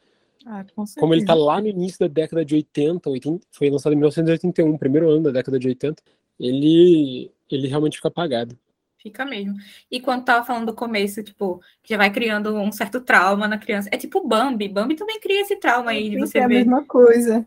Ah, 0.47 0.65
com 0.75 0.85
Como 0.99 1.15
ele 1.15 1.25
tá 1.25 1.35
lá 1.35 1.61
no 1.61 1.69
início 1.69 2.01
da 2.01 2.09
década 2.09 2.45
de 2.45 2.55
80, 2.55 3.09
80 3.09 3.47
foi 3.51 3.71
lançado 3.71 3.93
em 3.93 3.97
1981, 3.97 4.77
primeiro 4.79 5.11
ano 5.11 5.25
da 5.25 5.31
década 5.31 5.59
de 5.59 5.69
80, 5.69 6.03
ele, 6.39 7.31
ele 7.51 7.69
realmente 7.69 7.97
fica 7.97 8.09
apagado. 8.09 8.59
Fica 8.99 9.25
mesmo. 9.25 9.57
E 9.91 10.01
quando 10.01 10.25
tava 10.25 10.45
falando 10.45 10.67
do 10.67 10.75
começo, 10.75 11.23
tipo, 11.23 11.61
que 11.83 11.93
já 11.93 11.99
vai 11.99 12.11
criando 12.13 12.55
um 12.55 12.71
certo 12.71 13.01
trauma 13.01 13.49
na 13.49 13.59
criança. 13.59 13.89
É 13.93 13.97
tipo 13.97 14.27
Bambi. 14.27 14.69
Bambi 14.69 14.95
também 14.95 15.19
cria 15.19 15.41
esse 15.41 15.57
trauma 15.57 15.91
aí 15.91 16.11
de 16.11 16.19
você 16.19 16.39
é 16.39 16.45
a 16.45 16.49
ver. 16.49 16.59
mesma 16.59 16.85
coisa. 16.85 17.45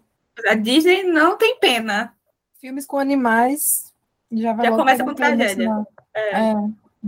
A 0.48 0.56
Disney 0.56 1.04
não 1.04 1.38
tem 1.38 1.58
pena. 1.58 2.14
Filmes 2.60 2.86
com 2.86 2.98
animais 2.98 3.94
já 4.32 4.54
vai 4.54 4.66
Já 4.66 4.76
começa 4.76 5.04
com 5.04 5.14
tragédia. 5.14 5.88
É. 6.14 6.42
É. 6.42 6.54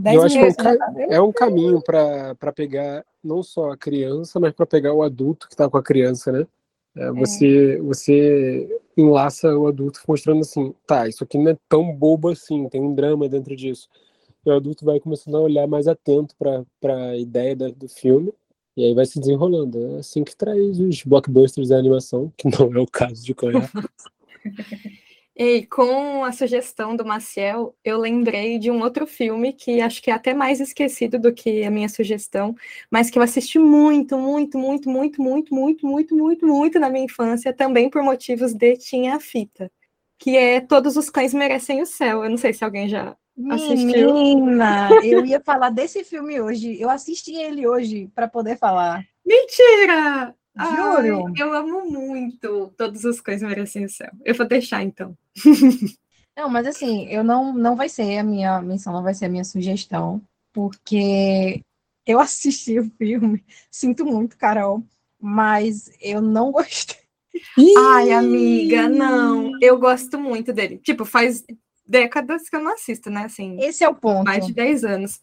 Eu 0.06 0.22
acho 0.24 0.36
que 0.38 0.44
é 0.46 0.48
um, 0.48 0.54
ca- 0.54 0.92
né? 0.92 1.08
é 1.10 1.22
um 1.22 1.32
caminho 1.32 1.82
para 1.82 2.54
pegar 2.56 3.04
não 3.24 3.42
só 3.42 3.72
a 3.72 3.78
criança, 3.78 4.40
mas 4.40 4.54
para 4.54 4.66
pegar 4.66 4.94
o 4.94 5.02
adulto 5.04 5.48
que 5.48 5.54
está 5.54 5.70
com 5.70 5.78
a 5.78 5.84
criança, 5.84 6.32
né? 6.32 6.48
É, 6.96 7.12
você, 7.12 7.78
você 7.82 8.80
enlaça 8.96 9.56
o 9.56 9.68
adulto 9.68 10.00
mostrando 10.08 10.42
assim, 10.42 10.74
tá, 10.86 11.08
isso 11.08 11.24
aqui 11.24 11.38
não 11.38 11.52
é 11.52 11.58
tão 11.70 11.94
bobo 11.94 12.30
assim, 12.30 12.68
tem 12.70 12.82
um 12.82 12.94
drama 12.96 13.28
dentro 13.30 13.56
disso. 13.56 13.88
E 14.46 14.50
o 14.50 14.54
adulto 14.56 14.86
vai 14.86 15.00
começando 15.00 15.36
a 15.38 15.42
olhar 15.42 15.68
mais 15.68 15.88
atento 15.88 16.36
para 16.40 16.66
a 16.96 17.16
ideia 17.18 17.56
da- 17.56 17.70
do 17.70 17.88
filme, 17.90 18.34
e 18.76 18.84
aí 18.86 18.94
vai 18.94 19.06
se 19.06 19.20
desenrolando. 19.20 19.96
É 19.96 20.00
assim 20.00 20.24
que 20.24 20.36
traz 20.36 20.80
os 20.80 21.04
blockbusters 21.04 21.70
da 21.70 21.78
animação, 21.78 22.32
que 22.38 22.48
não 22.48 22.74
é 22.74 22.80
o 22.80 22.88
caso 22.88 23.24
de 23.24 23.34
Coreia. 23.34 23.70
E 25.40 25.68
com 25.68 26.24
a 26.24 26.32
sugestão 26.32 26.96
do 26.96 27.06
Maciel, 27.06 27.76
eu 27.84 28.00
lembrei 28.00 28.58
de 28.58 28.72
um 28.72 28.82
outro 28.82 29.06
filme 29.06 29.54
que 29.54 29.80
acho 29.80 30.02
que 30.02 30.10
é 30.10 30.14
até 30.16 30.34
mais 30.34 30.60
esquecido 30.60 31.20
do 31.20 31.32
que 31.32 31.64
a 31.64 31.70
minha 31.70 31.88
sugestão, 31.88 32.56
mas 32.90 33.12
que 33.12 33.20
eu 33.20 33.24
assisti 33.24 33.60
muito, 33.60 34.18
muito, 34.18 34.58
muito, 34.58 34.90
muito, 34.90 35.22
muito, 35.22 35.54
muito, 35.54 35.86
muito, 35.86 36.16
muito, 36.16 36.48
muito 36.48 36.80
na 36.80 36.90
minha 36.90 37.06
infância, 37.06 37.54
também 37.54 37.88
por 37.88 38.02
motivos 38.02 38.52
de 38.52 38.78
tinha 38.78 39.16
a 39.16 39.20
fita, 39.20 39.72
que 40.18 40.36
é 40.36 40.60
Todos 40.60 40.98
os 40.98 41.08
Cães 41.08 41.36
Merecem 41.36 41.84
o 41.84 41.86
Céu. 41.86 42.24
Eu 42.24 42.32
não 42.32 42.38
sei 42.38 42.52
se 42.52 42.66
alguém 42.66 42.90
já 42.90 43.16
assistiu. 43.52 44.12
Menina, 44.16 44.90
eu 45.06 45.24
ia 45.24 45.40
falar 45.40 45.70
desse 45.70 46.04
filme 46.04 46.42
hoje. 46.42 46.82
Eu 46.82 46.90
assisti 46.90 47.36
ele 47.36 47.68
hoje 47.68 48.10
para 48.16 48.28
poder 48.28 48.58
falar. 48.58 49.06
Mentira! 49.24 50.34
Juro. 50.58 51.28
Ai, 51.28 51.34
eu 51.38 51.54
amo 51.54 51.86
muito 51.92 52.74
Todos 52.76 53.06
os 53.06 53.22
Cães 53.22 53.44
Merecem 53.44 53.86
o 53.86 53.90
Céu. 53.90 54.10
Eu 54.26 54.34
vou 54.34 54.48
deixar 54.48 54.82
então. 54.82 55.16
Não, 56.38 56.48
mas 56.50 56.68
assim, 56.68 57.08
eu 57.08 57.24
não, 57.24 57.52
não 57.52 57.76
vai 57.76 57.90
ser 57.90 58.20
a 58.20 58.24
minha 58.24 58.62
menção, 58.62 58.94
não 58.94 59.02
vai 59.02 59.16
ser 59.16 59.26
a 59.26 59.30
minha 59.30 59.44
sugestão, 59.44 60.22
porque 60.54 61.62
eu 62.06 62.20
assisti 62.22 62.78
o 62.80 62.92
filme, 62.98 63.44
sinto 63.72 64.06
muito, 64.06 64.38
Carol, 64.38 64.84
mas 65.20 65.90
eu 66.00 66.22
não 66.22 66.52
gostei. 66.52 66.98
Ai, 67.78 68.12
amiga, 68.12 68.88
não. 68.88 69.52
Eu 69.62 69.78
gosto 69.78 70.20
muito 70.20 70.54
dele. 70.54 70.78
Tipo, 70.78 71.06
faz 71.06 71.44
décadas 71.86 72.50
que 72.50 72.56
eu 72.56 72.62
não 72.62 72.74
assisto, 72.74 73.10
né? 73.10 73.26
Assim, 73.26 73.58
Esse 73.60 73.84
é 73.84 73.90
o 73.90 73.96
ponto. 73.96 74.26
mais 74.26 74.46
de 74.46 74.54
10 74.54 74.84
anos. 74.84 75.20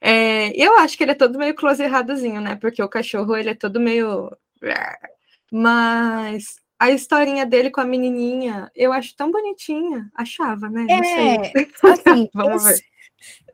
É, 0.00 0.50
eu 0.54 0.78
acho 0.78 0.96
que 0.96 1.04
ele 1.04 1.12
é 1.12 1.14
todo 1.14 1.38
meio 1.38 1.54
close 1.54 1.82
erradozinho, 1.82 2.40
né? 2.40 2.56
Porque 2.56 2.82
o 2.82 2.88
cachorro, 2.88 3.36
ele 3.36 3.50
é 3.50 3.54
todo 3.54 3.80
meio... 3.80 4.30
Mas 5.52 6.56
a 6.78 6.90
historinha 6.90 7.46
dele 7.46 7.70
com 7.70 7.80
a 7.80 7.84
menininha, 7.84 8.70
eu 8.74 8.92
acho 8.92 9.14
tão 9.16 9.30
bonitinha. 9.30 10.10
Achava, 10.14 10.68
né? 10.68 10.86
Não 10.88 11.04
sei. 11.04 11.36
É, 11.36 11.68
assim, 11.92 12.30
Vamos 12.34 12.66
esse, 12.66 12.84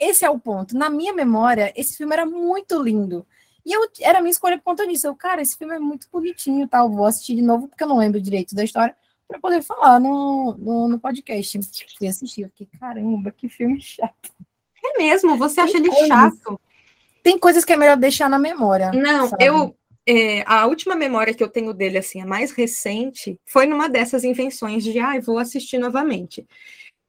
esse 0.00 0.24
é 0.24 0.30
o 0.30 0.38
ponto. 0.38 0.76
Na 0.76 0.90
minha 0.90 1.12
memória, 1.12 1.72
esse 1.76 1.96
filme 1.96 2.12
era 2.12 2.26
muito 2.26 2.82
lindo. 2.82 3.26
E 3.64 3.72
eu 3.72 3.88
era 4.00 4.18
a 4.18 4.20
minha 4.20 4.32
escolha 4.32 4.58
por 4.58 4.64
conta 4.64 4.86
disso. 4.86 5.06
Eu, 5.06 5.14
cara, 5.14 5.40
esse 5.40 5.56
filme 5.56 5.74
é 5.74 5.78
muito 5.78 6.08
bonitinho, 6.12 6.66
tal. 6.66 6.90
Vou 6.90 7.06
assistir 7.06 7.36
de 7.36 7.42
novo, 7.42 7.68
porque 7.68 7.84
eu 7.84 7.88
não 7.88 7.98
lembro 7.98 8.20
direito 8.20 8.54
da 8.54 8.64
história, 8.64 8.96
para 9.28 9.38
poder 9.38 9.62
falar 9.62 10.00
no, 10.00 10.56
no, 10.58 10.88
no 10.88 10.98
podcast. 10.98 11.60
Fui 11.96 12.08
assistir, 12.08 12.42
eu 12.42 12.48
fiquei, 12.48 12.68
caramba, 12.78 13.30
que 13.30 13.48
filme 13.48 13.80
chato. 13.80 14.32
É 14.84 14.98
mesmo, 14.98 15.36
você 15.36 15.60
acha 15.60 15.76
ele 15.76 15.88
coisas. 15.88 16.08
chato? 16.08 16.60
Tem 17.22 17.38
coisas 17.38 17.64
que 17.64 17.72
é 17.72 17.76
melhor 17.76 17.96
deixar 17.96 18.28
na 18.28 18.38
memória. 18.38 18.90
Não, 18.90 19.28
sabe? 19.28 19.44
eu. 19.44 19.76
É, 20.06 20.42
a 20.46 20.66
última 20.66 20.94
memória 20.96 21.34
que 21.34 21.42
eu 21.42 21.48
tenho 21.48 21.72
dele, 21.72 21.98
assim, 21.98 22.20
a 22.20 22.26
mais 22.26 22.50
recente, 22.52 23.38
foi 23.46 23.66
numa 23.66 23.88
dessas 23.88 24.24
invenções 24.24 24.82
de, 24.84 24.98
ai, 24.98 25.20
vou 25.20 25.38
assistir 25.38 25.78
novamente. 25.78 26.46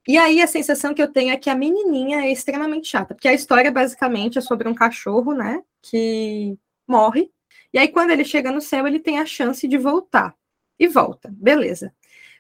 E 0.07 0.17
aí 0.17 0.41
a 0.41 0.47
sensação 0.47 0.93
que 0.93 1.01
eu 1.01 1.07
tenho 1.11 1.31
é 1.31 1.37
que 1.37 1.49
a 1.49 1.55
menininha 1.55 2.25
é 2.25 2.31
extremamente 2.31 2.87
chata, 2.89 3.15
porque 3.15 3.27
a 3.27 3.33
história 3.33 3.71
basicamente 3.71 4.37
é 4.37 4.41
sobre 4.41 4.67
um 4.67 4.73
cachorro, 4.73 5.33
né, 5.33 5.61
que 5.81 6.57
morre, 6.87 7.31
e 7.73 7.79
aí 7.79 7.87
quando 7.87 8.11
ele 8.11 8.25
chega 8.25 8.51
no 8.51 8.59
céu, 8.61 8.85
ele 8.85 8.99
tem 8.99 9.19
a 9.19 9.25
chance 9.25 9.67
de 9.67 9.77
voltar. 9.77 10.35
E 10.79 10.87
volta, 10.87 11.29
beleza. 11.31 11.93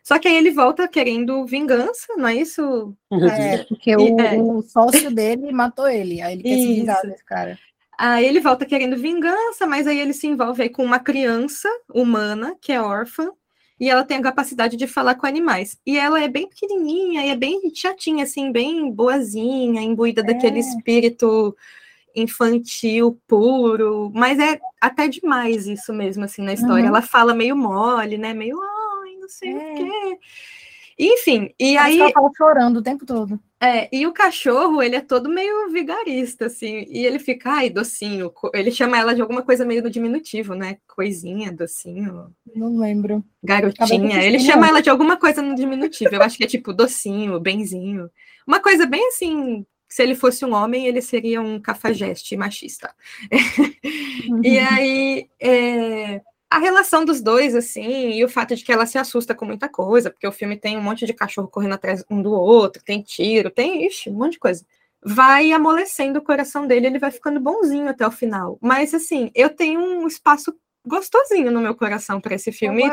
Só 0.03 0.19
que 0.19 0.27
aí 0.27 0.35
ele 0.35 0.51
volta 0.51 0.85
querendo 0.87 1.45
vingança, 1.45 2.13
não 2.17 2.27
é 2.27 2.35
isso? 2.35 2.93
É, 3.31 3.63
porque 3.63 3.91
E- 3.91 3.95
o, 3.95 4.19
é. 4.19 4.35
o 4.37 4.61
sócio 4.63 5.09
dele 5.09 5.51
matou 5.53 5.87
ele. 5.87 6.19
Aí 6.21 6.33
ele 6.33 6.43
quer 6.43 6.57
se 6.57 6.67
vingar 6.73 6.97
Isso. 6.97 7.07
desse 7.07 7.23
cara. 7.23 7.57
Aí 7.97 8.25
ele 8.25 8.39
volta 8.39 8.65
querendo 8.65 8.97
vingança, 8.97 9.67
mas 9.67 9.87
aí 9.87 9.99
ele 9.99 10.13
se 10.13 10.27
envolve 10.27 10.67
com 10.69 10.83
uma 10.83 10.99
criança 10.99 11.69
humana, 11.93 12.55
que 12.59 12.71
é 12.71 12.81
órfã, 12.81 13.31
e 13.79 13.89
ela 13.89 14.03
tem 14.03 14.17
a 14.17 14.21
capacidade 14.21 14.77
de 14.77 14.87
falar 14.87 15.15
com 15.15 15.27
animais. 15.27 15.77
E 15.85 15.97
ela 15.97 16.21
é 16.21 16.27
bem 16.27 16.47
pequenininha 16.47 17.25
e 17.25 17.29
é 17.29 17.35
bem 17.35 17.61
chatinha, 17.73 18.23
assim, 18.23 18.51
bem 18.51 18.91
boazinha, 18.91 19.81
imbuída 19.81 20.23
daquele 20.23 20.59
espírito 20.59 21.55
infantil 22.15 23.19
puro, 23.27 24.11
mas 24.13 24.39
é 24.39 24.59
até 24.79 25.07
demais 25.07 25.67
isso 25.67 25.91
mesmo, 25.91 26.23
assim, 26.23 26.43
na 26.43 26.53
história. 26.53 26.83
Uhum. 26.83 26.89
Ela 26.89 27.01
fala 27.01 27.33
meio 27.33 27.55
mole, 27.55 28.17
né? 28.17 28.33
Meio, 28.33 28.59
ai, 28.61 29.15
não 29.19 29.27
sei 29.27 29.51
É. 29.51 29.55
o 29.55 29.75
quê. 29.75 30.19
Enfim, 30.99 31.53
e 31.59 31.75
Parece 31.75 31.95
aí 31.95 31.99
ela 31.99 32.13
tava 32.13 32.31
chorando 32.37 32.77
o 32.77 32.83
tempo 32.83 33.05
todo. 33.05 33.39
É, 33.63 33.87
e 33.91 34.05
o 34.05 34.11
cachorro, 34.11 34.81
ele 34.81 34.95
é 34.95 35.01
todo 35.01 35.29
meio 35.29 35.69
vigarista, 35.69 36.47
assim, 36.47 36.85
e 36.89 37.05
ele 37.05 37.17
fica, 37.17 37.49
ai, 37.49 37.69
docinho, 37.69 38.31
ele 38.53 38.71
chama 38.71 38.97
ela 38.97 39.15
de 39.15 39.21
alguma 39.21 39.41
coisa 39.41 39.63
meio 39.63 39.81
no 39.81 39.89
diminutivo, 39.89 40.53
né, 40.53 40.77
coisinha, 40.85 41.51
docinho, 41.51 42.35
Não 42.53 42.77
lembro. 42.77 43.23
garotinha, 43.41 44.21
ele 44.21 44.39
chama 44.39 44.67
ela 44.67 44.81
de 44.81 44.89
alguma 44.89 45.15
coisa 45.15 45.41
no 45.41 45.55
diminutivo, 45.55 46.13
eu 46.13 46.21
acho 46.21 46.37
que 46.37 46.43
é 46.43 46.47
tipo 46.47 46.73
docinho, 46.73 47.39
benzinho, 47.39 48.09
uma 48.45 48.59
coisa 48.59 48.85
bem 48.85 49.07
assim, 49.07 49.65
se 49.87 50.03
ele 50.03 50.15
fosse 50.15 50.43
um 50.43 50.53
homem, 50.53 50.87
ele 50.87 51.01
seria 51.01 51.41
um 51.41 51.59
cafajeste 51.59 52.35
machista. 52.35 52.93
E 54.41 54.57
aí, 54.59 55.27
é, 55.39 56.21
a 56.53 56.59
relação 56.59 57.03
dos 57.03 57.19
dois, 57.19 57.55
assim, 57.55 58.11
e 58.11 58.23
o 58.23 58.29
fato 58.29 58.55
de 58.55 58.63
que 58.63 58.71
ela 58.71 58.85
se 58.85 58.95
assusta 58.99 59.33
com 59.33 59.43
muita 59.43 59.67
coisa, 59.67 60.11
porque 60.11 60.27
o 60.27 60.31
filme 60.31 60.55
tem 60.55 60.77
um 60.77 60.83
monte 60.83 61.03
de 61.03 61.11
cachorro 61.11 61.47
correndo 61.47 61.73
atrás 61.73 62.05
um 62.11 62.21
do 62.21 62.31
outro, 62.31 62.83
tem 62.83 63.01
tiro, 63.01 63.49
tem, 63.49 63.87
ixi, 63.87 64.11
um 64.11 64.13
monte 64.13 64.33
de 64.33 64.39
coisa. 64.39 64.63
Vai 65.03 65.51
amolecendo 65.51 66.19
o 66.19 66.23
coração 66.23 66.67
dele, 66.67 66.85
ele 66.85 66.99
vai 66.99 67.09
ficando 67.09 67.39
bonzinho 67.39 67.89
até 67.89 68.05
o 68.05 68.11
final. 68.11 68.59
Mas, 68.61 68.93
assim, 68.93 69.31
eu 69.33 69.49
tenho 69.49 69.79
um 69.79 70.05
espaço 70.05 70.55
gostosinho 70.85 71.51
no 71.51 71.59
meu 71.59 71.73
coração 71.73 72.21
para 72.21 72.35
esse 72.35 72.51
filme. 72.51 72.83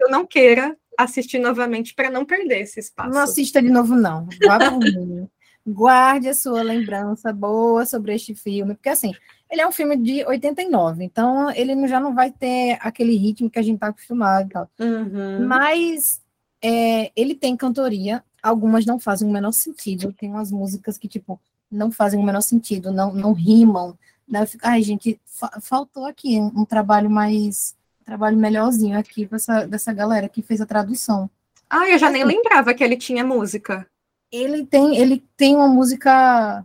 Eu 0.00 0.08
não 0.08 0.24
queira 0.24 0.76
assistir 0.96 1.40
novamente 1.40 1.94
para 1.96 2.10
não 2.10 2.24
perder 2.24 2.60
esse 2.60 2.78
espaço. 2.78 3.10
Não 3.10 3.22
assista 3.22 3.60
de 3.60 3.68
novo, 3.68 3.96
não. 3.96 4.28
Guarde 5.66 6.28
a 6.28 6.34
sua 6.34 6.62
lembrança 6.62 7.32
boa 7.32 7.84
sobre 7.84 8.14
este 8.14 8.32
filme, 8.32 8.74
porque 8.74 8.88
assim, 8.88 9.12
ele 9.50 9.60
é 9.62 9.66
um 9.66 9.72
filme 9.72 9.96
de 9.96 10.24
89, 10.24 11.04
então 11.04 11.50
ele 11.52 11.86
já 11.88 11.98
não 12.00 12.14
vai 12.14 12.30
ter 12.30 12.78
aquele 12.80 13.16
ritmo 13.16 13.50
que 13.50 13.58
a 13.58 13.62
gente 13.62 13.76
está 13.76 13.88
acostumado 13.88 14.46
e 14.46 14.50
tal. 14.52 14.68
Uhum. 14.78 15.46
Mas 15.46 16.20
é, 16.62 17.10
ele 17.16 17.34
tem 17.34 17.56
cantoria, 17.56 18.22
algumas 18.42 18.84
não 18.84 18.98
fazem 18.98 19.28
o 19.28 19.32
menor 19.32 19.52
sentido. 19.52 20.12
Tem 20.12 20.28
umas 20.30 20.50
músicas 20.52 20.98
que, 20.98 21.08
tipo, 21.08 21.40
não 21.70 21.90
fazem 21.90 22.18
o 22.20 22.22
menor 22.22 22.40
sentido, 22.42 22.92
não, 22.92 23.12
não 23.12 23.32
rimam. 23.32 23.96
Né? 24.28 24.44
Fico, 24.46 24.66
Ai, 24.66 24.82
gente, 24.82 25.20
fa- 25.24 25.58
faltou 25.60 26.04
aqui 26.04 26.38
um, 26.38 26.64
trabalho 26.64 27.08
mais. 27.10 27.74
Um 28.02 28.04
trabalho 28.04 28.36
melhorzinho 28.36 28.98
aqui 28.98 29.26
dessa, 29.26 29.66
dessa 29.66 29.92
galera 29.92 30.28
que 30.28 30.42
fez 30.42 30.60
a 30.60 30.66
tradução. 30.66 31.28
Ah, 31.70 31.88
eu 31.88 31.98
já 31.98 32.10
nem 32.10 32.22
Assim, 32.22 32.34
lembrava 32.34 32.72
que 32.74 32.82
ele 32.82 32.96
tinha 32.96 33.22
música. 33.24 33.86
ele 34.32 34.64
tem, 34.66 34.96
ele 34.96 35.22
tem 35.36 35.54
uma 35.56 35.68
música. 35.68 36.64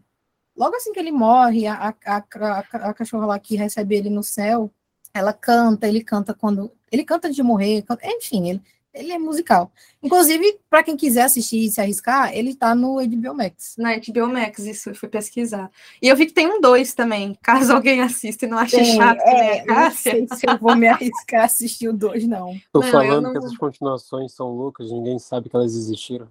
Logo 0.56 0.76
assim 0.76 0.92
que 0.94 1.00
ele 1.00 1.12
morre, 1.12 1.66
a, 1.68 1.94
a, 2.06 2.24
a, 2.36 2.60
a 2.90 2.94
cachorra 2.94 3.26
lá 3.26 3.40
que 3.40 3.56
recebe 3.56 3.96
ele 3.96 4.10
no 4.10 4.22
céu, 4.24 4.72
ela 5.14 5.34
canta, 5.34 5.88
ele 5.88 6.04
canta 6.04 6.34
quando. 6.34 6.72
Ele 6.92 7.04
canta 7.04 7.28
antes 7.28 7.36
de 7.36 7.44
morrer, 7.44 7.82
canta- 7.84 8.06
enfim, 8.06 8.50
ele, 8.50 8.62
ele 8.94 9.12
é 9.12 9.18
musical. 9.18 9.72
Inclusive, 10.02 10.60
para 10.70 10.84
quem 10.84 10.96
quiser 10.96 11.24
assistir 11.24 11.66
e 11.66 11.72
se 11.72 11.82
arriscar, 11.82 12.32
ele 12.36 12.54
tá 12.56 12.76
no 12.76 12.98
HBO 13.02 13.34
Max. 13.34 13.76
Na 13.78 13.96
HBO 13.98 14.28
Max, 14.32 14.60
isso, 14.60 14.90
eu 14.92 14.96
fui 14.96 15.10
pesquisar. 15.10 15.72
E 16.00 16.08
eu 16.08 16.16
vi 16.16 16.28
que 16.28 16.34
tem 16.34 16.48
um 16.48 16.62
dois 16.62 16.94
também, 16.94 17.36
caso 17.42 17.74
alguém 17.74 18.02
assista 18.02 18.46
e 18.46 18.50
não 18.50 18.58
ache 18.60 18.76
Tem, 18.76 18.86
chato, 18.96 19.18
né? 19.18 19.58
é, 19.58 19.62
eu 19.64 19.74
não 19.76 19.92
sei 19.92 20.28
se 20.36 20.48
eu 20.48 20.58
vou 20.60 20.76
me 20.76 20.88
arriscar 20.88 21.42
a 21.42 21.46
assistir 21.46 21.88
o 21.88 21.94
dois, 21.94 22.28
não. 22.28 22.56
Tô 22.72 22.80
Não, 22.82 22.92
falando 22.92 23.24
não- 23.24 23.32
que 23.32 23.38
essas 23.40 23.58
continuações 23.58 24.34
são 24.34 24.50
loucas, 24.52 24.92
ninguém 24.92 25.18
sabe 25.18 25.50
que 25.50 25.56
elas 25.56 25.74
existiram. 25.76 26.28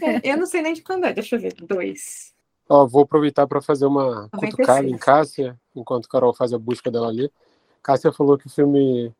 É, 0.00 0.20
eu 0.32 0.36
não 0.36 0.46
sei 0.46 0.62
nem 0.62 0.74
de 0.74 0.82
quando 0.82 1.04
é, 1.06 1.12
deixa 1.12 1.34
eu 1.34 1.40
ver. 1.40 1.54
Dois. 1.54 2.32
Ó, 2.68 2.86
vou 2.86 3.02
aproveitar 3.02 3.46
para 3.46 3.62
fazer 3.62 3.86
uma 3.86 4.28
96. 4.32 4.50
cutucada 4.50 4.86
em 4.86 4.98
Cássia, 4.98 5.58
enquanto 5.74 6.06
a 6.06 6.08
Carol 6.08 6.34
faz 6.34 6.52
a 6.52 6.58
busca 6.58 6.90
dela 6.90 7.08
ali. 7.08 7.30
Cássia 7.82 8.12
falou 8.12 8.36
que 8.36 8.46
o 8.46 8.50
filme 8.50 9.12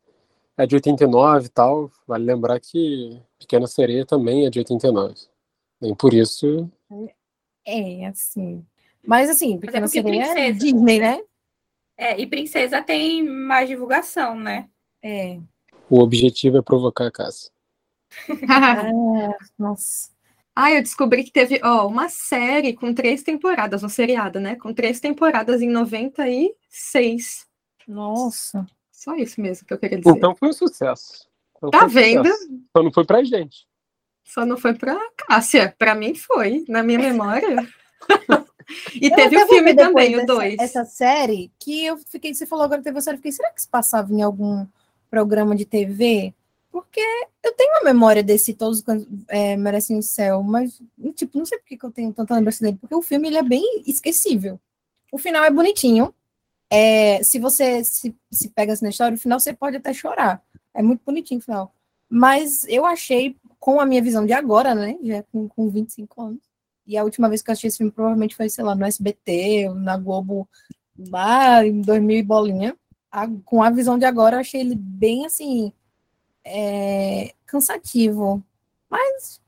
é 0.57 0.67
de 0.67 0.75
89 0.75 1.47
e 1.47 1.49
tal. 1.49 1.91
Vale 2.07 2.25
lembrar 2.25 2.61
que 2.61 3.19
Pequena 3.39 3.67
Sereia 3.67 4.05
também 4.05 4.45
é 4.45 4.51
de 4.51 4.59
89. 4.59 5.15
Nem 5.81 5.95
por 5.95 6.13
isso. 6.13 6.71
É, 7.67 8.07
assim. 8.07 8.67
Mas 9.07 9.31
assim, 9.31 9.59
Pequena 9.59 9.87
porque 9.87 10.03
Sereia 10.03 10.23
é 10.23 10.35
princesa. 10.35 10.59
Disney, 10.59 10.99
né? 10.99 11.23
É, 11.97 12.21
e 12.21 12.27
Princesa 12.27 12.83
tem 12.83 13.25
mais 13.25 13.69
divulgação, 13.69 14.39
né? 14.39 14.69
É. 15.03 15.41
O 15.89 16.01
objetivo 16.01 16.59
é 16.59 16.63
provocar 16.63 17.07
a 17.07 17.11
Cássia. 17.11 17.51
Ah, 18.49 19.37
nossa. 19.59 20.11
Ah, 20.61 20.73
eu 20.73 20.83
descobri 20.83 21.23
que 21.23 21.31
teve, 21.31 21.61
ó, 21.63 21.87
uma 21.87 22.09
série 22.09 22.73
com 22.73 22.93
três 22.93 23.23
temporadas, 23.23 23.85
um 23.85 23.89
seriado, 23.89 24.41
né? 24.41 24.57
Com 24.57 24.75
três 24.75 24.99
temporadas 24.99 25.63
em 25.63 25.71
96. 25.71 27.47
Nossa. 27.87 28.67
Só 28.91 29.15
isso 29.15 29.41
mesmo 29.41 29.65
que 29.65 29.73
eu 29.73 29.79
queria 29.79 29.99
dizer. 29.99 30.11
Então 30.11 30.35
foi 30.35 30.49
um 30.49 30.53
sucesso. 30.53 31.29
Então 31.57 31.71
tá 31.71 31.87
vendo? 31.87 32.27
sucesso. 32.27 32.61
Só 32.77 32.83
não 32.83 32.93
foi 32.93 33.07
pra 33.07 33.23
gente. 33.23 33.69
Só 34.25 34.45
não 34.45 34.57
foi 34.57 34.75
pra 34.75 34.99
Cássia. 35.17 35.77
Pra 35.79 35.95
mim 35.95 36.17
foi, 36.17 36.65
na 36.69 36.83
minha 36.83 36.99
memória. 36.99 37.69
e 39.01 39.07
Eu 39.07 39.15
teve 39.15 39.41
o 39.41 39.47
filme 39.47 39.77
também, 39.77 40.17
o 40.17 40.27
2. 40.27 40.57
Essa 40.59 40.85
série, 40.85 41.53
que 41.61 41.85
eu 41.85 41.99
fiquei, 41.99 42.35
você 42.35 42.45
falou 42.45 42.65
agora 42.65 42.83
teve 42.83 42.99
a 42.99 43.01
série, 43.01 43.15
eu 43.15 43.19
fiquei, 43.19 43.31
será 43.31 43.53
que 43.53 43.63
se 43.63 43.69
passava 43.69 44.13
em 44.13 44.23
algum 44.23 44.67
programa 45.09 45.55
de 45.55 45.65
TV? 45.65 46.35
Porque 46.71 47.01
eu 47.43 47.53
tenho 47.55 47.79
a 47.79 47.85
memória 47.85 48.23
desse 48.23 48.55
Todos 48.55 48.85
é, 49.29 49.57
Merecem 49.57 49.99
o 49.99 50.03
Céu, 50.03 50.43
mas, 50.43 50.81
tipo, 51.15 51.39
não 51.39 51.47
sei 51.47 51.59
por 51.59 51.67
que 51.67 51.79
eu 51.85 51.91
tenho 51.91 52.13
tanta 52.13 52.35
lembrança 52.35 52.63
dele, 52.65 52.77
porque 52.81 52.95
o 52.95 53.03
filme 53.03 53.29
ele 53.29 53.39
é 53.39 53.43
bem 53.43 53.65
esquecível. 53.87 54.61
O 55.13 55.19
final 55.19 55.45
é 55.45 55.51
bonitinho. 55.51 56.15
É, 56.71 57.23
se 57.23 57.39
você 57.39 57.83
se, 57.85 58.15
se 58.31 58.51
pega 58.51 58.73
assim 58.75 58.85
na 58.85 58.91
história, 58.91 59.15
o 59.17 59.21
final 59.21 59.41
você 59.41 59.53
pode 59.55 59.77
até 59.77 59.93
chorar. 59.95 60.43
É 60.75 60.83
muito 60.83 61.03
bonitinho 61.05 61.41
o 61.41 61.43
final. 61.45 61.75
Mas 62.11 62.65
eu 62.69 62.85
achei, 62.87 63.37
com 63.59 63.81
a 63.81 63.87
minha 63.87 64.03
visão 64.03 64.27
de 64.27 64.33
agora, 64.33 64.75
né? 64.75 64.97
Já 65.03 65.23
com, 65.25 65.49
com 65.49 65.69
25 65.71 66.23
anos. 66.23 66.41
E 66.87 66.97
a 66.97 67.05
última 67.05 67.29
vez 67.29 67.43
que 67.43 67.51
eu 67.51 67.53
assisti 67.53 67.67
esse 67.69 67.79
filme 67.79 67.93
provavelmente 67.93 68.37
foi, 68.37 68.49
sei 68.49 68.65
lá, 68.65 68.75
no 68.75 68.85
SBT, 68.85 69.69
na 69.75 69.97
Globo, 69.97 70.49
lá 70.99 71.65
em 71.67 71.81
2000 71.81 72.19
e 72.19 72.23
bolinha. 72.23 72.77
A- 73.11 73.29
com 73.45 73.63
a 73.63 73.71
visão 73.71 73.99
de 73.99 74.05
agora, 74.05 74.37
eu 74.37 74.41
achei 74.41 74.61
ele 74.61 74.75
bem, 74.75 75.27
assim, 75.27 75.73
é, 76.49 77.35
cansativo. 77.47 78.43
Mas 78.89 79.41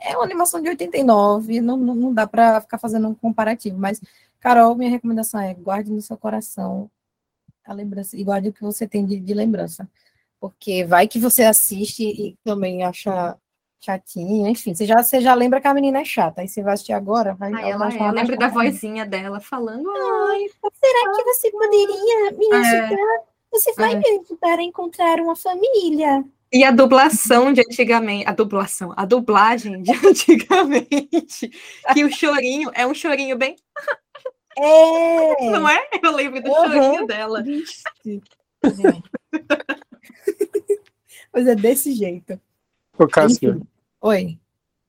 é 0.00 0.16
uma 0.16 0.24
animação 0.24 0.60
de 0.60 0.68
89, 0.68 1.60
não, 1.60 1.76
não, 1.76 1.94
não 1.94 2.14
dá 2.14 2.26
para 2.26 2.60
ficar 2.60 2.78
fazendo 2.78 3.08
um 3.08 3.14
comparativo. 3.14 3.78
Mas, 3.78 4.00
Carol, 4.40 4.74
minha 4.74 4.90
recomendação 4.90 5.40
é 5.40 5.54
guarde 5.54 5.90
no 5.90 6.00
seu 6.02 6.16
coração 6.16 6.90
a 7.64 7.72
lembrança, 7.72 8.16
e 8.16 8.22
guarde 8.22 8.48
o 8.48 8.52
que 8.52 8.62
você 8.62 8.86
tem 8.86 9.04
de, 9.04 9.18
de 9.18 9.34
lembrança. 9.34 9.88
Porque 10.40 10.84
vai 10.84 11.08
que 11.08 11.18
você 11.18 11.42
assiste 11.44 12.04
e 12.04 12.36
também 12.44 12.84
acha 12.84 13.36
chatinho, 13.80 14.48
enfim, 14.48 14.74
você 14.74 14.84
já, 14.86 15.02
você 15.02 15.20
já 15.20 15.34
lembra 15.34 15.60
que 15.60 15.68
a 15.68 15.74
menina 15.74 16.00
é 16.00 16.04
chata, 16.04 16.40
aí 16.40 16.48
você 16.48 16.62
vai 16.62 16.74
assistir 16.74 16.92
agora, 16.92 17.34
vai, 17.34 17.52
Ai, 17.52 17.70
ela 17.70 17.88
é. 17.92 18.36
da 18.36 18.48
vozinha 18.48 19.06
dela 19.06 19.38
falando. 19.38 19.88
Ai, 19.88 20.46
Será 20.74 21.12
que 21.14 21.22
você 21.24 21.50
poderia 21.52 22.32
me 22.32 22.46
É. 22.46 22.56
ajudar? 22.56 23.24
Você 23.52 23.72
vai 23.74 23.92
É. 23.94 23.96
me 23.96 24.20
ajudar 24.20 24.58
a 24.58 24.62
encontrar 24.62 25.20
uma 25.20 25.36
família? 25.36 26.24
E 26.52 26.62
a 26.64 26.70
dublação 26.70 27.52
de 27.52 27.60
antigamente, 27.60 28.28
a 28.28 28.32
dublação, 28.32 28.92
a 28.96 29.04
dublagem 29.04 29.82
de 29.82 29.90
antigamente, 30.06 31.50
que 31.92 32.04
o 32.04 32.10
chorinho 32.12 32.70
é 32.74 32.86
um 32.86 32.94
chorinho 32.94 33.36
bem, 33.36 33.56
É! 34.56 35.50
não 35.50 35.68
é? 35.68 35.88
Eu 36.02 36.12
lembro 36.12 36.40
do 36.42 36.48
Uhum. 36.50 36.54
chorinho 36.54 37.06
dela. 37.06 37.44
Pois 41.32 41.46
é 41.48 41.54
desse 41.54 41.92
jeito. 41.92 42.40
Ô, 42.98 43.04
Enfim. 43.24 43.62
Oi. 44.00 44.38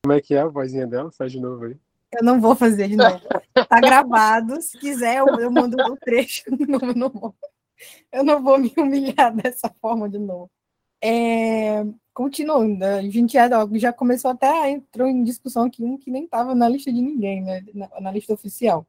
como 0.04 0.14
é 0.14 0.22
que 0.22 0.34
é 0.36 0.40
a 0.42 0.48
vozinha 0.48 0.88
dela? 0.88 1.12
Faz 1.12 1.32
de 1.32 1.40
novo 1.40 1.66
aí. 1.66 1.76
Eu 2.14 2.24
não 2.24 2.40
vou 2.40 2.56
fazer 2.56 2.88
de 2.88 2.96
novo. 2.96 3.20
Tá 3.68 3.82
gravado. 3.82 4.62
Se 4.62 4.78
quiser, 4.80 5.18
eu, 5.18 5.28
eu 5.40 5.52
mando 5.52 5.76
o 5.78 5.98
trecho. 5.98 6.44
Não, 6.50 6.80
eu 6.80 6.96
não 6.96 7.10
vou. 7.10 7.36
Eu 8.12 8.24
não 8.24 8.42
vou 8.42 8.58
me 8.58 8.72
humilhar 8.78 9.36
dessa 9.36 9.70
forma 9.82 10.08
de 10.10 10.18
novo. 10.18 10.50
É, 11.02 11.86
continuando, 12.14 12.84
a 12.84 13.02
gente 13.04 13.34
já, 13.34 13.48
já 13.74 13.94
começou 13.94 14.32
até, 14.32 14.70
entrou 14.72 15.08
em 15.08 15.24
discussão 15.24 15.66
aqui, 15.66 15.84
um 15.84 15.98
que 15.98 16.10
nem 16.10 16.26
estava 16.26 16.56
na 16.56 16.68
lista 16.68 16.92
de 16.92 17.02
ninguém, 17.02 17.42
né? 17.42 17.64
Na, 17.74 17.90
na 18.02 18.12
lista 18.12 18.34
oficial. 18.34 18.86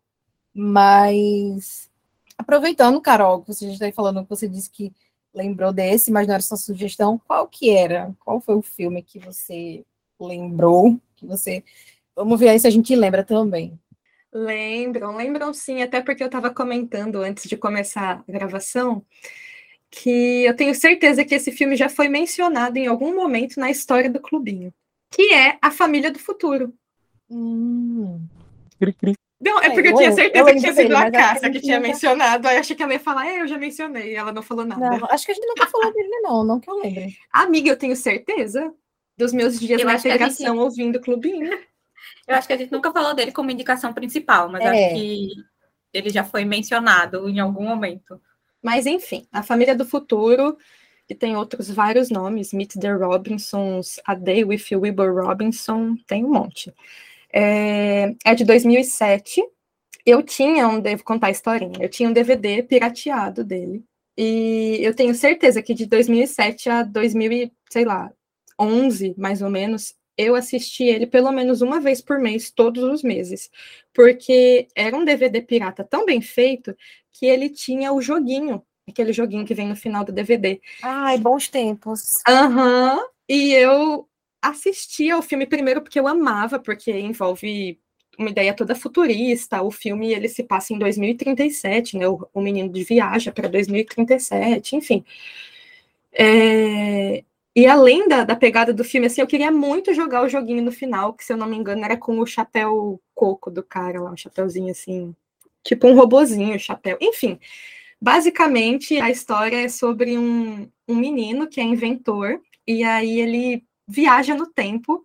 Mas, 0.55 1.91
aproveitando, 2.37 3.01
Carol, 3.01 3.43
que 3.43 3.53
você 3.53 3.67
já 3.67 3.73
está 3.73 3.85
aí 3.87 3.93
falando, 3.93 4.23
que 4.25 4.31
você 4.31 4.49
disse 4.49 4.71
que 4.71 4.93
lembrou 5.35 5.73
desse, 5.73 6.11
mas 6.11 6.27
não 6.27 6.35
era 6.35 6.43
sua 6.43 6.57
sugestão, 6.57 7.21
qual 7.27 7.47
que 7.47 7.71
era? 7.71 8.15
Qual 8.21 8.41
foi 8.41 8.55
o 8.57 8.63
filme 8.63 9.03
que 9.03 9.19
você 9.19 9.85
lembrou? 10.19 10.99
Que 11.17 11.27
você 11.27 11.63
Vamos 12.19 12.41
ver 12.41 12.49
aí 12.49 12.59
se 12.59 12.67
a 12.67 12.71
gente 12.71 12.97
lembra 12.97 13.23
também. 13.23 13.79
Lembram, 14.33 15.15
lembram 15.17 15.55
sim, 15.55 15.83
até 15.83 16.03
porque 16.03 16.21
eu 16.21 16.27
estava 16.27 16.51
comentando 16.51 17.23
antes 17.23 17.49
de 17.49 17.57
começar 17.57 18.25
a 18.29 18.33
gravação 18.33 19.07
que 19.91 20.45
eu 20.45 20.55
tenho 20.55 20.75
certeza 20.75 21.25
que 21.25 21.35
esse 21.35 21.51
filme 21.53 21.77
já 21.77 21.89
foi 21.89 22.09
mencionado 22.09 22.77
em 22.79 22.87
algum 22.87 23.15
momento 23.15 23.59
na 23.59 23.71
história 23.71 24.11
do 24.11 24.21
clubinho, 24.21 24.73
que 25.11 25.33
é 25.33 25.59
A 25.63 25.71
Família 25.71 26.11
do 26.11 26.19
Futuro. 26.19 26.73
Hum. 27.31 28.21
Cri, 28.79 28.93
cri. 28.93 29.15
Não, 29.41 29.61
é 29.61 29.67
É, 29.67 29.71
porque 29.71 29.89
eu, 29.89 29.93
eu 29.93 29.99
tinha 29.99 30.13
certeza 30.13 30.51
eu 30.51 30.55
que 30.55 30.61
tinha 30.61 30.73
sido 30.75 30.97
a 30.97 31.11
Cássia 31.11 31.51
que 31.51 31.61
tinha 31.61 31.77
nunca- 31.77 31.89
mencionado, 31.89 32.49
aí 32.49 32.57
eu 32.57 32.61
achei 32.61 32.75
que 32.75 32.83
ela 32.83 32.93
ia 32.93 32.99
falar, 33.01 33.27
é, 33.29 33.41
eu 33.41 33.47
já 33.47 33.57
mencionei, 33.57 34.15
ela 34.17 34.33
não 34.33 34.43
falou 34.43 34.65
nada. 34.65 34.99
Não, 34.99 35.07
acho 35.11 35.25
que 35.25 35.31
a 35.33 35.35
gente 35.35 35.47
nunca 35.47 35.67
falou 35.67 35.93
dele, 35.93 36.09
não, 36.23 36.45
não 36.45 36.59
que 36.61 36.69
eu 36.69 36.75
lembre. 36.81 37.17
Amiga, 37.33 37.69
eu 37.71 37.77
tenho 37.77 37.95
certeza 37.95 38.73
dos 39.17 39.33
meus 39.33 39.59
dias 39.61 39.81
Eu 39.81 39.87
na 39.87 39.93
a 39.93 39.97
gente- 39.97 40.09
integração 40.09 40.59
ouvindo 40.59 41.01
clubinho. 41.01 41.57
Eu 42.27 42.35
acho 42.35 42.47
que 42.49 42.53
a 42.53 42.57
gente 42.57 42.73
nunca 42.73 42.91
falou 42.93 43.15
dele 43.15 43.31
como 43.33 43.51
indicação 43.51 43.93
principal, 43.93 44.49
mas 44.49 44.61
É. 44.65 44.69
acho 44.87 44.95
que 44.97 45.29
ele 45.95 46.11
já 46.11 46.25
foi 46.25 46.45
mencionado 46.45 47.29
em 47.29 47.39
algum 47.39 47.65
momento. 47.65 48.21
Mas 48.63 48.87
enfim, 48.87 49.27
A 49.33 49.43
Família 49.43 49.75
do 49.75 49.85
Futuro, 49.85 50.57
que 51.07 51.15
tem 51.15 51.37
outros 51.37 51.71
vários 51.71 52.11
nomes, 52.11 52.53
Meet 52.53 52.75
the 52.75 52.93
Robinsons, 52.93 54.01
A 54.05 54.15
Day 54.15 54.45
with 54.45 54.65
Wilbur 54.73 55.15
Robinson, 55.25 55.97
tem 56.07 56.25
um 56.25 56.31
monte. 56.31 56.73
É, 57.33 58.15
é 58.25 58.35
de 58.35 58.45
2007. 58.45 59.43
Eu 60.05 60.23
tinha 60.23 60.69
um, 60.69 60.81
devo 60.81 61.05
contar 61.05 61.29
a 61.29 61.31
historinha, 61.31 61.79
eu 61.81 61.89
tinha 61.89 62.09
um 62.09 62.13
DVD 62.13 62.63
pirateado 62.63 63.45
dele. 63.45 63.85
E 64.17 64.79
eu 64.81 64.95
tenho 64.95 65.15
certeza 65.15 65.63
que 65.63 65.75
de 65.75 65.87
2007 65.87 66.69
a 66.69 66.83
2000, 66.83 67.33
e, 67.33 67.53
sei 67.71 67.85
lá, 67.85 68.11
11, 68.59 69.15
mais 69.17 69.43
ou 69.43 69.51
menos, 69.51 69.95
eu 70.19 70.35
assisti 70.35 70.83
ele 70.83 71.07
pelo 71.07 71.31
menos 71.31 71.63
uma 71.63 71.81
vez 71.81 72.03
por 72.03 72.19
mês, 72.19 72.51
todos 72.51 72.83
os 72.83 73.05
meses. 73.05 73.49
Porque 73.95 74.67
era 74.75 74.97
um 74.97 75.05
DVD 75.05 75.41
pirata 75.41 75.85
tão 75.85 76.05
bem 76.05 76.21
feito 76.21 76.77
que 77.13 77.25
ele 77.25 77.49
tinha 77.49 77.93
o 77.93 78.03
joguinho, 78.03 78.63
aquele 78.89 79.13
joguinho 79.13 79.47
que 79.47 79.55
vem 79.55 79.69
no 79.69 79.77
final 79.77 80.05
do 80.05 80.13
DVD. 80.13 80.61
Ai, 80.83 81.19
bons 81.19 81.49
tempos. 81.49 82.19
Aham. 82.27 82.99
E 83.29 83.53
eu 83.53 84.09
assisti 84.43 85.09
ao 85.09 85.23
filme 85.23 85.47
primeiro 85.47 85.81
porque 85.83 86.01
eu 86.01 86.09
amava, 86.09 86.59
porque 86.59 86.91
envolve 86.91 87.79
uma 88.19 88.31
ideia 88.31 88.53
toda 88.53 88.75
futurista. 88.75 89.63
O 89.63 89.71
filme 89.71 90.13
ele 90.13 90.29
se 90.29 90.43
passa 90.43 90.73
em 90.73 90.79
2037, 90.79 91.97
né? 91.97 92.09
O, 92.09 92.29
o 92.35 92.41
menino 92.41 92.73
de 92.73 92.83
viaja 92.83 93.31
para 93.31 93.49
2037, 93.49 94.75
enfim. 94.75 95.05
É, 96.13 97.23
E 97.59 97.67
além 97.67 98.07
da, 98.07 98.23
da 98.23 98.37
pegada 98.37 98.73
do 98.73 98.85
filme, 98.85 99.09
assim, 99.09 99.21
eu 99.21 99.27
queria 99.27 99.51
muito 99.51 99.93
jogar 99.93 100.23
o 100.23 100.29
joguinho 100.29 100.63
no 100.63 100.71
final, 100.71 101.13
que 101.13 101.25
se 101.25 101.33
eu 101.33 101.37
não 101.37 101.49
me 101.49 101.57
engano 101.57 101.85
era 101.85 101.97
com 101.97 102.21
o 102.21 102.25
chapéu 102.25 103.03
coco 103.13 103.51
do 103.51 103.65
cara 103.65 104.01
lá, 104.01 104.13
um 104.13 104.17
chapéuzinho 104.17 104.71
assim, 104.71 105.13
tipo 105.65 105.89
um 105.89 105.97
robozinho, 105.97 106.57
chapéu, 106.57 106.97
enfim. 107.01 107.37
Basicamente, 108.01 109.01
a 109.01 109.11
história 109.11 109.57
é 109.57 109.69
sobre 109.69 110.17
um, 110.17 110.71
um 110.87 110.95
menino 110.95 111.49
que 111.49 111.61
é 111.61 111.65
inventor, 111.65 112.41
e 112.65 112.85
aí 112.85 113.19
ele 113.19 113.65
viaja 113.89 114.37
no 114.37 114.47
tempo 114.47 115.05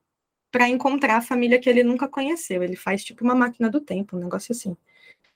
para 0.51 0.69
encontrar 0.69 1.17
a 1.17 1.21
família 1.21 1.57
que 1.57 1.67
ele 1.67 1.83
nunca 1.83 2.07
conheceu. 2.07 2.61
Ele 2.61 2.75
faz 2.75 3.03
tipo 3.03 3.23
uma 3.23 3.33
máquina 3.33 3.67
do 3.67 3.81
tempo, 3.81 4.15
um 4.15 4.19
negócio 4.19 4.51
assim. 4.51 4.77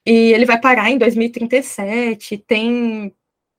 E 0.05 0.33
ele 0.33 0.45
vai 0.45 0.61
parar 0.61 0.91
em 0.91 0.99
2037, 0.99 2.37
tem 2.37 3.11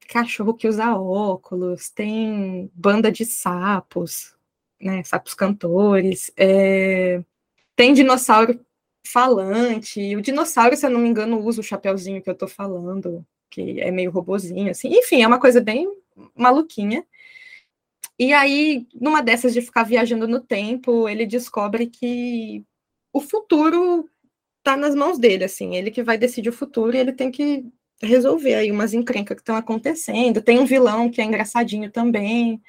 cachorro 0.08 0.54
que 0.54 0.66
usa 0.66 0.96
óculos, 0.96 1.90
tem 1.90 2.70
banda 2.74 3.12
de 3.12 3.24
sapos, 3.26 4.34
né, 4.80 5.04
sapos 5.04 5.34
cantores, 5.34 6.32
é, 6.36 7.22
tem 7.76 7.92
dinossauro 7.92 8.58
falante, 9.06 10.00
e 10.00 10.16
o 10.16 10.22
dinossauro, 10.22 10.76
se 10.76 10.86
eu 10.86 10.90
não 10.90 11.00
me 11.00 11.08
engano, 11.08 11.38
usa 11.44 11.60
o 11.60 11.64
chapeuzinho 11.64 12.22
que 12.22 12.30
eu 12.30 12.34
tô 12.34 12.48
falando, 12.48 13.24
que 13.50 13.80
é 13.80 13.90
meio 13.90 14.10
robozinho, 14.10 14.70
assim, 14.70 14.88
enfim, 14.90 15.22
é 15.22 15.26
uma 15.26 15.40
coisa 15.40 15.60
bem 15.60 15.90
maluquinha. 16.34 17.06
E 18.18 18.32
aí, 18.32 18.86
numa 18.94 19.22
dessas 19.22 19.54
de 19.54 19.62
ficar 19.62 19.84
viajando 19.84 20.26
no 20.26 20.40
tempo, 20.40 21.08
ele 21.08 21.26
descobre 21.26 21.86
que 21.86 22.64
o 23.12 23.20
futuro 23.20 24.08
tá 24.62 24.76
nas 24.76 24.94
mãos 24.94 25.18
dele, 25.18 25.44
assim, 25.44 25.76
ele 25.76 25.90
que 25.90 26.02
vai 26.02 26.18
decidir 26.18 26.50
o 26.50 26.52
futuro 26.52 26.96
e 26.96 26.98
ele 26.98 27.12
tem 27.12 27.30
que 27.30 27.64
resolver 28.02 28.54
aí 28.54 28.70
umas 28.70 28.94
encrencas 28.94 29.36
que 29.36 29.42
estão 29.42 29.56
acontecendo. 29.56 30.42
Tem 30.42 30.58
um 30.58 30.66
vilão 30.66 31.10
que 31.10 31.20
é 31.20 31.24
engraçadinho 31.24 31.90
também. 31.90 32.62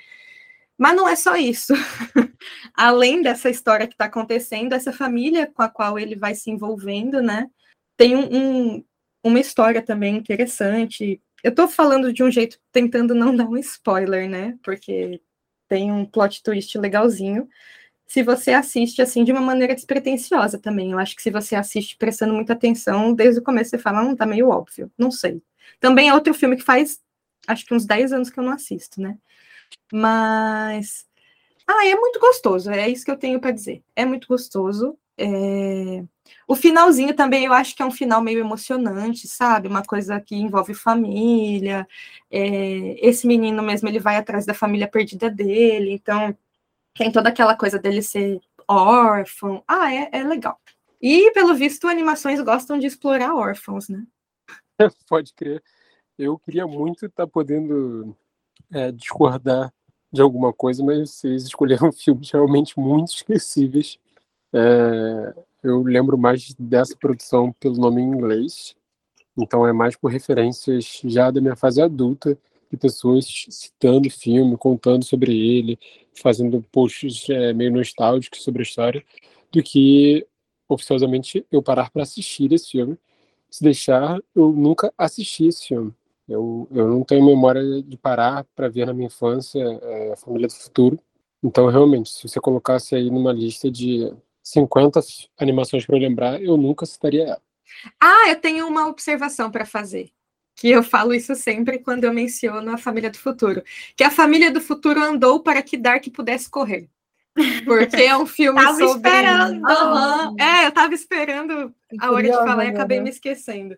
Mas 0.78 0.96
não 0.96 1.08
é 1.08 1.16
só 1.16 1.36
isso. 1.36 1.74
Além 2.74 3.22
dessa 3.22 3.50
história 3.50 3.88
que 3.88 3.94
está 3.94 4.06
acontecendo, 4.06 4.74
essa 4.74 4.94
família 4.94 5.46
com 5.46 5.62
a 5.62 5.70
qual 5.70 6.00
ele 6.00 6.16
vai 6.16 6.34
se 6.34 6.50
envolvendo, 6.50 7.22
né? 7.22 7.48
Tem 7.98 8.16
um, 8.16 8.76
um, 8.78 8.86
uma 9.24 9.40
história 9.40 9.82
também 9.82 10.16
interessante. 10.18 11.22
Eu 11.44 11.50
estou 11.50 11.68
falando 11.68 12.14
de 12.14 12.24
um 12.24 12.32
jeito 12.32 12.58
tentando 12.72 13.14
não 13.14 13.36
dar 13.36 13.48
um 13.48 13.58
spoiler, 13.58 14.30
né? 14.30 14.58
Porque 14.64 15.22
tem 15.68 15.92
um 15.92 16.06
plot 16.06 16.42
twist 16.42 16.78
legalzinho. 16.78 17.48
Se 18.10 18.24
você 18.24 18.54
assiste 18.54 19.04
assim 19.04 19.24
de 19.24 19.32
uma 19.32 19.40
maneira 19.40 19.76
despretensiosa 19.76 20.58
também. 20.58 20.92
Eu 20.92 20.98
acho 20.98 21.16
que 21.16 21.22
se 21.22 21.30
você 21.30 21.56
assiste 21.56 21.96
prestando 21.96 22.34
muita 22.34 22.54
atenção, 22.54 23.14
desde 23.14 23.40
o 23.40 23.44
começo 23.44 23.70
você 23.70 23.78
fala, 23.78 24.04
não, 24.04 24.16
tá 24.16 24.26
meio 24.26 24.50
óbvio. 24.50 24.92
Não 24.98 25.12
sei. 25.12 25.40
Também 25.80 26.10
é 26.10 26.14
outro 26.14 26.34
filme 26.34 26.58
que 26.58 26.64
faz 26.64 27.00
acho 27.48 27.66
que 27.66 27.74
uns 27.74 27.86
10 27.86 28.12
anos 28.12 28.32
que 28.32 28.40
eu 28.40 28.44
não 28.44 28.54
assisto, 28.54 29.00
né? 29.00 29.16
Mas. 29.94 31.06
Ah, 31.68 31.86
é 31.86 31.96
muito 31.96 32.20
gostoso, 32.20 32.72
é 32.72 32.90
isso 32.90 33.06
que 33.06 33.12
eu 33.12 33.18
tenho 33.18 33.40
para 33.40 33.52
dizer. 33.52 33.84
É 33.96 34.06
muito 34.06 34.28
gostoso. 34.28 34.98
É... 35.16 36.04
O 36.48 36.56
finalzinho 36.56 37.14
também 37.14 37.46
eu 37.46 37.54
acho 37.54 37.76
que 37.76 37.84
é 37.84 37.86
um 37.86 37.92
final 37.92 38.22
meio 38.24 38.40
emocionante, 38.40 39.28
sabe? 39.28 39.68
Uma 39.68 39.84
coisa 39.84 40.20
que 40.20 40.36
envolve 40.36 40.74
família. 40.74 41.88
É... 42.32 43.08
Esse 43.08 43.28
menino 43.28 43.62
mesmo, 43.62 43.88
ele 43.88 44.00
vai 44.00 44.18
atrás 44.18 44.48
da 44.48 44.54
família 44.56 44.88
perdida 44.88 45.30
dele, 45.30 45.92
então 45.92 46.36
tem 46.96 47.12
toda 47.12 47.30
aquela 47.30 47.56
coisa 47.56 47.80
dele 47.80 48.02
ser 48.02 48.40
órfão. 48.68 49.64
Ah, 49.68 49.94
é, 49.94 50.10
é 50.12 50.24
legal. 50.24 50.60
E, 51.02 51.32
pelo 51.32 51.56
visto, 51.56 51.88
animações 51.88 52.42
gostam 52.42 52.78
de 52.78 52.88
explorar 52.88 53.34
órfãos, 53.34 53.88
né? 53.88 54.06
Pode 55.08 55.34
crer. 55.34 55.64
Eu 56.18 56.38
queria 56.38 56.68
muito 56.68 57.06
estar 57.06 57.26
tá 57.26 57.32
podendo 57.32 58.16
é, 58.72 58.92
discordar 58.92 59.74
de 60.12 60.22
alguma 60.22 60.52
coisa, 60.52 60.84
mas 60.84 61.12
vocês 61.12 61.44
escolheram 61.44 61.92
filmes 61.94 62.30
realmente 62.32 62.78
muito 62.78 63.14
esquecíveis. 63.14 63.98
É, 64.54 65.34
eu 65.64 65.82
lembro 65.84 66.18
mais 66.18 66.54
dessa 66.58 66.96
produção 66.96 67.54
pelo 67.54 67.78
nome 67.78 68.02
em 68.02 68.06
inglês, 68.06 68.76
então 69.38 69.66
é 69.66 69.72
mais 69.72 69.96
por 69.96 70.12
referências 70.12 71.02
já 71.04 71.30
da 71.32 71.40
minha 71.40 71.56
fase 71.56 71.82
adulta, 71.82 72.38
de 72.70 72.78
pessoas 72.78 73.26
citando 73.50 74.10
filme, 74.10 74.58
contando 74.58 75.04
sobre 75.04 75.36
ele, 75.36 75.80
fazendo 76.22 76.64
posts 76.72 77.30
é, 77.30 77.54
meio 77.54 77.72
nostálgicos 77.72 78.44
sobre 78.44 78.62
a 78.62 78.64
história, 78.64 79.04
do 79.52 79.64
que 79.64 80.26
oficiosamente 80.68 81.46
eu 81.52 81.62
parar 81.64 81.90
para 81.90 82.04
assistir 82.04 82.52
esse 82.54 82.72
filme. 82.72 82.98
Se 83.50 83.64
deixar, 83.64 84.20
eu 84.36 84.52
nunca 84.52 84.94
assisti 84.98 85.48
esse 85.48 85.68
filme. 85.68 85.94
Eu, 86.28 86.68
eu 86.72 86.88
não 86.88 87.04
tenho 87.04 87.26
memória 87.26 87.82
de 87.82 87.98
parar 87.98 88.46
para 88.56 88.70
ver 88.70 88.86
na 88.86 88.94
minha 88.94 89.08
infância 89.08 89.60
é, 89.60 90.14
a 90.14 90.16
Família 90.16 90.48
do 90.48 90.54
Futuro. 90.54 91.00
Então, 91.44 91.68
realmente, 91.68 92.12
se 92.12 92.28
você 92.28 92.40
colocasse 92.40 92.96
aí 92.96 93.10
numa 93.10 93.34
lista 93.34 93.72
de 93.72 94.14
50 94.44 95.00
animações 95.40 95.86
para 95.86 95.96
eu 95.96 96.02
lembrar, 96.02 96.42
eu 96.42 96.56
nunca 96.56 96.86
citaria 96.86 97.24
ela. 97.24 97.42
Ah, 98.00 98.30
eu 98.30 98.40
tenho 98.40 98.68
uma 98.68 98.88
observação 98.88 99.50
para 99.50 99.66
fazer. 99.66 100.12
Que 100.60 100.70
eu 100.70 100.84
falo 100.84 101.14
isso 101.14 101.34
sempre 101.36 101.80
quando 101.80 102.04
eu 102.04 102.14
menciono 102.14 102.74
a 102.74 102.78
Família 102.78 103.10
do 103.10 103.18
Futuro. 103.18 103.64
Que 103.96 104.04
a 104.04 104.12
Família 104.12 104.52
do 104.52 104.60
Futuro 104.60 105.02
andou 105.02 105.40
para 105.40 105.62
que 105.62 105.78
Dark 105.78 106.06
pudesse 106.14 106.50
correr. 106.50 106.90
Porque 107.64 107.96
é 107.96 108.18
um 108.18 108.26
filme 108.28 108.62
tava 108.62 108.78
sobre... 108.78 109.10
esperando. 109.10 109.66
Uhum. 109.66 110.36
É, 110.38 110.66
eu 110.66 110.72
tava 110.74 110.94
esperando 110.94 111.74
a 111.98 112.12
hora 112.12 112.24
de 112.24 112.34
falar 112.34 112.66
e 112.66 112.70
acabei 112.72 113.00
me 113.00 113.10
esquecendo. 113.10 113.78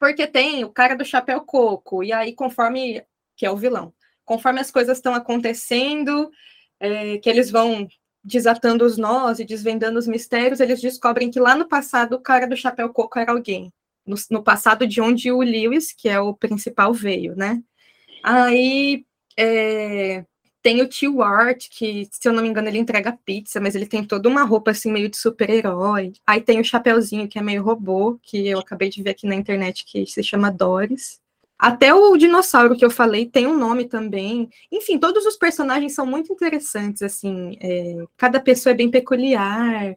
Porque 0.00 0.26
tem 0.26 0.64
o 0.64 0.70
cara 0.70 0.96
do 0.96 1.04
chapéu 1.04 1.42
coco, 1.42 2.02
e 2.02 2.14
aí, 2.14 2.32
conforme. 2.32 3.02
que 3.36 3.44
é 3.44 3.50
o 3.50 3.56
vilão. 3.56 3.92
Conforme 4.24 4.60
as 4.60 4.70
coisas 4.70 4.96
estão 4.96 5.14
acontecendo, 5.14 6.30
é, 6.80 7.18
que 7.18 7.28
eles 7.28 7.50
vão 7.50 7.86
desatando 8.24 8.86
os 8.86 8.96
nós 8.96 9.38
e 9.38 9.44
desvendando 9.44 9.98
os 9.98 10.06
mistérios, 10.06 10.60
eles 10.60 10.80
descobrem 10.80 11.30
que 11.30 11.38
lá 11.38 11.54
no 11.54 11.68
passado 11.68 12.14
o 12.14 12.20
cara 12.20 12.46
do 12.46 12.56
chapéu 12.56 12.88
coco 12.88 13.18
era 13.18 13.32
alguém. 13.32 13.70
No, 14.06 14.16
no 14.30 14.42
passado 14.42 14.86
de 14.86 15.00
onde 15.00 15.32
o 15.32 15.40
Lewis, 15.40 15.92
que 15.92 16.08
é 16.08 16.20
o 16.20 16.34
principal, 16.34 16.92
veio, 16.92 17.34
né? 17.36 17.62
Aí 18.22 19.04
é, 19.36 20.24
tem 20.62 20.82
o 20.82 20.88
tio 20.88 21.22
Art, 21.22 21.68
que, 21.70 22.08
se 22.10 22.28
eu 22.28 22.32
não 22.32 22.42
me 22.42 22.48
engano, 22.48 22.66
ele 22.66 22.78
entrega 22.78 23.16
pizza, 23.24 23.60
mas 23.60 23.76
ele 23.76 23.86
tem 23.86 24.02
toda 24.02 24.28
uma 24.28 24.42
roupa 24.42 24.72
assim, 24.72 24.90
meio 24.90 25.08
de 25.08 25.16
super-herói. 25.16 26.12
Aí 26.26 26.40
tem 26.40 26.58
o 26.58 26.64
Chapeuzinho, 26.64 27.28
que 27.28 27.38
é 27.38 27.42
meio 27.42 27.62
robô, 27.62 28.18
que 28.20 28.48
eu 28.48 28.58
acabei 28.58 28.88
de 28.88 29.00
ver 29.00 29.10
aqui 29.10 29.28
na 29.28 29.36
internet, 29.36 29.84
que 29.84 30.04
se 30.06 30.22
chama 30.24 30.50
Doris. 30.50 31.20
Até 31.58 31.94
o 31.94 32.16
dinossauro 32.16 32.76
que 32.76 32.84
eu 32.84 32.90
falei 32.90 33.26
tem 33.26 33.46
um 33.46 33.56
nome 33.56 33.86
também. 33.86 34.50
Enfim, 34.70 34.98
todos 34.98 35.24
os 35.24 35.36
personagens 35.36 35.94
são 35.94 36.04
muito 36.04 36.32
interessantes, 36.32 37.00
assim. 37.00 37.56
É, 37.60 38.04
cada 38.16 38.40
pessoa 38.40 38.72
é 38.72 38.76
bem 38.76 38.90
peculiar. 38.90 39.96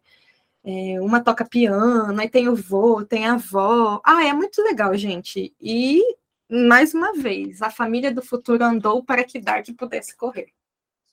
É, 0.63 0.99
uma 1.01 1.21
toca 1.21 1.45
piano, 1.45 2.19
aí 2.19 2.29
tem 2.29 2.49
o 2.49 2.55
vô, 2.55 3.03
tem 3.05 3.25
a 3.25 3.33
avó. 3.33 4.01
Ah, 4.03 4.25
é 4.25 4.33
muito 4.33 4.61
legal, 4.61 4.95
gente. 4.95 5.53
E, 5.61 6.01
mais 6.49 6.93
uma 6.93 7.13
vez, 7.13 7.61
a 7.61 7.69
família 7.69 8.13
do 8.13 8.21
futuro 8.21 8.63
andou 8.63 9.03
para 9.03 9.23
que 9.23 9.39
Dark 9.39 9.65
pudesse 9.77 10.15
correr. 10.15 10.47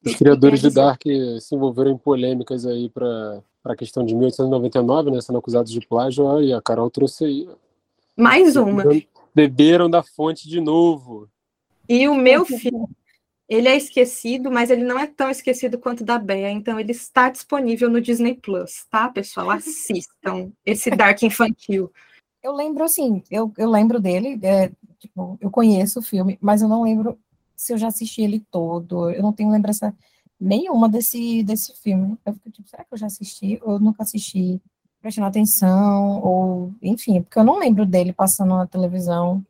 Os 0.05 0.15
criadores 0.15 0.61
de 0.61 0.71
Dark 0.71 1.03
se 1.41 1.55
envolveram 1.55 1.91
em 1.91 1.99
polêmicas 1.99 2.67
aí 2.67 2.89
para 2.89 3.43
a 3.65 3.77
questão 3.77 4.05
de 4.05 4.15
1899, 4.15 5.11
né, 5.11 5.21
sendo 5.21 5.39
acusados 5.39 5.73
de 5.73 5.81
plágio, 5.81 6.41
e 6.43 6.53
a 6.53 6.61
Carol 6.61 6.91
trouxe 6.91 7.25
aí. 7.25 7.49
Mais 8.17 8.57
uma. 8.57 8.85
Beberam 9.35 9.91
da 9.91 10.03
fonte 10.03 10.49
de 10.49 10.61
novo. 10.61 11.29
E 11.89 12.09
o 12.09 12.15
meu 12.15 12.45
filho, 12.45 12.89
ele 13.49 13.69
é 13.69 13.77
esquecido, 13.77 14.51
mas 14.51 14.71
ele 14.71 14.85
não 14.85 14.99
é 14.99 15.07
tão 15.07 15.31
esquecido 15.31 15.79
quanto 15.79 16.05
da 16.05 16.19
Bea, 16.19 16.51
então 16.51 16.81
ele 16.81 16.93
está 16.93 17.31
disponível 17.31 17.89
no 17.89 18.01
Disney 18.01 18.35
Plus, 18.35 18.85
tá, 18.91 19.09
pessoal? 19.09 19.51
Assistam 19.51 20.51
esse 20.67 20.91
Dark 20.91 21.23
infantil. 21.23 21.93
Eu 22.43 22.55
lembro, 22.55 22.85
assim, 22.85 23.23
eu, 23.31 23.53
eu 23.57 23.71
lembro 23.71 24.01
dele, 24.01 24.39
é, 24.43 24.71
tipo, 24.99 25.39
eu 25.41 25.51
conheço 25.51 26.01
o 26.01 26.03
filme, 26.03 26.39
mas 26.41 26.63
eu 26.63 26.69
não 26.69 26.83
lembro 26.83 27.19
se 27.57 27.73
eu 27.73 27.79
já 27.79 27.89
assisti 27.89 28.23
ele 28.23 28.45
todo. 28.51 29.11
Eu 29.11 29.23
não 29.23 29.33
tenho 29.33 29.51
lembrança 29.51 29.95
nenhuma 30.39 30.89
desse, 30.89 31.43
desse 31.43 31.75
filme. 31.83 32.17
Eu 32.25 32.35
fico 32.35 32.51
tipo, 32.51 32.69
será 32.69 32.85
que 32.85 32.93
eu 32.93 32.99
já 32.99 33.07
assisti? 33.07 33.59
Ou 33.63 33.75
eu 33.75 33.81
nunca 33.81 34.03
assisti 34.03 34.61
prestando 35.01 35.27
atenção? 35.27 36.21
Ou, 36.23 36.75
enfim, 36.83 37.23
porque 37.23 37.39
eu 37.39 37.45
não 37.45 37.59
lembro 37.59 37.87
dele 37.87 38.13
passando 38.13 38.55
na 38.55 38.67
televisão. 38.67 39.45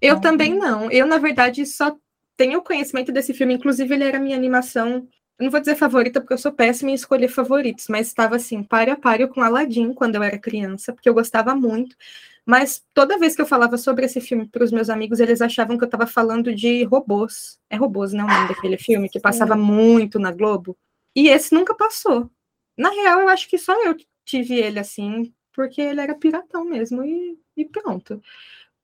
Eu 0.00 0.16
então, 0.16 0.20
também 0.20 0.54
não. 0.54 0.90
Eu, 0.90 1.06
na 1.06 1.18
verdade, 1.18 1.64
só 1.66 1.96
tenho 2.38 2.62
conhecimento 2.62 3.12
desse 3.12 3.34
filme. 3.34 3.52
Inclusive, 3.52 3.92
ele 3.94 4.04
era 4.04 4.18
minha 4.18 4.36
animação 4.36 5.06
não 5.38 5.50
vou 5.50 5.60
dizer 5.60 5.76
favorita 5.76 6.20
porque 6.20 6.34
eu 6.34 6.38
sou 6.38 6.52
péssima 6.52 6.90
em 6.90 6.94
escolher 6.94 7.28
favoritos, 7.28 7.86
mas 7.88 8.08
estava 8.08 8.36
assim, 8.36 8.62
pare 8.62 8.90
a 8.90 8.96
páreo 8.96 9.28
com 9.28 9.40
Aladdin 9.40 9.94
quando 9.94 10.16
eu 10.16 10.22
era 10.22 10.36
criança, 10.36 10.92
porque 10.92 11.08
eu 11.08 11.14
gostava 11.14 11.54
muito. 11.54 11.96
Mas 12.44 12.82
toda 12.92 13.18
vez 13.18 13.36
que 13.36 13.42
eu 13.42 13.46
falava 13.46 13.76
sobre 13.76 14.06
esse 14.06 14.20
filme 14.20 14.48
para 14.48 14.64
os 14.64 14.72
meus 14.72 14.90
amigos, 14.90 15.20
eles 15.20 15.40
achavam 15.40 15.76
que 15.78 15.84
eu 15.84 15.86
estava 15.86 16.06
falando 16.06 16.52
de 16.54 16.82
robôs. 16.84 17.60
É 17.70 17.76
robôs, 17.76 18.12
não 18.12 18.28
é 18.28 18.32
o 18.32 18.34
nome 18.34 18.48
daquele 18.48 18.78
filme 18.78 19.08
que 19.08 19.20
passava 19.20 19.54
Sim. 19.54 19.60
muito 19.60 20.18
na 20.18 20.32
Globo. 20.32 20.76
E 21.14 21.28
esse 21.28 21.54
nunca 21.54 21.74
passou. 21.74 22.30
Na 22.76 22.90
real, 22.90 23.20
eu 23.20 23.28
acho 23.28 23.48
que 23.48 23.58
só 23.58 23.74
eu 23.84 23.94
tive 24.24 24.54
ele 24.54 24.78
assim, 24.78 25.32
porque 25.52 25.80
ele 25.80 26.00
era 26.00 26.14
piratão 26.14 26.64
mesmo 26.64 27.04
e, 27.04 27.38
e 27.56 27.64
pronto. 27.66 28.20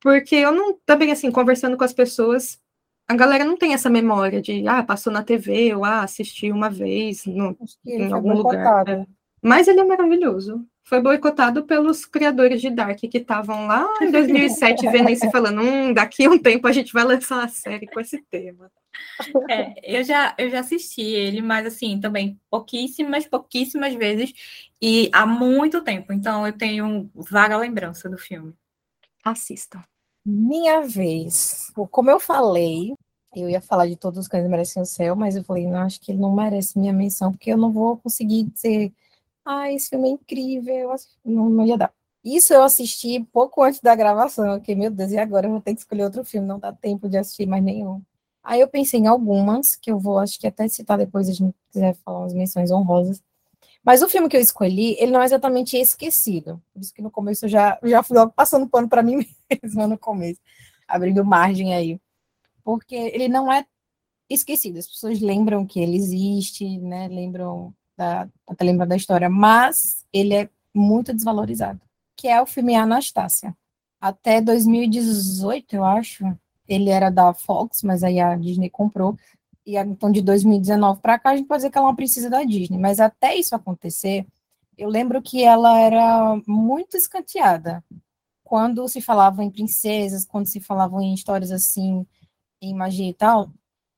Porque 0.00 0.36
eu 0.36 0.52
não, 0.52 0.78
também 0.84 1.10
assim, 1.10 1.30
conversando 1.32 1.76
com 1.76 1.84
as 1.84 1.92
pessoas, 1.92 2.60
a 3.08 3.14
galera 3.14 3.44
não 3.44 3.56
tem 3.56 3.74
essa 3.74 3.90
memória 3.90 4.40
de, 4.40 4.66
ah, 4.66 4.82
passou 4.82 5.12
na 5.12 5.22
TV, 5.22 5.74
ou 5.74 5.84
ah, 5.84 6.02
assisti 6.02 6.50
uma 6.50 6.70
vez 6.70 7.26
no, 7.26 7.56
em 7.86 8.12
algum 8.12 8.34
lugar. 8.34 8.88
É. 8.88 9.06
Mas 9.42 9.68
ele 9.68 9.80
é 9.80 9.84
maravilhoso 9.84 10.66
foi 10.84 11.00
boicotado 11.00 11.64
pelos 11.64 12.04
criadores 12.04 12.60
de 12.60 12.70
Dark, 12.70 12.98
que 12.98 13.18
estavam 13.18 13.66
lá 13.66 13.88
em 14.02 14.10
2007 14.10 14.86
vendo 14.90 15.10
isso 15.10 15.26
e 15.26 15.30
falando, 15.30 15.62
hum, 15.62 15.92
daqui 15.94 16.26
a 16.26 16.30
um 16.30 16.38
tempo 16.38 16.68
a 16.68 16.72
gente 16.72 16.92
vai 16.92 17.04
lançar 17.04 17.38
uma 17.38 17.48
série 17.48 17.86
com 17.86 17.98
esse 17.98 18.22
tema. 18.30 18.70
É, 19.50 19.98
eu 19.98 20.04
já, 20.04 20.34
eu 20.38 20.50
já 20.50 20.60
assisti 20.60 21.00
ele, 21.00 21.40
mas 21.40 21.66
assim, 21.66 21.98
também 21.98 22.38
pouquíssimas, 22.50 23.26
pouquíssimas 23.26 23.94
vezes, 23.94 24.32
e 24.80 25.08
há 25.12 25.26
muito 25.26 25.80
tempo, 25.80 26.12
então 26.12 26.46
eu 26.46 26.52
tenho 26.52 27.10
vaga 27.14 27.56
lembrança 27.56 28.08
do 28.08 28.18
filme. 28.18 28.52
Assistam. 29.24 29.82
Minha 30.24 30.80
vez. 30.82 31.70
Como 31.90 32.10
eu 32.10 32.18
falei, 32.18 32.94
eu 33.34 33.48
ia 33.50 33.60
falar 33.60 33.86
de 33.86 33.96
todos 33.96 34.18
os 34.20 34.28
cães 34.28 34.48
merecem 34.48 34.82
o 34.82 34.86
céu, 34.86 35.14
mas 35.14 35.36
eu 35.36 35.44
falei, 35.44 35.66
não, 35.66 35.78
acho 35.80 36.00
que 36.00 36.12
ele 36.12 36.18
não 36.20 36.34
merece 36.34 36.78
minha 36.78 36.92
menção, 36.92 37.30
porque 37.32 37.50
eu 37.52 37.56
não 37.58 37.70
vou 37.72 37.96
conseguir 37.98 38.50
ser 38.54 38.92
ah, 39.44 39.72
esse 39.72 39.90
filme 39.90 40.10
é 40.10 40.12
incrível, 40.12 40.90
não, 41.24 41.50
não 41.50 41.66
ia 41.66 41.78
dar. 41.78 41.94
Isso 42.24 42.52
eu 42.54 42.62
assisti 42.64 43.20
pouco 43.32 43.62
antes 43.64 43.80
da 43.80 43.94
gravação, 43.96 44.60
que 44.60 44.74
meu 44.76 44.90
Deus, 44.90 45.12
e 45.12 45.18
agora 45.18 45.46
eu 45.48 45.52
vou 45.52 45.62
ter 45.62 45.74
que 45.74 45.80
escolher 45.80 46.04
outro 46.04 46.24
filme, 46.26 46.46
não 46.48 46.58
dá 46.60 46.72
tempo 46.74 47.08
de 47.08 47.16
assistir 47.18 47.46
mais 47.46 47.64
nenhum. 47.64 48.02
Aí 48.44 48.60
eu 48.60 48.68
pensei 48.68 49.00
em 49.00 49.06
algumas, 49.08 49.76
que 49.76 49.90
eu 49.92 49.98
vou, 50.00 50.18
acho 50.18 50.38
que 50.40 50.46
até 50.48 50.68
citar 50.68 50.98
depois, 50.98 51.28
a 51.30 51.32
gente 51.32 51.54
quiser 51.72 51.94
falar 52.04 52.20
umas 52.20 52.34
menções 52.34 52.70
honrosas. 52.72 53.22
Mas 53.84 54.00
o 54.00 54.08
filme 54.08 54.28
que 54.28 54.36
eu 54.36 54.40
escolhi, 54.40 54.96
ele 54.98 55.12
não 55.12 55.20
é 55.20 55.26
exatamente 55.26 55.76
esquecido. 55.76 56.60
Por 56.72 56.80
isso 56.80 56.94
que 56.94 57.02
no 57.02 57.10
começo 57.10 57.44
eu 57.44 57.48
já, 57.50 57.78
já 57.82 58.02
fui 58.02 58.16
passando 58.34 58.68
pano 58.68 58.88
para 58.88 59.02
mim 59.02 59.26
mesma 59.62 59.86
no 59.86 59.98
começo, 59.98 60.40
abrindo 60.88 61.24
margem 61.24 61.74
aí. 61.74 62.00
Porque 62.64 62.94
ele 62.94 63.28
não 63.28 63.52
é 63.52 63.66
esquecido. 64.28 64.78
As 64.78 64.86
pessoas 64.86 65.20
lembram 65.20 65.66
que 65.66 65.78
ele 65.80 65.96
existe, 65.96 66.78
né? 66.78 67.08
Lembram 67.08 67.74
da, 67.96 68.26
até 68.48 68.64
lembram 68.64 68.88
da 68.88 68.96
história, 68.96 69.28
mas 69.28 70.04
ele 70.12 70.34
é 70.34 70.48
muito 70.74 71.12
desvalorizado. 71.12 71.80
Que 72.16 72.28
é 72.28 72.40
o 72.40 72.46
filme 72.46 72.74
Anastácia. 72.74 73.54
Até 74.00 74.40
2018, 74.40 75.76
eu 75.76 75.84
acho, 75.84 76.24
ele 76.66 76.90
era 76.90 77.10
da 77.10 77.34
Fox, 77.34 77.82
mas 77.82 78.02
aí 78.02 78.20
a 78.20 78.34
Disney 78.34 78.70
comprou. 78.70 79.16
E 79.66 79.76
então 79.76 80.10
de 80.12 80.20
2019 80.20 81.00
para 81.00 81.18
cá 81.18 81.30
a 81.30 81.36
gente 81.36 81.46
pode 81.46 81.60
dizer 81.60 81.70
que 81.70 81.78
ela 81.78 81.88
é 81.88 81.90
uma 81.90 81.96
princesa 81.96 82.28
da 82.28 82.44
Disney, 82.44 82.78
mas 82.78 83.00
até 83.00 83.34
isso 83.34 83.54
acontecer, 83.54 84.26
eu 84.76 84.88
lembro 84.88 85.22
que 85.22 85.42
ela 85.42 85.78
era 85.78 86.40
muito 86.46 86.96
escanteada. 86.96 87.82
Quando 88.42 88.86
se 88.88 89.00
falava 89.00 89.42
em 89.42 89.50
princesas, 89.50 90.24
quando 90.26 90.46
se 90.46 90.60
falava 90.60 91.02
em 91.02 91.14
histórias 91.14 91.50
assim, 91.50 92.06
em 92.60 92.74
magia 92.74 93.08
e 93.08 93.14
tal, 93.14 93.50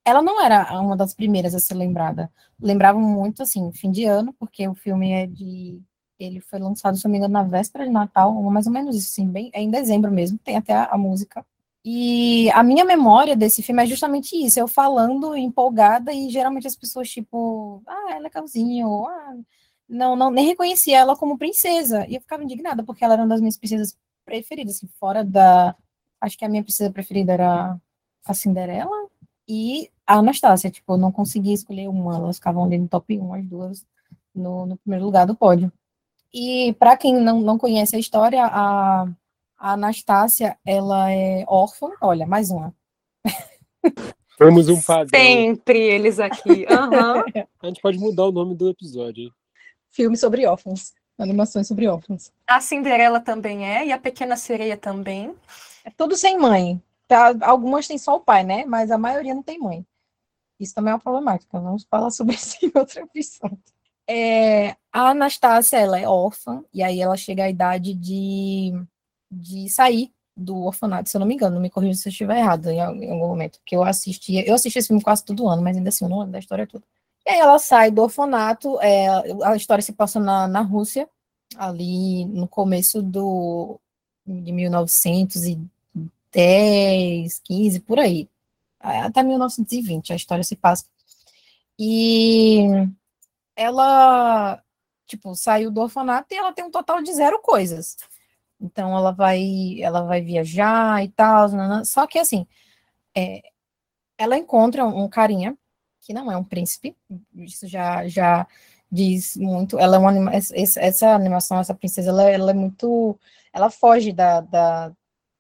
ela 0.05 0.23
não 0.23 0.41
era 0.41 0.81
uma 0.81 0.97
das 0.97 1.15
primeiras 1.15 1.55
a 1.55 1.59
ser 1.59 1.75
lembrada. 1.75 2.31
Lembravam 2.61 3.03
muito 3.03 3.43
assim, 3.43 3.73
fim 3.73 3.91
de 3.91 4.05
ano, 4.05 4.33
porque 4.39 4.69
o 4.69 4.75
filme 4.75 5.11
é 5.13 5.27
de 5.27 5.83
ele 6.19 6.41
foi 6.41 6.59
lançado, 6.59 6.97
se 6.97 7.05
não 7.05 7.11
me 7.13 7.19
engano, 7.19 7.35
na 7.35 7.43
véspera 7.43 7.85
de 7.85 7.91
Natal, 7.91 8.33
mais 8.45 8.67
ou 8.67 8.73
menos 8.73 8.97
isso, 8.97 9.11
assim, 9.11 9.29
bem, 9.29 9.51
é 9.53 9.61
em 9.61 9.71
dezembro 9.71 10.11
mesmo, 10.11 10.39
tem 10.39 10.57
até 10.57 10.73
a, 10.73 10.85
a 10.87 10.99
música 10.99 11.45
e 11.89 12.51
a 12.51 12.65
minha 12.65 12.85
memória 12.85 13.37
desse 13.37 13.63
filme 13.63 13.81
é 13.81 13.87
justamente 13.87 14.35
isso, 14.35 14.59
eu 14.59 14.67
falando 14.67 15.37
empolgada 15.37 16.13
e 16.13 16.29
geralmente 16.29 16.67
as 16.67 16.75
pessoas, 16.75 17.09
tipo, 17.09 17.81
ah, 17.87 18.17
é 18.17 18.19
legalzinho, 18.19 19.07
ah, 19.07 19.37
não, 19.89 20.17
não, 20.17 20.29
nem 20.29 20.47
reconhecia 20.47 20.99
ela 20.99 21.15
como 21.15 21.39
princesa. 21.39 22.05
E 22.09 22.17
eu 22.17 22.21
ficava 22.21 22.43
indignada, 22.43 22.83
porque 22.83 23.05
ela 23.05 23.15
era 23.15 23.23
uma 23.23 23.29
das 23.29 23.41
minhas 23.41 23.57
princesas 23.57 23.97
preferidas, 24.25 24.77
assim, 24.77 24.89
fora 24.99 25.25
da. 25.25 25.77
Acho 26.21 26.37
que 26.37 26.45
a 26.45 26.49
minha 26.49 26.65
princesa 26.65 26.91
preferida 26.91 27.33
era 27.33 27.81
a 28.25 28.35
Cinderela 28.35 29.09
e 29.49 29.89
a 30.05 30.17
Anastácia. 30.17 30.71
Tipo, 30.73 30.95
eu 30.95 30.99
não 30.99 31.13
conseguia 31.13 31.55
escolher 31.55 31.89
uma, 31.89 32.17
elas 32.17 32.37
ficavam 32.39 32.65
ali 32.65 32.79
no 32.79 32.89
top 32.89 33.17
1, 33.17 33.35
as 33.35 33.47
duas, 33.47 33.87
no, 34.35 34.67
no 34.67 34.77
primeiro 34.79 35.05
lugar 35.05 35.25
do 35.25 35.37
pódio. 35.37 35.73
E 36.35 36.75
para 36.81 36.97
quem 36.97 37.15
não, 37.15 37.41
não 37.41 37.57
conhece 37.59 37.95
a 37.95 37.99
história, 38.01 38.45
a 38.45 39.07
a 39.59 39.73
Anastácia, 39.73 40.59
ela 40.65 41.11
é 41.11 41.45
órfã. 41.47 41.91
Olha, 42.01 42.27
mais 42.27 42.51
uma. 42.51 42.75
Vamos 44.39 44.69
um 44.69 44.81
padrão. 44.81 45.19
Sempre 45.19 45.79
eles 45.79 46.21
aqui. 46.21 46.67
Uhum. 46.69 47.47
A 47.63 47.67
gente 47.67 47.81
pode 47.81 47.99
mudar 47.99 48.25
o 48.27 48.33
nome 48.33 48.55
do 48.55 48.69
episódio. 48.69 49.33
Filme 49.91 50.17
sobre 50.17 50.47
órfãos. 50.47 50.93
Animações 51.19 51.67
sobre 51.67 51.89
órfãos. 51.89 52.31
A 52.47 52.61
Cinderela 52.61 53.19
também 53.19 53.67
é, 53.67 53.87
e 53.87 53.93
a 53.93 53.99
Pequena 53.99 54.37
Sereia 54.37 54.77
também. 54.77 55.35
É 55.85 55.91
tudo 55.91 56.17
sem 56.17 56.39
mãe. 56.39 56.83
Tá, 57.09 57.35
algumas 57.41 57.87
têm 57.87 57.97
só 57.97 58.17
o 58.17 58.21
pai, 58.21 58.45
né? 58.45 58.67
Mas 58.67 58.91
a 58.91 58.99
maioria 58.99 59.35
não 59.35 59.43
tem 59.43 59.59
mãe. 59.59 59.87
Isso 60.61 60.75
também 60.75 60.91
é 60.91 60.95
uma 60.95 61.01
problemática. 61.01 61.59
Vamos 61.59 61.85
falar 61.85 62.11
sobre 62.11 62.35
isso 62.35 62.57
em 62.63 62.71
outra 62.75 63.01
episódio. 63.01 63.59
É, 64.09 64.77
a 64.93 65.11
Anastácia, 65.11 65.79
ela 65.79 65.99
é 65.99 66.07
órfã, 66.07 66.63
e 66.73 66.83
aí 66.83 67.01
ela 67.01 67.17
chega 67.17 67.45
à 67.45 67.51
idade 67.51 67.93
de 67.93 68.73
de 69.37 69.69
sair 69.69 70.11
do 70.37 70.65
orfanato, 70.65 71.09
se 71.09 71.17
eu 71.17 71.21
não 71.21 71.27
me 71.27 71.35
engano, 71.35 71.55
não 71.55 71.63
me 71.63 71.71
corrija 71.71 71.99
se 71.99 72.09
eu 72.09 72.11
estiver 72.11 72.39
errado 72.39 72.69
em, 72.71 72.81
algum 72.81 73.29
momento, 73.29 73.59
porque 73.59 73.75
eu 73.75 73.83
assistia, 73.83 74.47
eu 74.47 74.55
assisti 74.55 74.79
esse 74.79 74.89
filme 74.89 75.03
quase 75.03 75.25
todo 75.25 75.49
ano, 75.49 75.63
mas 75.63 75.77
ainda 75.77 75.89
assim 75.89 76.05
eu 76.05 76.09
não 76.11 76.19
lembro 76.19 76.33
da 76.33 76.39
história 76.39 76.67
toda. 76.67 76.85
E 77.27 77.31
aí 77.31 77.39
ela 77.39 77.59
sai 77.59 77.91
do 77.91 78.03
orfanato, 78.03 78.79
é, 78.81 79.07
a 79.45 79.57
história 79.57 79.83
se 79.83 79.93
passa 79.93 80.21
na, 80.21 80.47
na 80.47 80.61
Rússia, 80.61 81.09
ali 81.57 82.25
no 82.27 82.47
começo 82.49 83.03
do 83.03 83.81
de 84.27 84.53
1910, 84.53 87.39
15, 87.39 87.81
por 87.81 87.99
aí, 87.99 88.29
até 88.81 89.23
1920 89.23 90.13
a 90.13 90.17
história 90.17 90.45
se 90.45 90.57
passa. 90.57 90.85
E 91.79 92.65
ela, 93.55 94.63
tipo, 95.07 95.35
saiu 95.35 95.71
do 95.71 95.81
orfanato 95.81 96.35
e 96.35 96.37
ela 96.37 96.53
tem 96.53 96.65
um 96.65 96.71
total 96.71 97.03
de 97.03 97.13
zero 97.13 97.41
coisas. 97.41 97.97
Então 98.61 98.97
ela 98.97 99.13
vai, 99.13 99.81
ela 99.81 100.03
vai 100.03 100.23
viajar 100.23 101.05
e 101.05 101.09
tal, 101.09 101.49
só 101.85 102.07
que 102.07 102.19
assim, 102.19 102.47
é, 103.17 103.43
ela 104.19 104.37
encontra 104.39 104.85
um 104.85 105.09
carinha 105.09 105.57
que 106.01 106.13
não 106.15 106.31
é 106.31 106.37
um 106.37 106.45
príncipe, 106.45 106.97
isso 107.35 107.67
já 107.67 108.07
já 108.09 108.47
diz 108.91 109.37
muito. 109.37 109.79
Ela 109.79 109.97
é 109.97 109.99
uma 109.99 110.13
essa 110.35 111.15
animação, 111.15 111.59
essa 111.59 111.75
princesa, 111.75 112.11
ela, 112.11 112.23
ela 112.31 112.51
é 112.51 112.55
muito, 112.55 113.19
ela 113.53 113.71
foge 113.71 114.13
da, 114.13 114.41
da, 114.41 114.93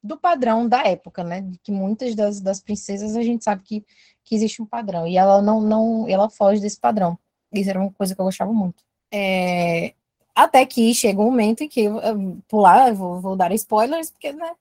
do 0.02 0.18
padrão 0.18 0.68
da 0.68 0.82
época, 0.86 1.24
né? 1.24 1.40
De 1.40 1.58
que 1.58 1.72
muitas 1.72 2.14
das, 2.14 2.40
das 2.40 2.60
princesas 2.60 3.16
a 3.16 3.22
gente 3.22 3.44
sabe 3.44 3.62
que, 3.62 3.84
que 4.24 4.34
existe 4.34 4.62
um 4.62 4.66
padrão 4.66 5.06
e 5.06 5.16
ela 5.16 5.40
não 5.42 5.60
não, 5.60 6.08
ela 6.08 6.28
foge 6.30 6.60
desse 6.60 6.78
padrão. 6.80 7.18
Isso 7.52 7.70
era 7.70 7.80
uma 7.80 7.92
coisa 7.92 8.14
que 8.14 8.20
eu 8.20 8.24
gostava 8.24 8.52
muito. 8.52 8.84
É, 9.12 9.94
até 10.36 10.66
que 10.66 10.94
chega 10.94 11.18
um 11.18 11.24
momento 11.24 11.62
em 11.62 11.68
que, 11.68 11.80
eu, 11.80 11.98
eu, 11.98 12.38
pular, 12.46 12.92
vou, 12.92 13.18
vou, 13.22 13.34
dar 13.34 13.52
spoilers, 13.52 14.10
porque 14.10 14.34
né, 14.34 14.52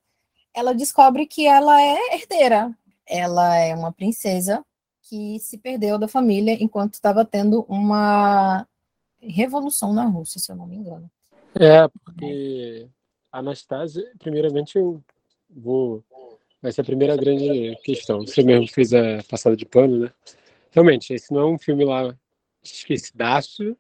ela 0.54 0.74
descobre 0.74 1.26
que 1.26 1.46
ela 1.46 1.82
é 1.82 2.16
herdeira. 2.16 2.74
Ela 3.06 3.58
é 3.58 3.76
uma 3.76 3.92
princesa 3.92 4.66
que 5.02 5.38
se 5.40 5.58
perdeu 5.58 6.00
da 6.00 6.08
família 6.08 6.58
enquanto 6.60 6.94
estava 6.94 7.26
tendo 7.26 7.66
uma 7.68 8.66
revolução 9.20 9.92
na 9.92 10.06
Rússia, 10.06 10.40
se 10.40 10.50
eu 10.50 10.56
não 10.56 10.66
me 10.66 10.78
engano. 10.78 11.12
É, 11.54 11.88
porque 11.88 12.88
a 13.30 13.40
Anastasia, 13.40 14.10
primeiramente, 14.18 14.78
eu 14.78 15.04
vou. 15.50 16.02
Vai 16.62 16.72
ser 16.72 16.82
a 16.82 16.86
primeira 16.86 17.18
grande 17.18 17.76
questão. 17.84 18.26
Você 18.26 18.42
mesmo 18.42 18.68
fez 18.68 18.94
a 18.94 19.22
passada 19.30 19.58
de 19.58 19.66
pano, 19.66 20.06
né? 20.06 20.12
Realmente, 20.72 21.14
esse 21.14 21.34
não 21.34 21.42
é 21.42 21.46
um 21.46 21.60
filme 21.60 21.84
lá 21.84 22.16
esquecidaço, 22.64 23.78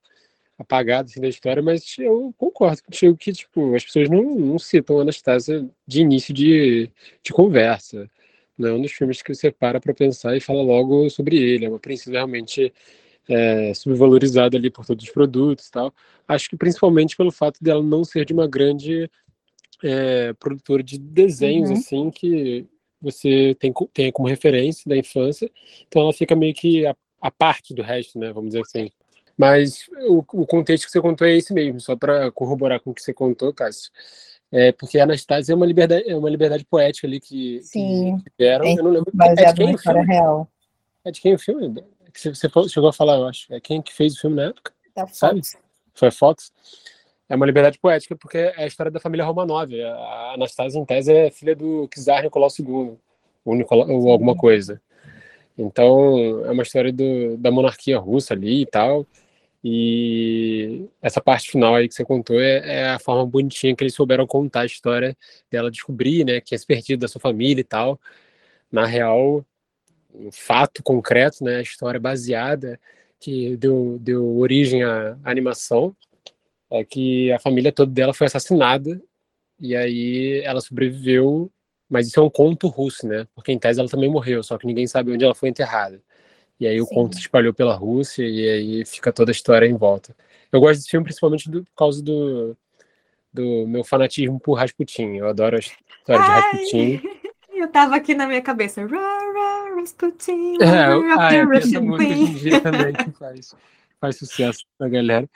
apagado 0.57 1.09
assim, 1.09 1.19
da 1.19 1.27
história, 1.27 1.61
mas 1.61 1.95
eu 1.97 2.33
concordo 2.37 2.81
contigo 2.83 3.17
que 3.17 3.33
tipo, 3.33 3.75
as 3.75 3.83
pessoas 3.83 4.09
não, 4.09 4.23
não 4.23 4.59
citam 4.59 4.99
Anastasia 4.99 5.67
de 5.85 6.01
início 6.01 6.33
de, 6.33 6.89
de 7.21 7.33
conversa. 7.33 8.09
Não 8.57 8.69
é 8.69 8.73
um 8.73 8.81
dos 8.81 8.91
filmes 8.91 9.21
que 9.21 9.33
você 9.33 9.51
para 9.51 9.81
para 9.81 9.93
pensar 9.93 10.35
e 10.35 10.39
fala 10.39 10.61
logo 10.61 11.09
sobre 11.09 11.37
ele. 11.37 11.65
É 11.65 11.69
uma 11.69 11.79
princesa 11.79 12.11
realmente 12.11 12.73
é, 13.27 13.73
subvalorizada 13.73 14.57
ali 14.57 14.69
por 14.69 14.85
todos 14.85 15.03
os 15.05 15.11
produtos 15.11 15.67
e 15.67 15.71
tal. 15.71 15.93
Acho 16.27 16.49
que 16.49 16.55
principalmente 16.55 17.17
pelo 17.17 17.31
fato 17.31 17.61
dela 17.61 17.83
não 17.83 18.03
ser 18.05 18.25
de 18.25 18.33
uma 18.33 18.47
grande 18.47 19.09
é, 19.83 20.33
produtora 20.33 20.81
de 20.81 20.97
desenhos, 20.97 21.69
uhum. 21.69 21.75
assim, 21.75 22.11
que 22.11 22.65
você 23.01 23.55
tem, 23.59 23.73
tem 23.93 24.11
como 24.11 24.27
referência 24.27 24.83
da 24.87 24.95
infância. 24.95 25.51
Então 25.87 26.01
ela 26.01 26.13
fica 26.13 26.35
meio 26.35 26.53
que 26.53 26.85
a, 26.85 26.95
a 27.21 27.29
parte 27.29 27.73
do 27.73 27.81
resto, 27.81 28.17
né? 28.17 28.31
Vamos 28.31 28.51
dizer 28.51 28.61
assim. 28.61 28.89
Mas 29.37 29.89
o, 30.07 30.23
o 30.33 30.45
contexto 30.45 30.85
que 30.85 30.91
você 30.91 31.01
contou 31.01 31.27
é 31.27 31.35
esse 31.35 31.53
mesmo, 31.53 31.79
só 31.79 31.95
para 31.95 32.31
corroborar 32.31 32.79
com 32.79 32.91
o 32.91 32.93
que 32.93 33.01
você 33.01 33.13
contou, 33.13 33.53
Cássio. 33.53 33.91
É, 34.51 34.71
porque 34.71 34.97
a 34.97 35.03
Anastasia 35.03 35.53
é 35.53 35.55
uma 35.55 35.65
liberdade, 35.65 36.09
é 36.09 36.15
uma 36.15 36.29
liberdade 36.29 36.63
poética 36.63 37.07
ali 37.07 37.19
que, 37.19 37.61
Sim, 37.61 38.17
que 38.23 38.29
tiveram. 38.31 38.65
É, 38.65 38.73
eu 38.73 38.83
não 38.83 38.91
lembro. 38.91 39.11
Baseado 39.13 39.39
é 39.39 39.51
de 39.51 39.55
quem 39.55 39.65
na 39.65 39.73
história 39.73 40.03
real. 40.03 40.47
É 41.03 41.11
de 41.11 41.21
quem 41.21 41.33
o 41.33 41.39
filme? 41.39 41.83
Que 42.13 42.33
você, 42.33 42.49
chegou 42.69 42.89
a 42.89 42.93
falar, 42.93 43.17
eu 43.17 43.27
acho. 43.27 43.53
É 43.53 43.59
quem 43.59 43.81
que 43.81 43.93
fez 43.93 44.15
o 44.15 44.21
filme 44.21 44.37
na 44.37 44.43
época? 44.43 44.71
Da 44.95 45.07
sabe? 45.07 45.41
Foi 45.93 46.07
a 46.07 46.11
Fox. 46.11 46.53
É 47.27 47.35
uma 47.35 47.45
liberdade 47.45 47.79
poética 47.79 48.15
porque 48.15 48.37
é 48.37 48.63
a 48.63 48.67
história 48.67 48.91
da 48.91 48.99
família 48.99 49.25
Romanov. 49.25 49.73
A 49.81 50.33
Anastasia, 50.35 50.79
em 50.79 50.85
tese, 50.85 51.11
é 51.11 51.31
filha 51.31 51.55
do 51.55 51.89
czar 51.89 52.23
Nicolau 52.23 52.49
II, 52.57 52.97
ou, 53.43 53.55
Nicolau, 53.55 53.89
ou 53.89 54.09
alguma 54.09 54.35
coisa. 54.35 54.81
Então, 55.57 56.45
é 56.45 56.51
uma 56.51 56.63
história 56.63 56.93
do, 56.93 57.37
da 57.37 57.51
monarquia 57.51 57.97
russa 57.97 58.33
ali 58.33 58.61
e 58.61 58.65
tal. 58.65 59.05
E 59.67 60.87
essa 61.01 61.19
parte 61.19 61.49
final 61.49 61.73
aí 61.73 61.87
que 61.87 61.95
você 61.95 62.05
contou 62.05 62.39
é, 62.39 62.81
é, 62.81 62.89
a 62.89 62.99
forma 62.99 63.25
bonitinha 63.25 63.75
que 63.75 63.83
eles 63.83 63.95
souberam 63.95 64.27
contar 64.27 64.61
a 64.61 64.65
história 64.67 65.17
dela 65.49 65.71
descobrir, 65.71 66.23
né, 66.23 66.39
que 66.39 66.53
é 66.53 66.57
se 66.59 66.67
perdido 66.67 66.99
da 66.99 67.07
sua 67.07 67.19
família 67.19 67.61
e 67.61 67.63
tal. 67.63 67.99
Na 68.71 68.85
real, 68.85 69.43
um 70.13 70.31
fato 70.31 70.83
concreto, 70.83 71.43
né, 71.43 71.55
a 71.55 71.61
história 71.63 71.99
baseada 71.99 72.79
que 73.19 73.57
deu, 73.57 73.97
deu 73.99 74.37
origem 74.37 74.83
à 74.83 75.17
animação 75.23 75.95
é 76.69 76.83
que 76.85 77.31
a 77.31 77.39
família 77.39 77.71
toda 77.71 77.91
dela 77.91 78.13
foi 78.13 78.27
assassinada 78.27 79.01
e 79.59 79.75
aí 79.75 80.41
ela 80.43 80.61
sobreviveu, 80.61 81.51
mas 81.89 82.07
isso 82.07 82.19
é 82.19 82.23
um 82.23 82.29
conto 82.29 82.67
russo, 82.67 83.07
né? 83.07 83.27
Porque 83.33 83.51
em 83.51 83.57
tese 83.57 83.79
ela 83.79 83.89
também 83.89 84.11
morreu, 84.11 84.43
só 84.43 84.59
que 84.59 84.67
ninguém 84.67 84.85
sabe 84.85 85.11
onde 85.11 85.25
ela 85.25 85.33
foi 85.33 85.49
enterrada. 85.49 85.99
E 86.59 86.67
aí 86.67 86.79
o 86.79 86.85
Sim. 86.85 86.95
conto 86.95 87.15
se 87.15 87.21
espalhou 87.21 87.53
pela 87.53 87.75
Rússia 87.75 88.23
e 88.23 88.49
aí 88.49 88.85
fica 88.85 89.11
toda 89.11 89.31
a 89.31 89.33
história 89.33 89.65
em 89.65 89.75
volta. 89.75 90.15
Eu 90.51 90.59
gosto 90.59 90.79
desse 90.79 90.89
filme 90.89 91.03
principalmente 91.03 91.49
do, 91.49 91.63
por 91.63 91.75
causa 91.75 92.01
do, 92.01 92.55
do 93.33 93.67
meu 93.67 93.83
fanatismo 93.83 94.39
por 94.39 94.53
Rasputin. 94.53 95.15
Eu 95.17 95.27
adoro 95.27 95.57
a 95.57 95.59
história 95.59 96.21
Ai, 96.21 96.41
de 96.41 96.57
Rasputin. 96.57 97.01
Eu 97.55 97.69
tava 97.69 97.95
aqui 97.95 98.13
na 98.13 98.27
minha 98.27 98.41
cabeça. 98.41 98.85
Rasputin. 99.75 100.57
É, 100.61 100.65
ah, 101.17 101.33
é 101.33 101.57
essa 101.57 101.79
música 101.79 102.11
hoje 102.11 102.21
em 102.21 102.33
dia 102.33 102.61
também 102.61 102.93
que 102.93 103.11
faz, 103.17 103.55
faz 103.99 104.17
sucesso 104.17 104.65
pra 104.77 104.89
galera. 104.89 105.29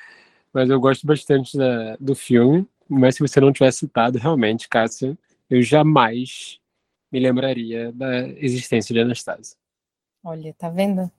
mas 0.53 0.70
eu 0.70 0.80
gosto 0.80 1.07
bastante 1.07 1.57
da, 1.57 1.95
do 1.97 2.15
filme. 2.15 2.67
Mas 2.88 3.15
se 3.15 3.22
você 3.22 3.39
não 3.39 3.53
tivesse 3.53 3.80
citado, 3.80 4.17
realmente, 4.17 4.67
Cássia, 4.67 5.17
eu 5.49 5.61
jamais 5.61 6.59
me 7.11 7.20
lembraria 7.20 7.91
da 7.91 8.28
existência 8.30 8.93
de 8.93 8.99
Anastasia. 8.99 9.59
Olha, 10.30 10.53
tá 10.53 10.69
vendo? 10.69 11.11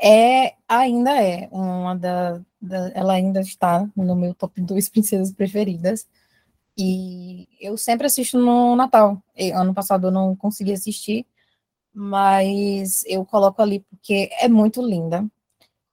É, 0.00 0.54
ainda 0.68 1.10
é 1.20 1.48
uma 1.50 1.96
da, 1.96 2.40
da, 2.60 2.90
Ela 2.94 3.14
ainda 3.14 3.40
está 3.40 3.88
no 3.96 4.14
meu 4.14 4.32
top 4.34 4.60
2 4.60 4.88
princesas 4.88 5.32
preferidas. 5.32 6.08
E 6.78 7.48
eu 7.60 7.76
sempre 7.76 8.06
assisto 8.06 8.38
no 8.38 8.76
Natal. 8.76 9.20
Ano 9.54 9.74
passado 9.74 10.08
eu 10.08 10.10
não 10.12 10.36
consegui 10.36 10.72
assistir, 10.72 11.26
mas 11.92 13.04
eu 13.06 13.24
coloco 13.26 13.60
ali 13.62 13.80
porque 13.90 14.30
é 14.40 14.48
muito 14.48 14.80
linda. 14.82 15.26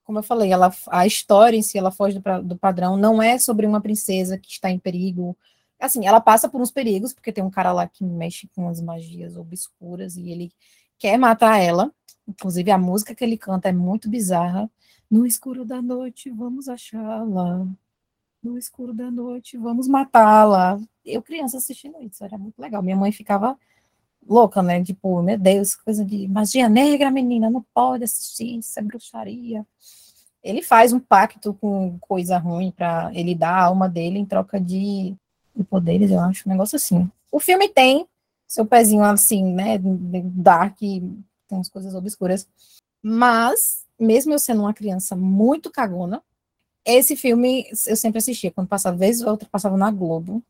Como 0.04 0.20
eu 0.20 0.24
falei, 0.24 0.52
ela, 0.52 0.72
a 0.90 1.08
história 1.08 1.58
em 1.58 1.64
si, 1.64 1.78
ela 1.80 1.92
foge 1.92 2.20
do, 2.20 2.44
do 2.44 2.58
padrão, 2.58 2.98
não 2.98 3.22
é 3.24 3.40
sobre 3.40 3.66
uma 3.66 3.82
princesa 3.82 4.38
que 4.38 4.52
está 4.52 4.70
em 4.70 4.80
perigo. 4.80 5.38
Assim, 5.80 6.06
ela 6.06 6.22
passa 6.22 6.50
por 6.50 6.62
uns 6.62 6.72
perigos, 6.72 7.14
porque 7.14 7.34
tem 7.34 7.44
um 7.44 7.52
cara 7.52 7.72
lá 7.72 7.88
que 7.88 8.04
mexe 8.04 8.48
com 8.56 8.68
as 8.70 8.82
magias 8.82 9.36
obscuras 9.38 10.16
e 10.16 10.30
ele 10.30 10.52
quer 11.00 11.18
matar 11.18 11.58
ela. 11.60 11.92
Inclusive, 12.32 12.72
a 12.72 12.78
música 12.78 13.14
que 13.14 13.24
ele 13.24 13.38
canta 13.38 13.70
é 13.70 13.72
muito 13.72 14.10
bizarra. 14.10 14.70
No 15.10 15.26
escuro 15.26 15.66
da 15.66 15.82
noite, 15.82 16.30
vamos 16.30 16.70
achá-la. 16.70 17.68
No 18.42 18.58
escuro 18.58 18.94
da 18.94 19.12
noite, 19.12 19.58
vamos 19.58 19.88
matá-la. 19.88 20.80
Eu, 21.06 21.22
criança, 21.22 21.58
assistindo 21.58 22.02
isso, 22.02 22.24
era 22.24 22.38
muito 22.38 22.60
legal. 22.60 22.82
Minha 22.82 22.96
mãe 22.96 23.12
ficava 23.12 23.58
louca, 24.28 24.62
né? 24.64 24.84
Tipo, 24.84 25.22
meu 25.22 25.38
Deus, 25.38 25.76
coisa 25.76 26.06
de 26.06 26.28
magia 26.28 26.70
negra, 26.70 27.12
menina, 27.12 27.50
não 27.50 27.64
pode 27.74 28.04
assistir, 28.04 28.58
isso 28.58 28.80
é 28.80 28.82
bruxaria. 28.82 29.66
Ele 30.44 30.62
faz 30.62 30.94
um 30.94 31.00
pacto 31.00 31.54
com 31.56 31.98
coisa 32.00 32.38
ruim 32.38 32.72
para 32.72 33.12
ele 33.14 33.36
dar 33.36 33.54
a 33.54 33.64
alma 33.66 33.88
dele 33.88 34.18
em 34.18 34.26
troca 34.26 34.60
de, 34.60 35.16
de 35.56 35.64
poderes, 35.64 36.10
eu 36.10 36.20
acho, 36.20 36.48
um 36.48 36.52
negócio 36.52 36.76
assim. 36.76 37.10
O 37.32 37.40
filme 37.40 37.70
tem 37.70 38.08
seu 38.48 38.66
pezinho 38.66 39.04
assim, 39.04 39.54
né, 39.54 39.80
dark, 39.82 40.78
tem 41.52 41.58
umas 41.58 41.70
coisas 41.70 41.94
obscuras, 41.94 42.48
mas 43.04 43.86
mesmo 44.00 44.34
eu 44.34 44.40
sendo 44.40 44.62
uma 44.62 44.74
criança 44.74 45.16
muito 45.16 45.70
cagona, 45.70 46.24
esse 46.84 47.16
filme 47.16 47.68
eu 47.86 47.96
sempre 47.96 48.18
assistia, 48.18 48.52
quando 48.52 48.68
passava, 48.68 48.98
vez 48.98 49.22
ou 49.22 49.30
outra, 49.30 49.48
passava 49.52 49.78
na 49.78 49.92
Globo, 49.92 50.44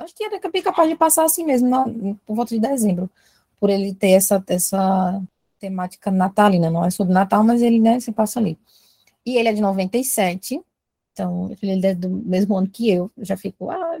Acho 0.00 0.14
que 0.14 0.24
era 0.24 0.40
capaz 0.40 0.88
de 0.88 0.96
passar 0.96 1.24
assim 1.24 1.44
mesmo, 1.44 1.68
na, 1.68 1.84
por 2.24 2.34
volta 2.34 2.54
de 2.54 2.60
dezembro, 2.60 3.10
por 3.58 3.68
ele 3.68 3.94
ter 3.94 4.12
essa, 4.12 4.42
essa 4.46 5.22
temática 5.58 6.10
natalina, 6.10 6.70
não 6.70 6.84
é 6.84 6.90
sobre 6.90 7.12
Natal, 7.12 7.44
mas 7.44 7.60
ele 7.60 7.78
né, 7.78 8.00
se 8.00 8.10
passa 8.10 8.40
ali. 8.40 8.58
E 9.26 9.36
ele 9.36 9.50
é 9.50 9.52
de 9.52 9.60
97, 9.60 10.58
então 11.12 11.54
ele 11.60 11.86
é 11.86 11.94
do 11.94 12.08
mesmo 12.08 12.56
ano 12.56 12.66
que 12.66 12.88
eu, 12.88 13.10
eu 13.14 13.24
já 13.26 13.36
fico, 13.36 13.70
ah, 13.70 13.98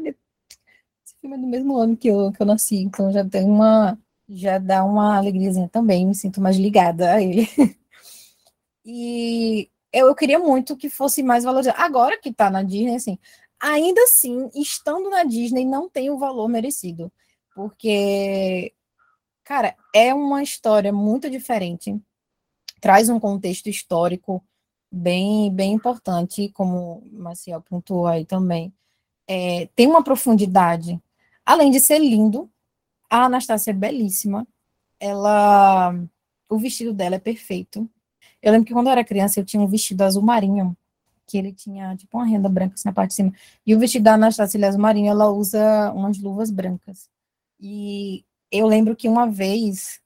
esse 1.04 1.14
filme 1.20 1.36
é 1.36 1.38
do 1.38 1.46
mesmo 1.46 1.76
ano 1.76 1.94
que 1.94 2.08
eu, 2.08 2.32
que 2.32 2.40
eu 2.40 2.46
nasci, 2.46 2.76
então 2.76 3.12
já 3.12 3.22
tem 3.22 3.44
uma, 3.44 3.98
já 4.30 4.58
dá 4.58 4.84
uma 4.84 5.16
alegriazinha 5.16 5.68
também, 5.68 6.06
me 6.06 6.14
sinto 6.14 6.40
mais 6.40 6.56
ligada 6.56 7.14
a 7.14 7.22
ele. 7.22 7.48
e 8.84 9.68
eu, 9.92 10.06
eu 10.06 10.14
queria 10.14 10.38
muito 10.38 10.76
que 10.76 10.88
fosse 10.88 11.22
mais 11.22 11.44
valorizado. 11.44 11.80
Agora 11.80 12.18
que 12.18 12.32
tá 12.32 12.48
na 12.48 12.62
Disney, 12.62 12.94
assim, 12.94 13.18
ainda 13.58 14.02
assim, 14.02 14.48
estando 14.54 15.10
na 15.10 15.24
Disney, 15.24 15.64
não 15.64 15.88
tem 15.88 16.10
o 16.10 16.18
valor 16.18 16.48
merecido. 16.48 17.12
Porque, 17.54 18.72
cara, 19.44 19.74
é 19.94 20.14
uma 20.14 20.42
história 20.42 20.92
muito 20.92 21.28
diferente. 21.28 22.00
Traz 22.80 23.08
um 23.08 23.18
contexto 23.18 23.68
histórico 23.68 24.42
bem, 24.90 25.52
bem 25.52 25.72
importante, 25.72 26.48
como 26.50 27.02
o 27.12 27.18
Maciel 27.20 27.60
pontuou 27.62 28.06
aí 28.06 28.24
também. 28.24 28.72
É, 29.28 29.68
tem 29.74 29.86
uma 29.86 30.04
profundidade. 30.04 31.00
Além 31.44 31.70
de 31.70 31.80
ser 31.80 31.98
lindo, 31.98 32.50
a 33.10 33.24
Anastácia 33.24 33.72
é 33.72 33.74
belíssima. 33.74 34.46
Ela. 34.98 35.94
O 36.48 36.58
vestido 36.58 36.92
dela 36.92 37.16
é 37.16 37.18
perfeito. 37.18 37.88
Eu 38.42 38.52
lembro 38.52 38.66
que 38.66 38.72
quando 38.72 38.86
eu 38.86 38.92
era 38.92 39.04
criança, 39.04 39.40
eu 39.40 39.44
tinha 39.44 39.62
um 39.62 39.66
vestido 39.66 40.02
azul 40.02 40.22
marinho 40.22 40.76
que 41.26 41.38
ele 41.38 41.52
tinha 41.52 41.96
tipo 41.96 42.18
uma 42.18 42.26
renda 42.26 42.48
branca 42.48 42.74
assim, 42.74 42.88
na 42.88 42.92
parte 42.92 43.10
de 43.10 43.16
cima. 43.16 43.32
E 43.64 43.74
o 43.74 43.78
vestido 43.78 44.02
da 44.04 44.14
Anastasia 44.14 44.58
Ilhas 44.58 44.76
Marinho, 44.76 45.10
ela 45.10 45.30
usa 45.30 45.92
umas 45.92 46.18
luvas 46.18 46.50
brancas. 46.50 47.08
E 47.60 48.24
eu 48.50 48.66
lembro 48.66 48.96
que 48.96 49.08
uma 49.08 49.30
vez 49.30 50.00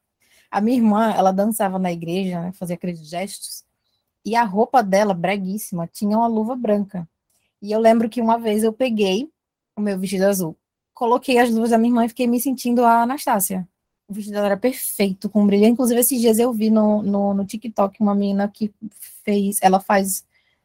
a 0.51 0.61
minha 0.61 0.77
irmã, 0.77 1.11
ela 1.11 1.33
dançava 1.33 1.81
na 1.81 1.91
igreja, 1.91 2.41
né, 2.41 2.53
fazia 2.53 2.77
aqueles 2.77 3.05
gestos, 3.09 3.65
e 4.25 4.37
a 4.37 4.45
roupa 4.45 4.85
dela, 4.85 5.13
breguíssima, 5.13 5.89
tinha 5.89 6.17
uma 6.17 6.29
luva 6.29 6.55
branca. 6.55 7.09
E 7.61 7.73
eu 7.73 7.81
lembro 7.81 8.09
que 8.09 8.21
uma 8.21 8.39
vez 8.39 8.63
eu 8.63 8.73
peguei 8.73 9.29
o 9.77 9.81
meu 9.81 9.99
vestido 9.99 10.27
azul, 10.27 10.57
coloquei 10.95 11.39
as 11.39 11.51
luvas 11.51 11.71
da 11.71 11.79
minha 11.79 11.91
irmã 11.91 12.05
e 12.05 12.09
fiquei 12.09 12.27
me 12.27 12.41
sentindo 12.41 12.85
a 12.85 13.03
Anastácia. 13.03 13.67
O 14.09 14.15
vestido 14.15 14.35
dela 14.35 14.47
era 14.47 14.57
perfeito, 14.57 15.29
com 15.29 15.47
brilho. 15.47 15.67
Inclusive, 15.67 16.01
esses 16.01 16.21
dias 16.21 16.39
eu 16.39 16.53
vi 16.53 16.71
no, 16.71 17.03
no, 17.03 17.35
no 17.35 17.45
TikTok 17.45 18.01
uma 18.01 18.15
menina 18.15 18.49
que 18.49 18.73
fez, 19.25 19.59
ela 19.63 19.81
faz 19.81 20.25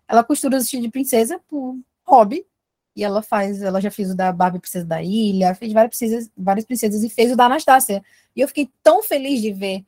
ela 0.10 0.24
costura 0.24 0.58
o 0.58 0.60
vestido 0.60 0.82
de 0.82 0.90
princesa 0.90 1.40
por 1.48 1.78
hobby. 2.04 2.46
E 2.96 3.04
ela 3.04 3.22
faz, 3.22 3.62
ela 3.62 3.80
já 3.80 3.92
fez 3.92 4.12
o 4.12 4.16
da 4.16 4.32
Barbie 4.32 4.60
Princesa 4.60 4.86
da 4.86 5.02
Ilha, 5.02 5.56
fez 5.56 5.72
várias 5.72 5.96
princesas, 5.96 6.30
várias 6.36 6.66
princesas 6.66 7.04
e 7.04 7.10
fez 7.10 7.32
o 7.32 7.36
da 7.36 7.46
Anastácia. 7.46 8.04
E 8.36 8.42
eu 8.42 8.48
fiquei 8.48 8.70
tão 8.84 9.04
feliz 9.04 9.42
de 9.42 9.54
ver 9.54 9.86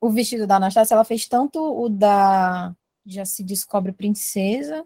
o 0.00 0.10
vestido 0.10 0.46
da 0.46 0.56
Anastácia. 0.56 0.94
Ela 0.94 1.04
fez 1.04 1.26
tanto 1.26 1.58
o 1.58 1.88
da 1.88 2.74
Já 3.06 3.24
se 3.24 3.42
descobre 3.42 3.90
princesa 3.90 4.84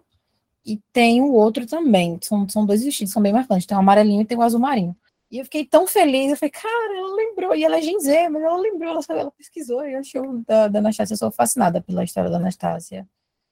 e 0.66 0.80
tem 0.92 1.22
o 1.22 1.32
outro 1.32 1.64
também. 1.66 2.18
São, 2.20 2.48
são 2.48 2.66
dois 2.66 2.82
vestidos, 2.82 3.12
são 3.12 3.22
bem 3.22 3.32
marcantes. 3.32 3.66
Tem 3.66 3.76
o 3.76 3.80
amarelinho 3.80 4.22
e 4.22 4.24
tem 4.24 4.36
o 4.36 4.42
azul 4.42 4.60
marinho. 4.60 4.96
E 5.30 5.38
eu 5.38 5.44
fiquei 5.44 5.64
tão 5.64 5.86
feliz, 5.86 6.30
eu 6.30 6.36
falei, 6.36 6.50
cara, 6.50 6.98
ela 6.98 7.14
lembrou, 7.16 7.54
e 7.54 7.64
ela 7.64 7.78
é 7.78 7.82
Genzê, 7.82 8.28
mas 8.28 8.42
ela 8.42 8.56
lembrou, 8.58 8.90
ela, 8.90 9.00
ela 9.08 9.30
pesquisou, 9.32 9.84
e 9.84 9.94
achou 9.96 10.38
da, 10.46 10.68
da 10.68 10.78
Anastácia, 10.78 11.14
eu 11.14 11.18
sou 11.18 11.30
fascinada 11.32 11.80
pela 11.80 12.04
história 12.04 12.30
da 12.30 12.36
Anastácia. 12.36 13.08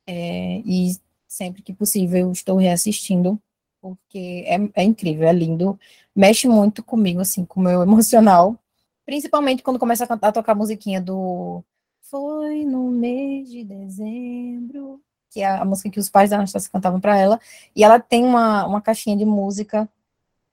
É, 0.06 0.62
e 0.64 0.92
sempre 1.26 1.62
que 1.62 1.72
possível 1.72 2.30
estou 2.30 2.56
reassistindo, 2.56 3.40
porque 3.80 4.44
é, 4.46 4.82
é 4.82 4.84
incrível, 4.84 5.26
é 5.28 5.32
lindo, 5.32 5.78
mexe 6.14 6.46
muito 6.48 6.82
comigo, 6.82 7.20
assim, 7.20 7.44
com 7.44 7.60
o 7.60 7.64
meu 7.64 7.82
emocional, 7.82 8.56
principalmente 9.04 9.62
quando 9.62 9.78
começa 9.78 10.04
a, 10.04 10.06
cantar, 10.06 10.28
a 10.28 10.32
tocar 10.32 10.52
a 10.52 10.56
musiquinha 10.56 11.00
do 11.00 11.62
Foi 12.02 12.64
no 12.64 12.88
mês 12.90 13.50
de 13.50 13.64
dezembro, 13.64 15.02
que 15.34 15.40
é 15.40 15.46
a 15.46 15.64
música 15.64 15.90
que 15.90 15.98
os 15.98 16.08
pais 16.08 16.30
da 16.30 16.36
Anastasia 16.36 16.70
cantavam 16.72 17.00
para 17.00 17.18
ela, 17.18 17.40
e 17.74 17.82
ela 17.82 17.98
tem 17.98 18.24
uma, 18.24 18.64
uma 18.66 18.80
caixinha 18.80 19.16
de 19.16 19.24
música 19.24 19.88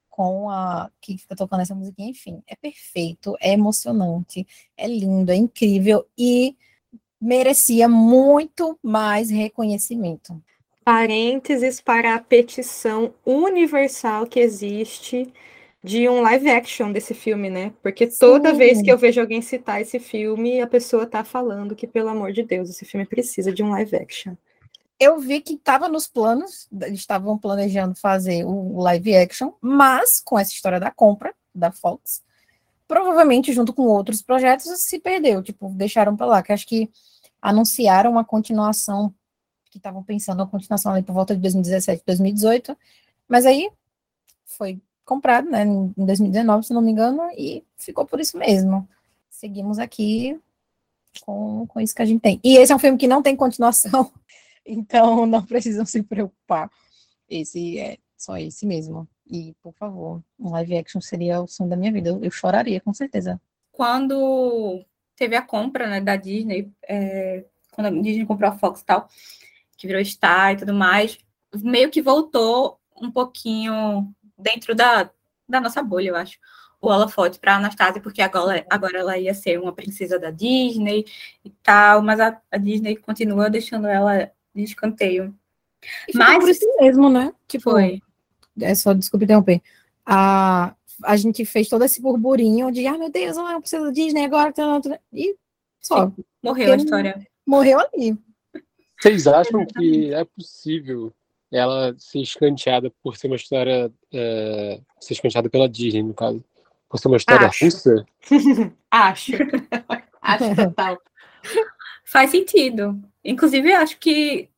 com 0.10 0.50
a 0.50 0.90
que 1.00 1.20
fica 1.20 1.36
tocando 1.36 1.62
essa 1.62 1.76
musiquinha, 1.76 2.10
enfim, 2.10 2.42
é 2.48 2.56
perfeito, 2.56 3.38
é 3.40 3.54
emocionante, 3.54 4.46
é 4.76 4.88
lindo, 4.88 5.32
é 5.32 5.36
incrível 5.36 6.06
e 6.18 6.58
merecia 7.22 7.88
muito 7.88 8.78
mais 8.82 9.30
reconhecimento 9.30 10.42
parênteses 10.84 11.80
para 11.80 12.16
a 12.16 12.20
petição 12.20 13.14
universal 13.26 14.26
que 14.26 14.40
existe 14.40 15.32
de 15.84 16.08
um 16.08 16.22
live 16.22 16.50
action 16.50 16.92
desse 16.92 17.14
filme, 17.14 17.50
né? 17.50 17.74
Porque 17.82 18.08
toda 18.08 18.52
Sim. 18.52 18.58
vez 18.58 18.82
que 18.82 18.92
eu 18.92 18.98
vejo 18.98 19.20
alguém 19.20 19.42
citar 19.42 19.82
esse 19.82 20.00
filme, 20.00 20.62
a 20.62 20.68
pessoa 20.68 21.08
tá 21.08 21.24
falando 21.24 21.76
que, 21.76 21.88
pelo 21.88 22.10
amor 22.10 22.32
de 22.32 22.44
Deus, 22.44 22.70
esse 22.70 22.86
filme 22.86 23.06
precisa 23.06 23.52
de 23.52 23.64
um 23.64 23.70
live 23.70 23.96
action. 23.96 24.36
Eu 25.02 25.20
vi 25.20 25.42
que 25.42 25.56
estava 25.56 25.90
nos 25.90 26.06
planos, 26.06 26.68
eles 26.80 27.00
estavam 27.00 27.36
planejando 27.36 27.96
fazer 27.96 28.46
o 28.46 28.80
live 28.82 29.16
action, 29.16 29.52
mas 29.60 30.20
com 30.20 30.38
essa 30.38 30.52
história 30.52 30.80
da 30.80 30.92
compra 30.92 31.34
da 31.56 31.72
Fox, 31.72 32.22
provavelmente 32.88 33.52
junto 33.52 33.74
com 33.74 33.82
outros 33.88 34.22
projetos 34.22 34.70
se 34.82 35.00
perdeu, 35.00 35.42
tipo, 35.42 35.70
deixaram 35.70 36.16
para 36.16 36.28
lá, 36.28 36.44
que 36.44 36.54
acho 36.54 36.68
que 36.68 36.88
anunciaram 37.42 38.12
uma 38.12 38.24
continuação 38.24 39.12
que 39.72 39.80
estavam 39.80 40.04
pensando 40.04 40.44
a 40.44 40.48
continuação 40.48 40.92
ali 40.92 41.02
por 41.02 41.14
volta 41.14 41.34
de 41.34 41.42
2017, 41.42 42.04
2018, 42.06 42.78
mas 43.28 43.48
aí 43.48 43.72
foi 44.46 44.80
comprado, 45.04 45.50
né, 45.50 45.64
em 45.64 45.94
2019, 45.98 46.68
se 46.68 46.74
não 46.76 46.82
me 46.82 46.92
engano, 46.92 47.24
e 47.36 47.64
ficou 47.76 48.06
por 48.06 48.20
isso 48.20 48.38
mesmo. 48.38 48.88
Seguimos 49.32 49.80
aqui 49.80 50.40
com, 51.26 51.66
com 51.66 51.80
isso 51.80 51.96
que 51.96 52.04
a 52.04 52.06
gente 52.06 52.22
tem. 52.22 52.40
E 52.44 52.58
esse 52.58 52.72
é 52.72 52.76
um 52.76 52.80
filme 52.80 53.00
que 53.00 53.08
não 53.08 53.24
tem 53.24 53.36
continuação, 53.36 54.12
então 54.66 55.26
não 55.28 55.44
precisam 55.44 55.86
se 55.86 56.04
preocupar. 56.04 56.70
Esse 57.30 57.80
é 57.80 57.98
só 58.18 58.38
esse 58.38 58.66
mesmo. 58.66 59.08
E, 59.26 59.56
por 59.62 59.74
favor, 59.74 60.22
um 60.38 60.52
live 60.52 60.78
action 60.78 61.00
seria 61.00 61.42
o 61.42 61.48
sonho 61.48 61.70
da 61.70 61.78
minha 61.78 61.92
vida. 61.92 62.18
Eu, 62.22 62.32
choraria, 62.32 62.82
com 62.82 62.94
certeza. 62.94 63.40
Quando 63.72 64.84
teve 65.16 65.36
a 65.36 65.42
compra 65.42 65.88
né, 65.88 66.02
da 66.02 66.16
Disney, 66.18 66.72
é, 66.88 67.46
quando 67.72 67.88
a 67.88 68.02
Disney 68.02 68.26
comprou 68.26 68.50
a 68.50 68.58
Fox 68.58 68.82
e 68.82 68.86
tal, 68.86 69.08
que 69.78 69.88
virou 69.88 70.04
Star 70.04 70.54
e 70.54 70.58
tudo 70.58 70.74
mais, 70.74 71.18
meio 71.56 71.90
que 71.90 72.02
voltou 72.02 72.80
um 73.02 73.10
pouquinho 73.10 74.14
dentro 74.38 74.76
da, 74.76 75.10
da 75.48 75.62
nossa 75.62 75.82
bolha, 75.82 76.10
eu 76.10 76.16
acho, 76.16 76.38
o 76.82 76.88
holofote 76.88 77.40
para 77.40 77.56
Anastasia, 77.56 78.02
porque 78.02 78.22
agora, 78.22 78.66
agora 78.70 78.98
ela 79.00 79.18
ia 79.18 79.34
ser 79.34 79.60
uma 79.60 79.74
princesa 79.74 80.20
da 80.20 80.32
Disney 80.32 81.06
e 81.46 81.50
tal, 81.64 82.02
mas 82.02 82.20
a, 82.20 82.42
a 82.52 82.58
Disney 82.58 82.98
continua 82.98 83.50
deixando 83.50 83.88
ela 83.88 84.32
de 84.54 84.64
escanteio. 84.64 85.34
E 86.08 86.18
Mas 86.18 86.40
por 86.40 86.50
isso 86.50 86.66
mesmo, 86.80 87.10
né? 87.10 87.34
Tipo, 87.48 87.72
foi. 87.72 88.02
é 88.60 88.76
só 88.76 88.94
desculpe 88.94 89.26
interromper. 89.26 89.62
A, 90.06 90.76
a 91.04 91.18
gente 91.18 91.44
fez 91.46 91.68
todo 91.68 91.84
esse 91.84 92.02
burburinho 92.02 92.72
de, 92.72 92.86
ah, 92.88 92.98
meu 92.98 93.10
Deus, 93.10 93.38
não 93.38 93.62
precisa 93.62 93.86
da 93.86 93.92
Disney 93.92 94.26
agora, 94.26 94.52
tá, 94.52 94.80
tá, 94.82 94.90
tá", 94.90 95.00
e 95.14 95.36
só. 95.80 96.08
Sim, 96.08 96.24
morreu 96.44 96.74
a 96.74 96.76
história. 96.76 97.28
Morreu 97.46 97.80
ali. 97.80 98.18
Vocês 99.00 99.26
acham 99.26 99.66
que 99.66 100.14
é 100.14 100.24
possível 100.24 101.12
ela 101.52 101.94
ser 101.98 102.20
escanteada 102.20 102.92
por 103.04 103.18
ser 103.18 103.28
uma 103.28 103.36
história. 103.36 103.92
É, 104.14 104.80
ser 105.00 105.14
escanteada 105.14 105.50
pela 105.50 105.68
Disney, 105.68 106.04
no 106.04 106.14
caso? 106.14 106.44
Por 106.88 107.00
ser 107.00 107.08
uma 107.08 107.18
história 107.18 107.48
Acho. 107.48 107.66
russa? 107.66 108.06
Acho. 108.92 109.32
Acho 110.22 110.56
total. 110.56 110.98
Faz 112.06 112.30
sentido. 112.30 113.02
Inclusive, 113.24 113.72
acho 113.74 114.00
que 114.00 114.50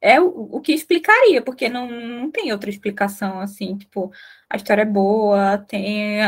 é 0.00 0.20
o, 0.20 0.56
o 0.56 0.60
que 0.60 0.72
explicaria, 0.72 1.40
porque 1.40 1.68
não, 1.68 1.88
não 1.88 2.30
tem 2.30 2.52
outra 2.52 2.68
explicação 2.68 3.40
assim. 3.40 3.76
Tipo, 3.76 4.10
a 4.50 4.56
história 4.56 4.82
é 4.82 4.86
boa, 4.86 5.58
tem 5.58 6.18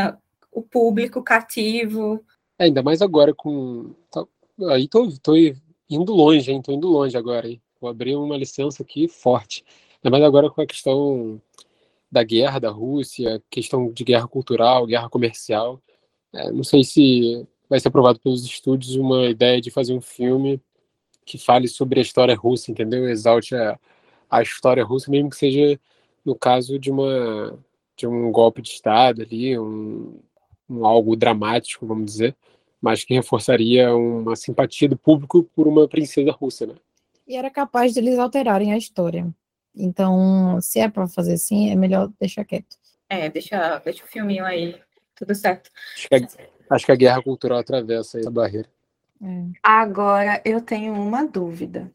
o 0.51 0.61
público 0.61 1.21
cativo. 1.21 2.23
É, 2.57 2.65
ainda 2.65 2.81
mais 2.81 3.01
agora 3.01 3.33
com. 3.33 3.93
tá- 4.09 4.25
aí 4.69 4.87
tô, 4.87 5.11
tô 5.21 5.33
indo 5.89 6.13
longe, 6.13 6.51
hein? 6.51 6.61
Tô 6.61 6.71
indo 6.71 6.87
longe 6.87 7.17
agora, 7.17 7.47
hein? 7.47 7.61
Vou 7.79 7.89
abrir 7.89 8.15
uma 8.15 8.37
licença 8.37 8.81
aqui 8.81 9.07
forte. 9.07 9.63
Ainda 10.03 10.09
mais 10.09 10.23
agora 10.23 10.49
com 10.49 10.61
a 10.61 10.65
questão 10.65 11.41
da 12.09 12.23
guerra 12.23 12.59
da 12.59 12.69
Rússia, 12.69 13.43
questão 13.49 13.91
de 13.91 14.03
guerra 14.05 14.27
cultural, 14.27 14.87
guerra 14.87 15.09
comercial. 15.09 15.81
É, 16.33 16.49
não 16.51 16.63
sei 16.63 16.83
se 16.83 17.45
vai 17.69 17.79
ser 17.79 17.89
aprovado 17.89 18.19
pelos 18.19 18.45
estúdios 18.45 18.95
uma 18.95 19.25
ideia 19.25 19.59
de 19.59 19.69
fazer 19.69 19.93
um 19.93 20.01
filme 20.01 20.61
que 21.25 21.37
fale 21.37 21.67
sobre 21.67 21.99
a 21.99 22.03
história 22.03 22.35
russa, 22.35 22.71
entendeu? 22.71 23.09
Exalte 23.09 23.55
a, 23.55 23.77
a 24.29 24.41
história 24.41 24.83
russa, 24.83 25.09
mesmo 25.09 25.29
que 25.29 25.37
seja 25.37 25.79
no 26.23 26.35
caso 26.35 26.77
de 26.79 26.91
uma 26.91 27.57
de 27.97 28.05
um 28.05 28.29
golpe 28.31 28.61
de 28.61 28.69
estado 28.69 29.21
ali, 29.21 29.57
um, 29.57 30.19
um 30.69 30.85
algo 30.85 31.15
dramático, 31.15 31.85
vamos 31.85 32.05
dizer, 32.05 32.35
mas 32.81 33.05
que 33.05 33.13
reforçaria 33.13 33.95
uma 33.95 34.35
simpatia 34.35 34.89
do 34.89 34.97
público 34.97 35.43
por 35.55 35.65
uma 35.65 35.87
princesa 35.87 36.31
russa, 36.31 36.67
né? 36.67 36.75
E 37.25 37.37
era 37.37 37.49
capaz 37.49 37.93
de 37.93 37.99
eles 37.99 38.19
alterarem 38.19 38.73
a 38.73 38.77
história. 38.77 39.33
Então, 39.73 40.59
se 40.61 40.79
é 40.79 40.89
para 40.89 41.07
fazer 41.07 41.33
assim, 41.33 41.71
é 41.71 41.75
melhor 41.75 42.11
deixar 42.19 42.43
quieto. 42.43 42.77
É, 43.09 43.29
deixa, 43.29 43.79
deixa 43.79 44.03
o 44.03 44.07
filminho 44.07 44.43
aí, 44.45 44.75
tudo 45.15 45.33
certo. 45.33 45.69
Acho 45.95 46.09
que 46.09 46.15
a, 46.15 46.75
acho 46.75 46.85
que 46.85 46.91
a 46.91 46.95
guerra 46.95 47.23
cultural 47.23 47.59
atravessa 47.59 48.19
essa 48.19 48.31
barreira. 48.31 48.69
É. 49.21 49.59
Agora 49.63 50.41
eu 50.45 50.61
tenho 50.61 50.93
uma 50.93 51.25
dúvida. 51.25 51.91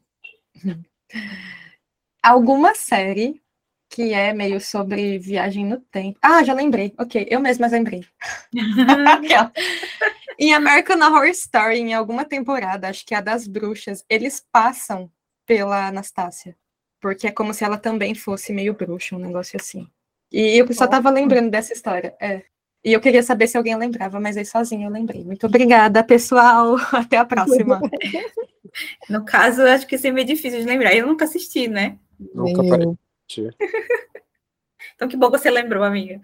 Alguma 2.23 2.75
série 2.75 3.41
que 3.89 4.13
é 4.13 4.33
meio 4.33 4.61
sobre 4.61 5.19
viagem 5.19 5.65
no 5.65 5.79
tempo. 5.79 6.17
Ah, 6.21 6.43
já 6.43 6.53
lembrei. 6.53 6.93
Ok, 6.97 7.27
eu 7.29 7.39
mesma 7.39 7.67
lembrei. 7.67 8.05
Em 10.39 10.53
American 10.55 10.97
Horror 10.99 11.27
Story, 11.27 11.77
em 11.79 11.93
alguma 11.93 12.25
temporada, 12.25 12.89
acho 12.89 13.05
que 13.05 13.13
é 13.13 13.17
a 13.17 13.21
das 13.21 13.45
bruxas, 13.47 14.03
eles 14.09 14.43
passam 14.51 15.11
pela 15.45 15.85
Anastácia. 15.85 16.57
Porque 16.99 17.27
é 17.27 17.31
como 17.31 17.53
se 17.53 17.63
ela 17.63 17.77
também 17.77 18.15
fosse 18.15 18.51
meio 18.51 18.73
bruxa, 18.73 19.15
um 19.15 19.19
negócio 19.19 19.59
assim. 19.59 19.87
E 20.31 20.57
eu 20.59 20.73
só 20.73 20.87
tava 20.87 21.11
lembrando 21.11 21.51
dessa 21.51 21.73
história. 21.73 22.15
É. 22.19 22.43
E 22.83 22.93
eu 22.93 22.99
queria 22.99 23.21
saber 23.21 23.47
se 23.47 23.57
alguém 23.57 23.75
lembrava, 23.75 24.19
mas 24.19 24.35
aí 24.37 24.45
sozinha 24.45 24.87
eu 24.87 24.91
lembrei. 24.91 25.23
Muito 25.23 25.45
obrigada, 25.45 26.03
pessoal. 26.03 26.75
Até 26.91 27.17
a 27.17 27.25
próxima. 27.25 27.79
No 29.09 29.23
caso, 29.23 29.61
acho 29.63 29.85
que 29.85 29.95
isso 29.95 30.07
é 30.07 30.11
meio 30.11 30.25
difícil 30.25 30.59
de 30.59 30.65
lembrar. 30.65 30.95
Eu 30.95 31.05
nunca 31.05 31.25
assisti, 31.25 31.67
né? 31.67 31.97
Nunca 32.33 32.63
parei. 32.67 32.93
Então, 34.95 35.09
que 35.09 35.17
bom 35.17 35.31
que 35.31 35.39
você 35.39 35.49
lembrou, 35.49 35.83
amiga. 35.83 36.21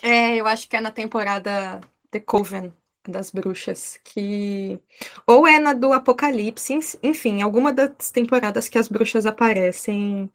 É, 0.00 0.36
eu 0.36 0.46
acho 0.46 0.68
que 0.68 0.76
é 0.76 0.80
na 0.80 0.92
temporada 0.92 1.80
The 2.08 2.20
Coven 2.20 2.72
das 3.08 3.32
bruxas, 3.32 3.98
que 4.04 4.78
ou 5.26 5.46
é 5.46 5.58
na 5.58 5.72
do 5.72 5.92
Apocalipse, 5.92 6.78
enfim, 7.02 7.42
alguma 7.42 7.72
das 7.72 8.10
temporadas 8.12 8.68
que 8.68 8.78
as 8.78 8.88
bruxas 8.88 9.26
aparecem, 9.26 10.30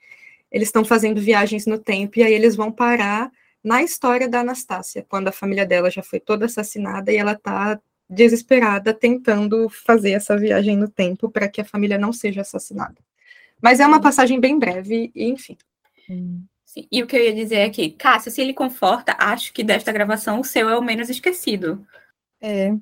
eles 0.52 0.68
estão 0.68 0.84
fazendo 0.84 1.22
viagens 1.22 1.66
no 1.66 1.78
tempo 1.78 2.20
e 2.20 2.24
aí 2.24 2.34
eles 2.34 2.56
vão 2.56 2.72
parar 2.72 3.32
na 3.64 3.84
história 3.84 4.28
da 4.28 4.39
Anastácia, 4.41 5.05
quando 5.07 5.28
a 5.28 5.32
família 5.32 5.66
dela 5.66 5.89
já 5.89 6.01
foi 6.01 6.20
toda 6.20 6.45
assassinada 6.45 7.12
e 7.12 7.18
ela 7.18 7.36
tá 7.36 7.80
desesperada 8.09 8.93
tentando 8.93 9.70
fazer 9.70 10.12
essa 10.12 10.38
viagem 10.38 10.76
no 10.76 10.89
tempo 10.89 11.30
para 11.30 11.47
que 11.47 11.62
a 11.62 11.66
família 11.66 11.97
não 11.97 12.12
seja 12.12 12.41
assassinada. 12.41 12.97
Mas 13.62 13.80
é 13.80 13.86
uma 13.86 14.01
passagem 14.01 14.39
bem 14.39 14.57
breve, 14.57 15.12
e 15.16 15.30
enfim. 15.30 15.57
Hum. 16.09 16.43
Sim, 16.66 16.88
E 16.91 17.03
o 17.03 17.07
que 17.07 17.16
eu 17.16 17.24
ia 17.24 17.34
dizer 17.34 17.57
é 17.57 17.70
que, 17.70 17.89
Cássia, 17.91 18.32
se 18.32 18.41
ele 18.41 18.53
conforta, 18.53 19.16
acho 19.20 19.53
que 19.53 19.64
desta 19.64 19.91
gravação 19.91 20.39
o 20.39 20.43
seu 20.43 20.70
é 20.70 20.78
o 20.78 20.82
menos 20.82 21.09
esquecido. 21.09 21.86
É. 22.41 22.74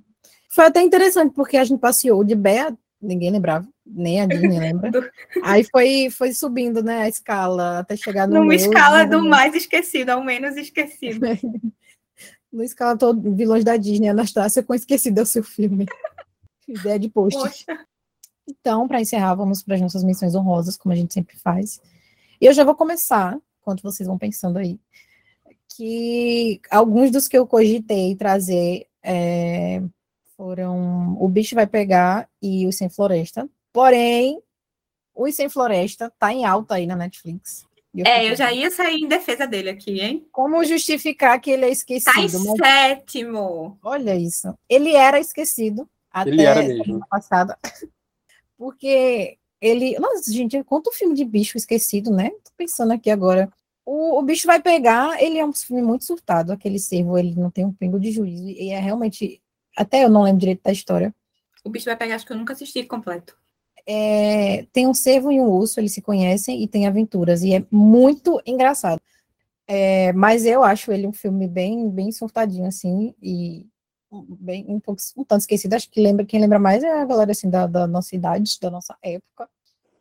Foi 0.48 0.66
até 0.66 0.82
interessante, 0.82 1.34
porque 1.34 1.58
a 1.58 1.64
gente 1.64 1.80
passeou 1.80 2.24
de 2.24 2.36
Bea, 2.36 2.76
ninguém 3.02 3.32
lembrava, 3.32 3.68
nem 3.92 4.22
a 4.22 4.26
Disney 4.26 4.60
lembra. 4.60 5.12
Aí 5.44 5.64
foi, 5.64 6.10
foi 6.10 6.34
subindo, 6.34 6.84
né, 6.84 7.02
a 7.04 7.10
escala, 7.10 7.80
até 7.80 7.96
chegar 7.96 8.28
no 8.28 8.36
Numa 8.36 8.46
meu, 8.48 8.56
escala 8.56 9.06
do 9.06 9.22
no- 9.22 9.30
mais 9.30 9.56
esquecido 9.56 10.10
ao 10.12 10.24
menos 10.24 10.56
esquecido. 10.56 11.20
No 12.52 12.64
escala 12.64 12.98
todo 12.98 13.36
vilões 13.36 13.64
da 13.64 13.78
Disney, 13.78 14.08
Anastácia, 14.08 14.64
com 14.64 14.74
esquecido 14.74 15.20
é 15.20 15.22
o 15.22 15.26
seu 15.26 15.44
filme. 15.44 15.86
Ideia 16.68 16.98
de 16.98 17.08
post. 17.08 17.40
Poxa. 17.40 17.86
Então, 18.48 18.88
para 18.88 19.00
encerrar, 19.00 19.36
vamos 19.36 19.62
para 19.62 19.76
as 19.76 19.82
nossas 19.82 20.04
menções 20.04 20.34
honrosas, 20.34 20.76
como 20.76 20.92
a 20.92 20.96
gente 20.96 21.14
sempre 21.14 21.38
faz. 21.38 21.80
E 22.42 22.48
eu 22.48 22.52
já 22.54 22.64
vou 22.64 22.74
começar, 22.74 23.38
enquanto 23.62 23.84
vocês 23.84 24.08
vão 24.08 24.18
pensando 24.18 24.58
aí, 24.58 24.80
que 25.76 26.60
alguns 26.72 27.12
dos 27.12 27.28
que 27.28 27.38
eu 27.38 27.46
cogitei 27.46 28.16
trazer 28.16 28.88
é, 29.04 29.84
foram 30.36 31.16
O 31.22 31.28
Bicho 31.30 31.54
Vai 31.54 31.68
Pegar 31.68 32.28
e 32.42 32.66
Os 32.66 32.78
Sem 32.78 32.90
Floresta. 32.90 33.48
Porém, 33.72 34.42
Os 35.14 35.36
Sem 35.36 35.50
Floresta 35.50 36.12
tá 36.18 36.34
em 36.34 36.46
alta 36.46 36.76
aí 36.76 36.88
na 36.88 36.96
Netflix. 36.96 37.66
E 37.94 38.08
É, 38.08 38.30
eu 38.30 38.36
já 38.36 38.52
ia 38.52 38.70
sair 38.70 38.98
em 38.98 39.08
defesa 39.08 39.48
dele 39.48 39.70
aqui, 39.70 40.00
hein? 40.00 40.28
Como 40.32 40.64
justificar 40.64 41.40
que 41.40 41.50
ele 41.52 41.64
é 41.64 41.66
Tá 41.66 41.70
em 41.70 41.74
esquecido? 41.74 42.46
Mas 42.46 42.58
sétimo. 42.58 43.80
Olha 43.84 44.16
isso. 44.16 44.54
Ele 44.70 44.96
era 44.96 45.20
esquecido 45.20 45.90
até 46.12 46.30
Ele 46.30 46.44
era 46.44 46.62
mesmo. 46.62 46.84
semana 46.84 47.08
passada. 47.10 47.58
Porque 48.58 49.38
ele. 49.62 49.98
Nossa, 50.00 50.32
gente, 50.32 50.62
quanto 50.64 50.92
filme 50.92 51.16
de 51.16 51.26
bicho 51.26 51.58
esquecido, 51.58 52.12
né? 52.12 52.30
Tô 52.30 52.52
pensando 52.58 52.92
aqui 52.92 53.10
agora. 53.10 53.52
O, 53.86 54.20
o 54.20 54.22
bicho 54.22 54.46
vai 54.46 54.62
pegar, 54.62 55.22
ele 55.22 55.40
é 55.40 55.46
um 55.46 55.54
filme 55.54 55.82
muito 55.82 56.06
surtado. 56.06 56.52
Aquele 56.52 56.78
servo, 56.78 57.18
ele 57.18 57.34
não 57.36 57.50
tem 57.50 57.66
um 57.66 57.74
pingo 57.74 58.00
de 58.00 58.12
juízo. 58.12 58.48
E 58.50 58.70
é 58.70 58.80
realmente. 58.80 59.42
Até 59.76 60.04
eu 60.04 60.10
não 60.10 60.24
lembro 60.24 60.40
direito 60.40 60.62
da 60.64 60.72
história. 60.72 61.14
O 61.64 61.70
bicho 61.70 61.86
vai 61.86 61.96
pegar, 61.96 62.16
acho 62.16 62.26
que 62.26 62.34
eu 62.34 62.38
nunca 62.38 62.54
assisti 62.54 62.84
completo. 62.84 63.38
É, 63.88 64.66
tem 64.74 64.88
um 64.88 64.94
cervo 64.94 65.32
e 65.32 65.40
um 65.40 65.50
urso, 65.50 65.80
eles 65.80 65.94
se 65.94 66.02
conhecem 66.02 66.62
e 66.64 66.68
tem 66.68 66.88
aventuras. 66.88 67.44
E 67.44 67.54
é 67.54 67.66
muito 67.72 68.42
engraçado. 68.46 69.02
É, 69.68 70.12
mas 70.14 70.46
eu 70.46 70.64
acho 70.64 70.92
ele 70.92 71.08
um 71.08 71.14
filme 71.14 71.48
bem, 71.48 71.90
bem 71.90 72.12
surtadinho, 72.12 72.68
assim, 72.68 73.14
e 73.22 73.68
bem 74.12 74.66
um 74.68 74.80
pouco 74.80 75.02
um 75.18 75.24
tanto 75.24 75.42
esquecido. 75.42 75.76
Acho 75.76 75.90
que 75.90 76.02
lembra, 76.02 76.26
quem 76.26 76.40
lembra 76.42 76.60
mais 76.60 76.84
é 76.84 76.92
a 77.02 77.06
galera 77.06 77.32
assim, 77.32 77.50
da, 77.50 77.68
da 77.68 77.86
nossa 77.88 78.16
idade, 78.16 78.58
da 78.60 78.72
nossa 78.72 78.98
época. 79.02 79.48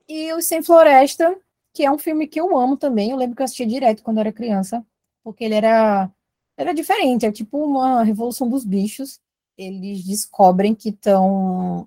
E 0.09 0.33
o 0.33 0.41
Sem 0.41 0.63
Floresta, 0.63 1.37
que 1.75 1.85
é 1.85 1.91
um 1.91 1.99
filme 1.99 2.27
que 2.27 2.41
eu 2.41 2.57
amo 2.57 2.77
também. 2.77 3.11
Eu 3.11 3.17
lembro 3.17 3.37
que 3.37 3.43
eu 3.43 3.45
assistia 3.45 3.67
direto 3.67 4.03
quando 4.03 4.17
eu 4.19 4.23
era 4.23 4.33
criança, 4.33 4.85
porque 5.23 5.45
ele 5.45 5.55
era, 5.55 6.11
era 6.57 6.73
diferente, 6.73 7.27
é 7.27 7.33
tipo 7.33 7.63
uma 7.63 8.03
revolução 8.03 8.49
dos 8.49 8.65
bichos. 8.65 9.21
Eles 9.57 10.05
descobrem 10.05 10.75
que 10.75 10.89
estão 10.91 11.87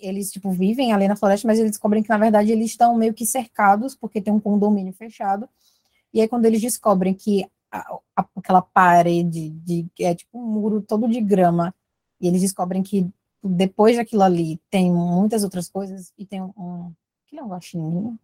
eles 0.00 0.30
tipo 0.30 0.50
vivem 0.50 0.92
ali 0.92 1.08
na 1.08 1.16
floresta, 1.16 1.46
mas 1.46 1.58
eles 1.58 1.72
descobrem 1.72 2.02
que 2.02 2.08
na 2.08 2.18
verdade 2.18 2.52
eles 2.52 2.70
estão 2.70 2.94
meio 2.96 3.14
que 3.14 3.26
cercados 3.26 3.94
porque 3.94 4.20
tem 4.20 4.32
um 4.32 4.40
condomínio 4.40 4.92
fechado. 4.92 5.48
E 6.12 6.20
aí 6.20 6.28
quando 6.28 6.46
eles 6.46 6.60
descobrem 6.60 7.14
que 7.14 7.46
a- 7.70 7.98
a- 8.16 8.26
aquela 8.36 8.62
parede 8.62 9.50
de 9.50 9.86
é 10.00 10.14
tipo 10.14 10.38
um 10.38 10.46
muro 10.46 10.80
todo 10.82 11.08
de 11.08 11.20
grama 11.20 11.74
e 12.20 12.26
eles 12.28 12.40
descobrem 12.40 12.82
que 12.82 13.06
depois 13.42 13.96
daquilo 13.96 14.22
ali 14.22 14.60
tem 14.70 14.90
muitas 14.92 15.44
outras 15.44 15.68
coisas 15.68 16.12
e 16.18 16.24
tem 16.24 16.42
um, 16.42 16.52
um 16.56 16.92
aquilo 17.26 17.40
é 17.42 17.44
um 17.44 17.48
guaxinim, 17.48 18.18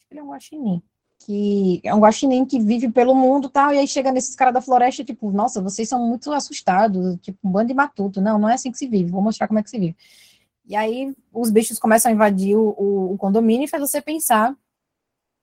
que 0.00 0.06
ele 0.14 0.20
é 0.20 0.22
um 0.22 0.28
guaxinim 0.30 0.82
que 1.24 1.80
é 1.84 1.94
um 1.94 2.00
guaxinim 2.00 2.44
que 2.44 2.58
vive 2.58 2.90
pelo 2.90 3.14
mundo 3.14 3.48
tal, 3.48 3.72
e 3.72 3.78
aí 3.78 3.86
chega 3.86 4.10
nesses 4.10 4.34
caras 4.34 4.52
da 4.54 4.60
floresta, 4.60 5.04
tipo, 5.04 5.30
nossa, 5.30 5.62
vocês 5.62 5.88
são 5.88 6.06
muito 6.06 6.32
assustados, 6.32 7.16
tipo, 7.20 7.38
um 7.44 7.50
bando 7.50 7.68
de 7.68 7.74
matuto, 7.74 8.20
não, 8.20 8.38
não 8.38 8.48
é 8.48 8.54
assim 8.54 8.72
que 8.72 8.78
se 8.78 8.88
vive, 8.88 9.10
vou 9.10 9.22
mostrar 9.22 9.46
como 9.46 9.58
é 9.58 9.62
que 9.62 9.70
se 9.70 9.78
vive. 9.78 9.96
E 10.72 10.76
aí 10.76 11.14
os 11.30 11.50
bichos 11.50 11.78
começam 11.78 12.10
a 12.10 12.14
invadir 12.14 12.56
o, 12.56 12.70
o- 12.78 13.12
o 13.12 13.18
condomínio 13.18 13.66
e 13.66 13.68
faz 13.68 13.82
você 13.82 14.00
pensar 14.00 14.56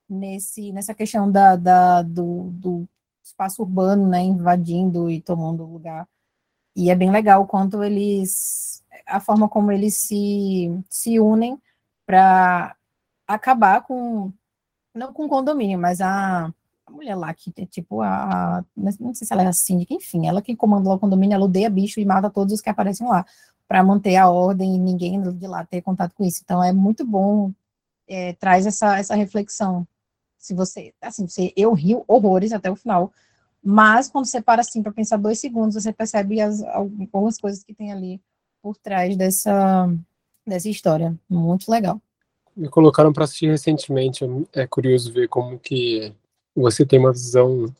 nesse, 0.08 0.72
nessa 0.72 0.94
questão 0.94 1.30
da, 1.30 1.56
da- 1.56 2.02
do, 2.02 2.50
do 2.52 2.88
espaço 3.24 3.62
urbano, 3.62 4.08
né, 4.08 4.20
invadindo 4.22 5.10
e 5.10 5.20
tomando 5.20 5.64
lugar. 5.64 6.08
E 6.76 6.90
é 6.90 6.96
bem 6.96 7.10
legal 7.10 7.42
o 7.42 7.46
quanto 7.46 7.82
eles, 7.84 8.84
a 9.06 9.20
forma 9.20 9.48
como 9.48 9.72
eles 9.72 9.96
se, 9.96 10.70
se 10.90 11.20
unem 11.20 11.60
para 12.06 12.76
acabar 13.28 13.82
com 13.82 14.32
Não 14.94 15.12
com 15.12 15.28
condomínio, 15.28 15.78
mas 15.78 16.00
a, 16.00 16.46
a 16.86 16.90
mulher 16.90 17.14
lá 17.16 17.32
que 17.34 17.52
é 17.56 17.66
tipo 17.66 18.02
a. 18.02 18.64
Não 18.76 19.14
sei 19.14 19.26
se 19.26 19.32
ela 19.32 19.42
é 19.44 19.46
a 19.46 19.52
síndica, 19.52 19.94
enfim, 19.94 20.26
ela 20.26 20.42
que 20.42 20.56
comanda 20.56 20.88
lá 20.88 20.96
o 20.96 20.98
condomínio, 20.98 21.34
ela 21.36 21.44
odeia 21.44 21.70
bicho 21.70 22.00
e 22.00 22.04
mata 22.04 22.28
todos 22.30 22.54
os 22.54 22.60
que 22.60 22.70
aparecem 22.70 23.06
lá, 23.08 23.24
para 23.70 23.84
manter 23.84 24.16
a 24.16 24.28
ordem 24.28 24.74
e 24.74 24.78
ninguém 24.80 25.22
de 25.22 25.46
lá 25.46 25.64
ter 25.64 25.80
contato 25.80 26.12
com 26.16 26.24
isso. 26.24 26.40
Então 26.42 26.60
é 26.60 26.72
muito 26.72 27.06
bom, 27.06 27.52
é, 28.08 28.32
traz 28.32 28.66
essa, 28.66 28.98
essa 28.98 29.14
reflexão. 29.14 29.86
Se 30.36 30.52
você, 30.52 30.92
assim, 31.00 31.28
você, 31.28 31.52
eu 31.56 31.72
rio 31.72 32.04
horrores 32.08 32.52
até 32.52 32.68
o 32.68 32.74
final, 32.74 33.12
mas 33.62 34.10
quando 34.10 34.26
você 34.26 34.42
para 34.42 34.62
assim 34.62 34.82
para 34.82 34.90
pensar 34.90 35.18
dois 35.18 35.38
segundos, 35.38 35.80
você 35.80 35.92
percebe 35.92 36.40
as, 36.40 36.60
algumas 36.64 37.38
coisas 37.38 37.62
que 37.62 37.72
tem 37.72 37.92
ali 37.92 38.20
por 38.60 38.76
trás 38.76 39.16
dessa, 39.16 39.88
dessa 40.44 40.68
história. 40.68 41.16
Muito 41.28 41.70
legal. 41.70 42.02
Me 42.56 42.68
colocaram 42.68 43.12
para 43.12 43.22
assistir 43.22 43.52
recentemente. 43.52 44.24
É 44.52 44.66
curioso 44.66 45.12
ver 45.12 45.28
como 45.28 45.56
que 45.60 46.12
você 46.56 46.84
tem 46.84 46.98
uma 46.98 47.12
visão, 47.12 47.72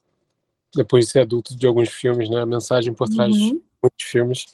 depois 0.73 1.07
de 1.07 1.11
ser 1.11 1.23
adulto, 1.23 1.57
de 1.57 1.67
alguns 1.67 1.89
filmes, 1.89 2.31
né? 2.31 2.43
A 2.43 2.47
mensagem 2.47 2.95
por 2.95 3.09
trás 3.09 3.35
uhum. 3.35 3.55
de 3.57 3.63
muitos 3.83 4.07
filmes. 4.07 4.47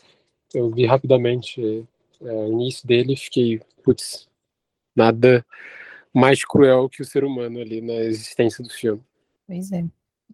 Eu 0.57 0.71
vi 0.71 0.87
rapidamente 0.87 1.87
é, 2.19 2.33
o 2.33 2.51
início 2.51 2.89
dele 2.89 3.13
e 3.13 3.17
fiquei, 3.17 3.61
putz, 3.85 4.27
nada 4.97 5.45
mais 6.15 6.43
cruel 6.47 6.89
que 6.89 7.03
o 7.03 7.05
ser 7.05 7.25
humano 7.25 7.61
ali 7.61 7.83
na 7.83 7.93
existência 7.93 8.65
do 8.65 8.71
filme. 8.71 9.03
Pois 9.47 9.71
é. 9.71 9.85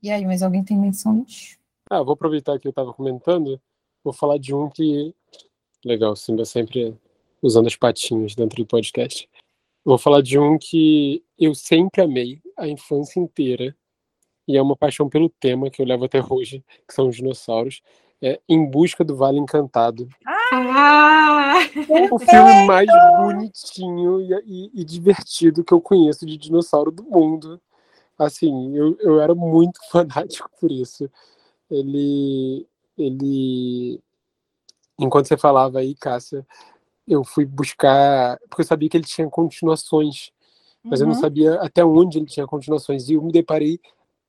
E 0.01 0.13
aí, 0.13 0.25
mas 0.25 0.41
alguém 0.41 0.63
tem 0.63 0.79
menções? 0.79 1.59
Ah, 1.91 2.05
vou 2.05 2.13
aproveitar 2.15 2.57
que 2.61 2.69
eu 2.69 2.71
estava 2.71 2.95
comentando, 2.95 3.61
vou 4.05 4.13
falar 4.13 4.39
de 4.39 4.55
um 4.55 4.71
que. 4.71 5.13
Legal, 5.85 6.15
Simba 6.15 6.45
sempre 6.45 6.97
usando 7.43 7.67
as 7.67 7.75
patinhas 7.75 8.37
dentro 8.37 8.63
do 8.63 8.67
podcast. 8.67 9.29
Vou 9.85 9.99
falar 9.99 10.23
de 10.23 10.39
um 10.39 10.57
que 10.57 11.25
eu 11.37 11.53
sempre 11.53 12.01
amei 12.01 12.41
a 12.57 12.69
infância 12.69 13.19
inteira 13.19 13.77
e 14.47 14.57
é 14.57 14.63
uma 14.63 14.77
paixão 14.77 15.09
pelo 15.09 15.29
tema 15.29 15.69
que 15.69 15.83
eu 15.83 15.87
levo 15.87 16.05
até 16.05 16.23
hoje, 16.23 16.65
que 16.87 16.95
são 16.95 17.09
os 17.09 17.17
dinossauros. 17.17 17.83
É 18.23 18.41
Em 18.49 18.65
Busca 18.65 19.03
do 19.03 19.17
Vale 19.17 19.39
Encantado. 19.39 20.09
Ah! 20.25 21.59
O 22.11 22.19
filme 22.19 22.67
mais 22.67 22.89
bonitinho 23.19 24.21
e, 24.21 24.33
e, 24.47 24.71
e 24.81 24.85
divertido 24.85 25.65
que 25.65 25.75
eu 25.75 25.81
conheço 25.81 26.25
de 26.25 26.37
dinossauro 26.37 26.93
do 26.93 27.03
mundo 27.03 27.61
assim, 28.25 28.77
eu, 28.77 28.97
eu 29.01 29.21
era 29.21 29.35
muito 29.35 29.81
fanático 29.91 30.51
por 30.61 30.71
isso. 30.71 31.11
Ele, 31.71 32.67
ele, 32.97 34.01
enquanto 34.99 35.27
você 35.27 35.37
falava 35.37 35.79
aí, 35.79 35.95
Cássia, 35.95 36.47
eu 37.07 37.25
fui 37.25 37.45
buscar, 37.45 38.39
porque 38.49 38.63
eu 38.63 38.67
sabia 38.67 38.89
que 38.89 38.97
ele 38.97 39.05
tinha 39.05 39.29
continuações, 39.29 40.31
mas 40.83 41.01
uhum. 41.01 41.07
eu 41.07 41.09
não 41.09 41.17
uhum. 41.17 41.21
sabia 41.21 41.55
até 41.57 41.85
onde 41.85 42.19
ele 42.19 42.27
tinha 42.27 42.47
continuações, 42.47 43.09
e 43.09 43.15
eu 43.15 43.23
me 43.23 43.33
deparei 43.33 43.81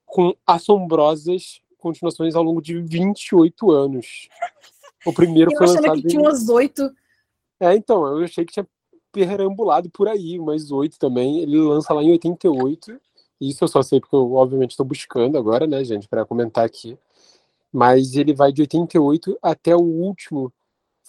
com 0.05 0.33
assombrosas 0.45 1.61
continuações 1.83 2.33
ao 2.33 2.41
longo 2.41 2.61
de 2.61 2.81
28 2.81 3.69
anos. 3.69 4.29
O 5.05 5.13
primeiro 5.13 5.51
eu 5.51 5.57
foi 5.57 5.67
lançado. 5.67 6.01
que 6.01 6.07
tinha 6.07 6.21
umas 6.21 6.47
oito. 6.47 6.89
É, 7.59 7.75
então, 7.75 8.07
eu 8.07 8.23
achei 8.23 8.45
que 8.45 8.53
tinha 8.53 8.67
perambulado 9.11 9.89
por 9.89 10.07
aí, 10.07 10.39
mais 10.39 10.71
oito 10.71 10.97
também. 10.97 11.39
Ele 11.39 11.57
lança 11.57 11.93
lá 11.93 12.01
em 12.01 12.11
88. 12.11 12.99
Isso 13.39 13.63
eu 13.63 13.67
só 13.67 13.83
sei 13.83 13.99
porque 13.99 14.15
eu, 14.15 14.33
obviamente, 14.33 14.71
estou 14.71 14.85
buscando 14.85 15.37
agora, 15.37 15.67
né, 15.67 15.83
gente, 15.83 16.07
para 16.07 16.25
comentar 16.25 16.65
aqui. 16.65 16.97
Mas 17.71 18.15
ele 18.15 18.33
vai 18.33 18.51
de 18.53 18.61
88 18.61 19.37
até 19.41 19.75
o 19.75 19.81
último, 19.81 20.53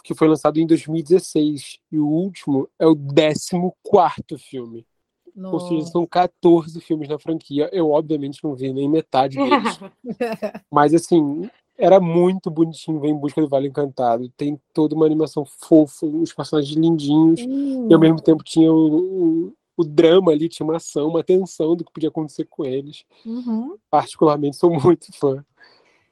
que 0.02 0.14
foi 0.14 0.26
lançado 0.26 0.58
em 0.58 0.66
2016. 0.66 1.78
E 1.92 1.98
o 1.98 2.06
último 2.06 2.68
é 2.78 2.86
o 2.86 2.96
14 2.96 4.38
filme. 4.38 4.84
Nossa. 5.34 5.54
Ou 5.54 5.68
seja, 5.68 5.86
são 5.86 6.06
14 6.06 6.80
filmes 6.80 7.08
na 7.08 7.18
franquia. 7.18 7.68
Eu, 7.72 7.90
obviamente, 7.90 8.42
não 8.42 8.54
vi 8.54 8.72
nem 8.72 8.88
metade 8.88 9.36
deles. 9.36 9.78
Mas, 10.70 10.94
assim, 10.94 11.48
era 11.76 11.98
muito 11.98 12.50
bonitinho 12.50 13.00
ver 13.00 13.08
Em 13.08 13.16
Busca 13.16 13.40
do 13.40 13.48
Vale 13.48 13.68
Encantado. 13.68 14.30
Tem 14.36 14.60
toda 14.72 14.94
uma 14.94 15.06
animação 15.06 15.44
fofa, 15.44 16.06
os 16.06 16.32
personagens 16.32 16.76
lindinhos. 16.76 17.40
Hum. 17.40 17.88
E, 17.90 17.94
ao 17.94 18.00
mesmo 18.00 18.20
tempo, 18.20 18.44
tinha 18.44 18.72
o, 18.72 19.52
o 19.76 19.84
drama 19.84 20.30
ali, 20.30 20.48
tinha 20.48 20.66
uma 20.66 20.76
ação, 20.76 21.08
uma 21.08 21.24
tensão 21.24 21.74
do 21.74 21.84
que 21.84 21.92
podia 21.92 22.08
acontecer 22.08 22.44
com 22.44 22.64
eles. 22.64 23.04
Uhum. 23.26 23.76
Particularmente, 23.90 24.56
sou 24.56 24.70
muito 24.70 25.12
fã. 25.18 25.44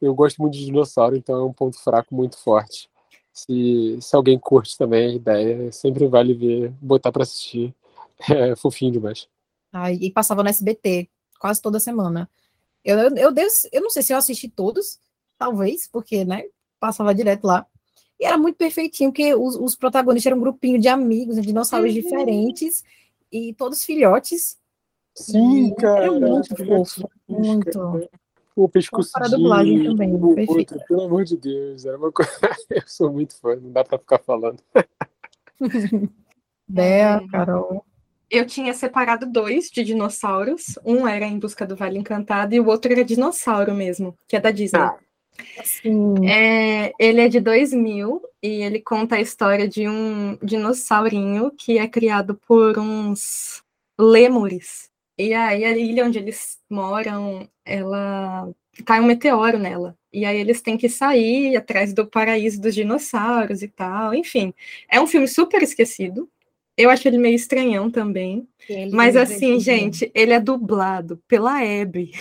Eu 0.01 0.15
gosto 0.15 0.43
muito 0.43 0.55
de 0.55 0.65
dinossauro, 0.65 1.17
então 1.17 1.37
é 1.37 1.45
um 1.45 1.53
ponto 1.53 1.79
fraco 1.79 2.13
muito 2.15 2.37
forte. 2.37 2.91
Se, 3.33 3.97
se 4.01 4.17
alguém 4.17 4.39
curte 4.39 4.77
também 4.77 5.07
a 5.07 5.15
ideia, 5.15 5.73
sempre 5.73 6.07
vale 6.07 6.35
ver, 6.35 6.75
botar 6.83 7.13
para 7.13 7.23
assistir. 7.23 7.73
É 8.31 8.55
fofinho 8.57 8.93
demais. 8.93 9.29
Ai, 9.73 9.99
e 10.01 10.11
passava 10.11 10.43
no 10.43 10.49
SBT 10.49 11.09
quase 11.41 11.61
toda 11.61 11.81
semana. 11.81 12.31
Eu, 12.85 12.99
eu, 12.99 13.17
eu, 13.17 13.35
eu 13.73 13.81
não 13.81 13.91
sei 13.91 14.03
se 14.03 14.13
eu 14.13 14.17
assisti 14.17 14.49
todos, 14.49 14.99
talvez, 15.39 15.89
porque, 15.89 16.25
né, 16.25 16.45
passava 16.79 17.15
direto 17.15 17.45
lá. 17.45 17.67
E 18.21 18.25
era 18.25 18.37
muito 18.37 18.57
perfeitinho, 18.57 19.11
porque 19.11 19.35
os, 19.35 19.57
os 19.57 19.75
protagonistas 19.75 20.31
eram 20.31 20.39
um 20.39 20.43
grupinho 20.43 20.79
de 20.79 20.89
amigos, 20.89 21.37
de 21.37 21.43
dinossauros 21.43 21.95
uhum. 21.95 22.01
diferentes, 22.01 22.85
e 23.31 23.55
todos 23.55 23.85
filhotes. 23.85 24.59
Sim, 25.15 25.75
cara. 25.75 26.05
Era 26.05 26.13
muito 26.13 26.57
fofo, 26.57 27.09
muito. 27.29 28.09
O 28.55 28.69
pescoço 28.69 29.13
Para 29.13 29.27
a 29.27 29.31
dublagem 29.31 29.83
também, 29.85 30.15
o. 30.15 30.39
Outro, 30.49 30.79
pelo 30.87 31.03
amor 31.03 31.25
de 31.25 31.37
Deus, 31.37 31.87
era 31.87 31.97
uma 31.97 32.13
coisa... 32.13 32.31
eu 32.71 32.83
sou 32.87 33.11
muito 33.11 33.35
fã, 33.37 33.57
não 33.57 33.73
dá 33.73 33.83
para 33.83 33.99
ficar 33.99 34.19
falando. 34.19 34.63
Bea, 36.69 37.27
Carol. 37.31 37.85
Eu 38.33 38.47
tinha 38.47 38.73
separado 38.73 39.27
dois 39.27 39.71
de 39.71 39.85
dinossauros. 39.85 40.79
Um 40.83 41.07
era 41.07 41.27
Em 41.27 41.39
Busca 41.39 41.67
do 41.67 41.77
Vale 41.77 41.99
Encantado 41.99 42.55
e 42.55 42.61
o 42.61 42.67
outro 42.67 42.91
era 42.91 43.05
Dinossauro 43.05 43.75
mesmo, 43.75 44.17
que 44.27 44.35
é 44.35 44.41
da 44.41 44.51
Disney. 44.51 44.81
Ah. 44.81 44.97
É, 46.25 46.93
ele 46.99 47.21
é 47.21 47.29
de 47.29 47.41
2000 47.41 48.23
e 48.43 48.63
ele 48.63 48.81
conta 48.81 49.17
a 49.17 49.21
história 49.21 49.69
de 49.69 49.87
um 49.87 50.39
dinossaurinho 50.43 51.51
que 51.51 51.77
é 51.77 51.87
criado 51.87 52.41
por 52.47 52.79
uns 52.79 53.63
lêmures. 54.01 54.89
E 55.19 55.35
aí 55.35 55.67
a 55.67 55.77
ilha 55.77 56.07
onde 56.07 56.19
eles 56.19 56.59
moram, 56.71 57.47
ela 57.67 58.49
cai 58.87 58.99
um 58.99 59.07
meteoro 59.07 59.59
nela. 59.59 59.95
E 60.11 60.25
aí 60.25 60.39
eles 60.39 60.63
têm 60.63 60.79
que 60.79 60.89
sair 60.89 61.55
atrás 61.55 61.93
do 61.93 62.07
paraíso 62.07 62.63
dos 62.63 62.75
dinossauros 62.75 63.63
e 63.63 63.69
tal. 63.69 64.15
Enfim, 64.15 64.55
é 64.89 64.99
um 64.99 65.07
filme 65.07 65.29
super 65.29 65.63
esquecido. 65.63 66.31
Eu 66.83 66.91
acho 66.91 67.07
ele 67.07 67.19
meio 67.19 67.37
estranhão 67.37 67.91
também. 67.91 68.49
Ele 68.69 68.91
mas 68.91 69.17
assim, 69.17 69.61
gente, 69.61 70.11
ele 70.15 70.33
é 70.33 70.41
dublado 70.41 71.23
pela 71.29 71.59
Abby. 71.61 72.13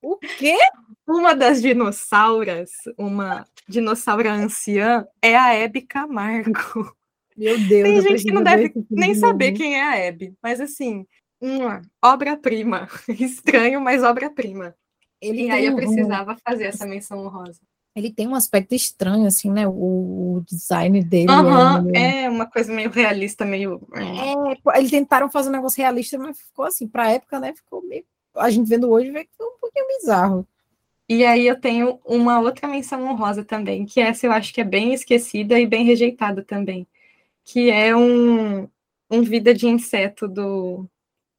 O 0.00 0.16
quê? 0.18 0.56
Uma 1.04 1.34
das 1.34 1.60
dinossauras, 1.60 2.70
uma 2.96 3.44
dinossaura 3.68 4.32
anciã, 4.32 5.04
é 5.20 5.36
a 5.36 5.52
Hebe 5.52 5.82
Camargo. 5.82 6.94
Meu 7.36 7.58
Deus. 7.58 7.82
Tem 7.82 8.00
gente 8.00 8.24
que 8.24 8.32
não 8.32 8.44
deve 8.44 8.72
nem 8.88 9.14
saber 9.14 9.52
quem 9.52 9.74
é 9.74 9.82
a 9.82 9.96
Hebe, 9.96 10.34
mas 10.40 10.60
assim, 10.60 11.04
uma 11.40 11.82
obra-prima. 12.02 12.88
Estranho, 13.08 13.80
mas 13.80 14.04
obra-prima. 14.04 14.74
E 15.20 15.50
aí 15.50 15.66
eu 15.66 15.74
precisava 15.74 16.36
fazer 16.46 16.64
essa 16.64 16.86
menção 16.86 17.18
honrosa. 17.18 17.60
Ele 17.96 18.12
tem 18.12 18.28
um 18.28 18.34
aspecto 18.34 18.74
estranho, 18.74 19.26
assim, 19.26 19.50
né? 19.50 19.66
O, 19.66 19.72
o 20.36 20.44
design 20.46 21.02
dele. 21.02 21.32
Uhum, 21.32 21.96
é, 21.96 22.24
é, 22.24 22.28
uma 22.28 22.44
coisa 22.44 22.70
meio 22.70 22.90
realista, 22.90 23.42
meio. 23.42 23.80
É, 23.94 24.78
eles 24.78 24.90
tentaram 24.90 25.30
fazer 25.30 25.48
um 25.48 25.52
negócio 25.52 25.80
realista, 25.80 26.18
mas 26.18 26.38
ficou 26.38 26.66
assim, 26.66 26.86
pra 26.86 27.10
época, 27.10 27.40
né? 27.40 27.54
Ficou 27.54 27.82
meio. 27.82 28.04
A 28.34 28.50
gente 28.50 28.68
vendo 28.68 28.90
hoje, 28.90 29.10
vê 29.10 29.24
que 29.24 29.32
ficou 29.32 29.46
um 29.46 29.58
pouquinho 29.58 29.86
bizarro. 29.88 30.46
E 31.08 31.24
aí 31.24 31.46
eu 31.46 31.58
tenho 31.58 31.98
uma 32.04 32.38
outra 32.38 32.68
menção 32.68 33.02
honrosa 33.04 33.42
também, 33.42 33.86
que 33.86 33.98
essa 33.98 34.26
eu 34.26 34.32
acho 34.32 34.52
que 34.52 34.60
é 34.60 34.64
bem 34.64 34.92
esquecida 34.92 35.58
e 35.58 35.66
bem 35.66 35.84
rejeitada 35.84 36.42
também, 36.42 36.86
que 37.44 37.70
é 37.70 37.96
um, 37.96 38.68
um 39.10 39.22
Vida 39.22 39.54
de 39.54 39.68
Inseto 39.68 40.28
do, 40.28 40.86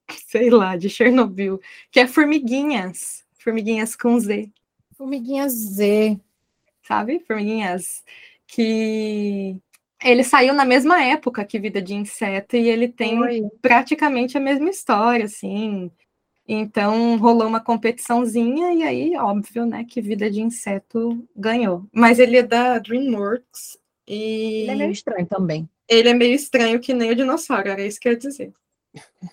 sei 0.26 0.50
lá, 0.50 0.76
de 0.76 0.90
Chernobyl, 0.90 1.60
que 1.92 2.00
é 2.00 2.08
Formiguinhas, 2.08 3.24
Formiguinhas 3.38 3.96
com 3.96 4.20
Z. 4.20 4.50
Formiguinhas 4.96 5.54
Z. 5.54 6.20
Sabe? 6.88 7.20
Formiguinhas 7.28 8.04
que 8.48 9.58
ele 10.02 10.24
saiu 10.24 10.54
na 10.54 10.64
mesma 10.64 11.04
época 11.04 11.44
que 11.44 11.60
Vida 11.60 11.82
de 11.82 11.94
Inseto 11.94 12.56
e 12.56 12.70
ele 12.70 12.88
tem 12.88 13.20
Oi. 13.20 13.44
praticamente 13.62 14.38
a 14.38 14.42
mesma 14.42 14.70
história, 14.70 15.26
assim, 15.26 15.92
então 16.48 17.18
rolou 17.18 17.48
uma 17.48 17.60
competiçãozinha 17.60 18.74
e 18.74 18.84
aí, 18.84 19.18
óbvio, 19.18 19.66
né, 19.66 19.84
que 19.84 20.02
Vida 20.02 20.32
de 20.32 20.42
Inseto 20.42 21.28
ganhou. 21.36 21.86
Mas 21.92 22.20
ele 22.20 22.38
é 22.38 22.44
da 22.44 22.80
DreamWorks 22.80 23.78
e 24.08 24.62
ele 24.62 24.72
é 24.72 24.76
meio 24.76 24.92
estranho 24.92 25.26
também. 25.26 25.70
Ele 25.90 26.10
é 26.10 26.14
meio 26.14 26.36
estranho 26.36 26.80
que 26.80 26.94
nem 26.94 27.12
o 27.12 27.16
dinossauro, 27.16 27.68
era 27.68 27.86
isso 27.86 28.00
que 28.00 28.08
eu 28.08 28.14
ia 28.14 28.18
dizer. 28.18 28.54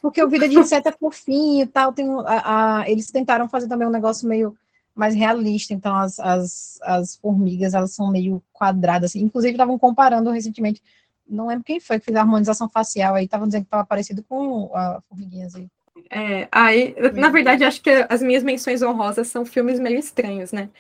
Porque 0.03 0.23
o 0.23 0.29
Vida 0.29 0.49
de 0.49 0.59
Inseto 0.59 0.89
é 0.89 0.93
fofinho 0.93 1.63
e 1.63 1.67
tal, 1.67 1.93
tem 1.93 2.09
a, 2.27 2.81
a, 2.81 2.91
eles 2.91 3.11
tentaram 3.11 3.49
fazer 3.49 3.69
também 3.69 3.87
um 3.87 3.93
negócio 3.93 4.27
meio 4.27 4.57
mais 4.95 5.15
realista, 5.15 5.75
então 5.75 5.95
as, 5.95 6.19
as, 6.21 6.79
as 6.83 7.17
formigas, 7.17 7.75
elas 7.75 7.95
são 7.95 8.11
meio 8.11 8.43
quadradas, 8.53 9.11
assim. 9.11 9.21
inclusive 9.21 9.53
estavam 9.53 9.79
comparando 9.79 10.31
recentemente, 10.31 10.83
não 11.29 11.47
lembro 11.47 11.65
quem 11.65 11.81
foi 11.81 11.99
que 11.99 12.05
fez 12.05 12.17
a 12.17 12.21
harmonização 12.21 12.69
facial 12.69 13.15
aí, 13.15 13.25
estavam 13.25 13.47
dizendo 13.47 13.63
que 13.63 13.69
estava 13.69 13.87
parecido 13.87 14.23
com 14.23 14.71
a 14.75 15.03
formiguinha 15.09 15.49
aí 15.55 15.69
É, 16.11 16.49
aí, 16.53 16.95
na 17.15 17.31
verdade, 17.31 17.65
acho 17.65 17.83
que 17.83 17.91
as 18.09 18.23
minhas 18.23 18.43
menções 18.43 18.83
honrosas 18.83 19.29
são 19.29 19.45
filmes 19.45 19.81
meio 19.81 19.99
estranhos, 19.99 20.53
né? 20.53 20.71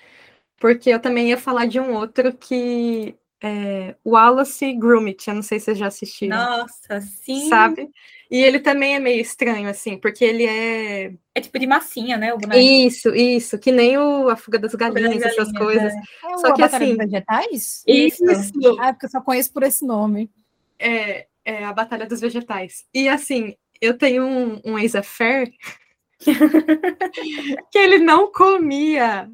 Porque 0.58 0.90
eu 0.90 1.00
também 1.00 1.30
ia 1.30 1.38
falar 1.38 1.66
de 1.66 1.80
um 1.80 1.94
outro 1.94 2.32
que 2.32 3.16
é 3.42 3.94
Wallace 4.06 4.72
Gromit, 4.74 5.28
eu 5.28 5.34
não 5.34 5.42
sei 5.42 5.58
se 5.58 5.66
vocês 5.66 5.78
já 5.78 5.86
assistiram. 5.88 6.36
Nossa, 6.36 7.00
sim. 7.00 7.48
Sabe? 7.48 7.90
E 8.30 8.38
ele 8.42 8.58
também 8.58 8.94
é 8.94 8.98
meio 8.98 9.20
estranho, 9.20 9.68
assim, 9.68 9.96
porque 9.98 10.24
ele 10.24 10.44
é. 10.46 11.12
É 11.34 11.40
tipo 11.40 11.58
de 11.58 11.66
massinha, 11.66 12.16
né? 12.16 12.32
Isso, 12.56 13.14
isso, 13.14 13.58
que 13.58 13.70
nem 13.70 13.98
o 13.98 14.28
A 14.28 14.36
Fuga 14.36 14.58
das 14.58 14.74
Galinhas, 14.74 15.20
das 15.22 15.32
essas 15.32 15.52
Galinhas, 15.52 15.92
coisas. 15.92 15.92
É 15.94 16.38
Só 16.38 16.48
o 16.48 16.54
que 16.54 16.62
Batalha 16.62 16.84
assim- 16.84 16.96
dos 16.96 17.04
Vegetais? 17.04 17.82
Isso, 17.86 18.24
Ah, 18.80 18.92
porque 18.92 19.06
eu 19.06 19.10
só 19.10 19.20
conheço 19.20 19.52
por 19.52 19.62
esse 19.62 19.84
nome. 19.86 20.30
é, 20.78 21.26
é 21.44 21.64
a 21.64 21.72
Batalha 21.72 22.06
dos 22.06 22.20
Vegetais. 22.20 22.84
E 22.94 23.08
assim, 23.08 23.54
eu 23.80 23.96
tenho 23.98 24.24
um, 24.24 24.60
um 24.64 24.78
ex-affair 24.78 25.52
que 27.70 27.78
ele 27.78 27.98
não 27.98 28.32
comia 28.32 29.30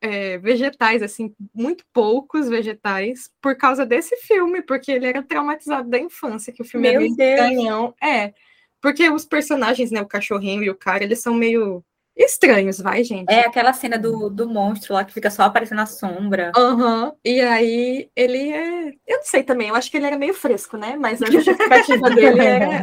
é, 0.00 0.38
vegetais, 0.38 1.02
assim, 1.02 1.34
muito 1.54 1.84
poucos 1.92 2.48
vegetais, 2.48 3.30
por 3.40 3.56
causa 3.56 3.84
desse 3.84 4.16
filme, 4.16 4.62
porque 4.62 4.92
ele 4.92 5.06
era 5.06 5.22
traumatizado 5.22 5.88
da 5.88 5.98
infância, 5.98 6.52
que 6.52 6.62
o 6.62 6.64
filme 6.64 6.88
é 6.88 6.92
Meu 6.92 7.00
meio 7.02 7.16
Deus. 7.16 7.30
estranhão. 7.30 7.94
É, 8.02 8.32
porque 8.80 9.08
os 9.10 9.24
personagens, 9.24 9.90
né, 9.90 10.00
o 10.00 10.06
cachorrinho 10.06 10.62
e 10.62 10.70
o 10.70 10.76
cara, 10.76 11.02
eles 11.02 11.20
são 11.20 11.34
meio 11.34 11.84
estranhos, 12.16 12.78
vai, 12.78 13.04
gente? 13.04 13.30
É 13.30 13.46
aquela 13.46 13.72
cena 13.72 13.96
do, 13.96 14.28
do 14.28 14.48
monstro 14.48 14.94
lá 14.94 15.04
que 15.04 15.14
fica 15.14 15.30
só 15.30 15.42
aparecendo 15.44 15.80
a 15.80 15.86
sombra. 15.86 16.50
Aham, 16.56 17.12
e 17.24 17.40
aí 17.40 18.10
ele 18.14 18.50
é. 18.50 18.88
Eu 19.06 19.18
não 19.18 19.24
sei 19.24 19.42
também, 19.44 19.68
eu 19.68 19.76
acho 19.76 19.90
que 19.90 19.96
ele 19.96 20.06
era 20.06 20.18
meio 20.18 20.34
fresco, 20.34 20.76
né? 20.76 20.96
Mas 20.96 21.22
a 21.22 21.30
justificativa 21.30 22.10
dele 22.10 22.40
era, 22.40 22.82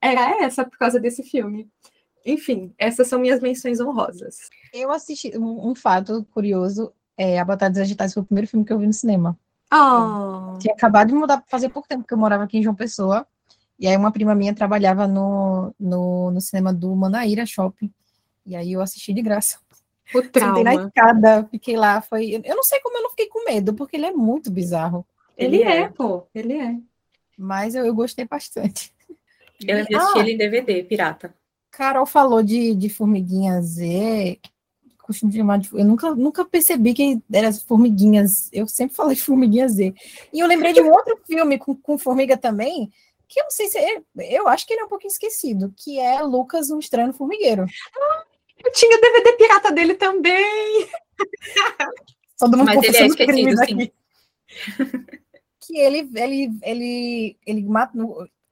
era 0.00 0.44
essa 0.44 0.64
por 0.64 0.76
causa 0.76 0.98
desse 0.98 1.22
filme. 1.22 1.68
Enfim, 2.24 2.72
essas 2.78 3.08
são 3.08 3.18
minhas 3.18 3.40
menções 3.40 3.80
honrosas. 3.80 4.48
Eu 4.72 4.90
assisti 4.90 5.36
um, 5.36 5.70
um 5.70 5.74
fato 5.74 6.26
curioso. 6.32 6.92
É, 7.16 7.38
a 7.38 7.44
Batalha 7.44 7.70
dos 7.70 7.78
Vegetais 7.80 8.14
foi 8.14 8.22
o 8.22 8.26
primeiro 8.26 8.48
filme 8.48 8.64
que 8.64 8.72
eu 8.72 8.78
vi 8.78 8.86
no 8.86 8.92
cinema. 8.92 9.38
Oh, 9.72 10.58
Tinha 10.58 10.74
acabado 10.74 11.08
de 11.08 11.14
mudar 11.14 11.42
fazia 11.48 11.70
pouco 11.70 11.88
tempo 11.88 12.04
que 12.06 12.12
eu 12.12 12.18
morava 12.18 12.44
aqui 12.44 12.58
em 12.58 12.62
João 12.62 12.74
Pessoa. 12.74 13.26
E 13.78 13.86
aí 13.86 13.96
uma 13.96 14.12
prima 14.12 14.34
minha 14.34 14.54
trabalhava 14.54 15.06
no, 15.06 15.74
no, 15.80 16.30
no 16.30 16.40
cinema 16.40 16.72
do 16.72 16.94
Manaíra 16.94 17.46
Shopping. 17.46 17.92
E 18.44 18.54
aí 18.54 18.72
eu 18.72 18.80
assisti 18.80 19.12
de 19.12 19.22
graça. 19.22 19.58
o 20.14 20.22
Sentei 20.22 20.40
na 20.40 20.72
trauma. 20.72 20.86
escada, 20.86 21.48
fiquei 21.50 21.76
lá. 21.76 22.00
Foi... 22.02 22.40
Eu 22.44 22.54
não 22.54 22.62
sei 22.62 22.80
como 22.80 22.98
eu 22.98 23.02
não 23.02 23.10
fiquei 23.10 23.28
com 23.28 23.44
medo, 23.44 23.74
porque 23.74 23.96
ele 23.96 24.06
é 24.06 24.12
muito 24.12 24.50
bizarro. 24.50 25.06
Ele, 25.36 25.56
Ele 25.56 25.64
é, 25.64 25.80
é. 25.80 25.88
pô, 25.88 26.26
ele 26.34 26.54
é. 26.54 26.76
Mas 27.36 27.74
eu, 27.74 27.84
eu 27.86 27.94
gostei 27.94 28.26
bastante. 28.26 28.92
Eu 29.60 29.84
de 29.86 29.94
assistir 29.94 30.18
ele 30.18 30.32
em 30.32 30.36
DVD, 30.36 30.82
pirata. 30.84 31.34
Carol 31.72 32.04
falou 32.04 32.42
de, 32.42 32.74
de 32.74 32.88
formiguinha 32.90 33.60
Z. 33.62 34.38
Costumo 35.02 35.32
chamar 35.32 35.58
de, 35.58 35.68
eu 35.72 35.84
nunca, 35.84 36.14
nunca 36.14 36.44
percebi 36.44 36.94
que 36.94 37.20
eram 37.32 37.48
as 37.48 37.62
formiguinhas. 37.62 38.50
Eu 38.52 38.68
sempre 38.68 38.94
falei 38.94 39.16
de 39.16 39.22
formiguinha 39.24 39.68
Z. 39.68 39.92
E 40.32 40.38
eu 40.38 40.46
lembrei 40.46 40.74
de 40.74 40.82
um 40.82 40.92
outro 40.92 41.18
filme 41.26 41.58
com, 41.58 41.74
com 41.74 41.98
formiga 41.98 42.36
também, 42.36 42.92
que 43.26 43.40
eu 43.40 43.44
não 43.44 43.50
sei 43.50 43.68
se 43.68 43.78
é, 43.78 44.02
eu 44.30 44.46
acho 44.46 44.66
que 44.66 44.74
ele 44.74 44.82
é 44.82 44.84
um 44.84 44.88
pouquinho 44.88 45.10
esquecido, 45.10 45.74
que 45.76 45.98
é 45.98 46.20
Lucas, 46.20 46.70
um 46.70 46.78
estranho 46.78 47.12
formigueiro. 47.14 47.66
Eu 48.62 48.70
tinha 48.72 48.96
o 48.96 49.00
DVD 49.00 49.32
pirata 49.32 49.72
dele 49.72 49.94
também. 49.94 50.88
Todo 52.38 52.56
mundo 52.58 52.66
Mas 52.66 52.84
ele 52.84 52.96
é 52.96 53.06
esquecido, 53.06 53.56
sim. 53.56 53.62
aqui. 53.62 53.92
que 55.60 55.78
ele, 55.78 56.10
ele, 56.14 56.50
ele, 56.62 57.36
ele 57.46 57.62
mata. 57.62 57.96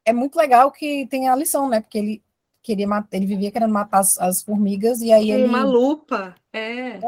É 0.04 0.12
muito 0.12 0.36
legal 0.36 0.72
que 0.72 1.06
tem 1.06 1.28
a 1.28 1.36
lição, 1.36 1.68
né? 1.68 1.80
Porque 1.80 1.98
ele 1.98 2.22
queria 2.62 2.86
matar, 2.86 3.16
ele 3.16 3.26
vivia 3.26 3.50
querendo 3.50 3.72
matar 3.72 4.00
as, 4.00 4.18
as 4.18 4.42
formigas, 4.42 5.00
e 5.00 5.12
aí 5.12 5.30
ele. 5.30 5.44
uma 5.44 5.64
lupa. 5.64 6.34
É. 6.52 6.98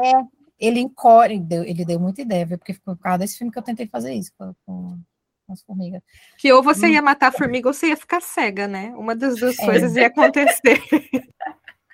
ele 0.59 0.79
encolhe, 0.79 1.35
ele 1.35 1.43
deu, 1.43 1.63
ele 1.63 1.85
deu 1.85 1.99
muita 1.99 2.21
ideia, 2.21 2.45
viu? 2.45 2.57
Porque 2.57 2.73
foi 2.73 2.95
por 2.95 3.01
causa 3.03 3.19
desse 3.19 3.37
filme 3.37 3.51
que 3.51 3.59
eu 3.59 3.63
tentei 3.63 3.87
fazer 3.87 4.13
isso 4.13 4.31
com, 4.37 4.53
com 4.65 4.97
as 5.49 5.61
formigas. 5.61 6.01
Que 6.37 6.51
ou 6.53 6.63
você 6.63 6.87
Hum. 6.87 6.89
ia 6.91 7.01
matar 7.01 7.27
a 7.27 7.31
formiga 7.31 7.67
ou 7.67 7.73
você 7.73 7.87
ia 7.87 7.97
ficar 7.97 8.21
cega, 8.21 8.67
né? 8.67 8.93
Uma 8.95 9.15
das 9.15 9.35
duas 9.39 9.59
É. 9.59 9.65
coisas 9.65 9.95
ia 9.95 10.07
acontecer. 10.07 10.81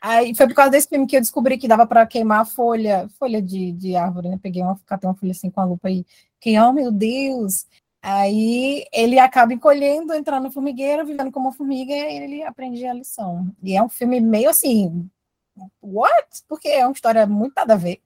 Aí 0.02 0.34
foi 0.34 0.48
por 0.48 0.56
causa 0.56 0.72
desse 0.72 0.88
filme 0.88 1.06
que 1.06 1.18
eu 1.18 1.20
descobri 1.20 1.58
que 1.58 1.68
dava 1.68 1.86
para 1.86 2.06
queimar 2.08 2.40
a 2.42 2.46
folha, 2.46 3.10
folha 3.20 3.42
de, 3.42 3.74
de 3.74 3.96
árvore, 3.98 4.30
né? 4.30 4.40
Peguei 4.42 4.62
uma, 4.64 4.80
catei 4.86 5.10
uma 5.10 5.16
folha 5.16 5.32
assim 5.32 5.50
com 5.52 5.60
a 5.60 5.66
lupa 5.66 5.90
e 5.92 6.06
que, 6.40 6.58
oh 6.58 6.72
meu 6.72 6.90
Deus! 6.90 7.66
Aí 8.02 8.86
ele 8.94 9.20
acaba 9.20 9.54
encolhendo, 9.54 10.14
entrando 10.14 10.44
no 10.46 10.52
formigueiro, 10.52 11.06
vivendo 11.06 11.32
como 11.32 11.52
formiga, 11.52 11.94
e 11.94 12.18
ele 12.18 12.44
aprende 12.44 12.86
a 12.86 12.94
lição. 12.94 13.54
E 13.62 13.76
é 13.76 13.84
um 13.84 13.90
filme 13.90 14.22
meio 14.22 14.50
assim, 14.50 15.10
what? 15.82 16.44
Porque 16.48 16.70
é 16.70 16.86
uma 16.86 16.94
história 16.94 17.26
muito 17.28 17.54
nada 17.56 17.74
a 17.74 17.78
ver, 17.78 18.02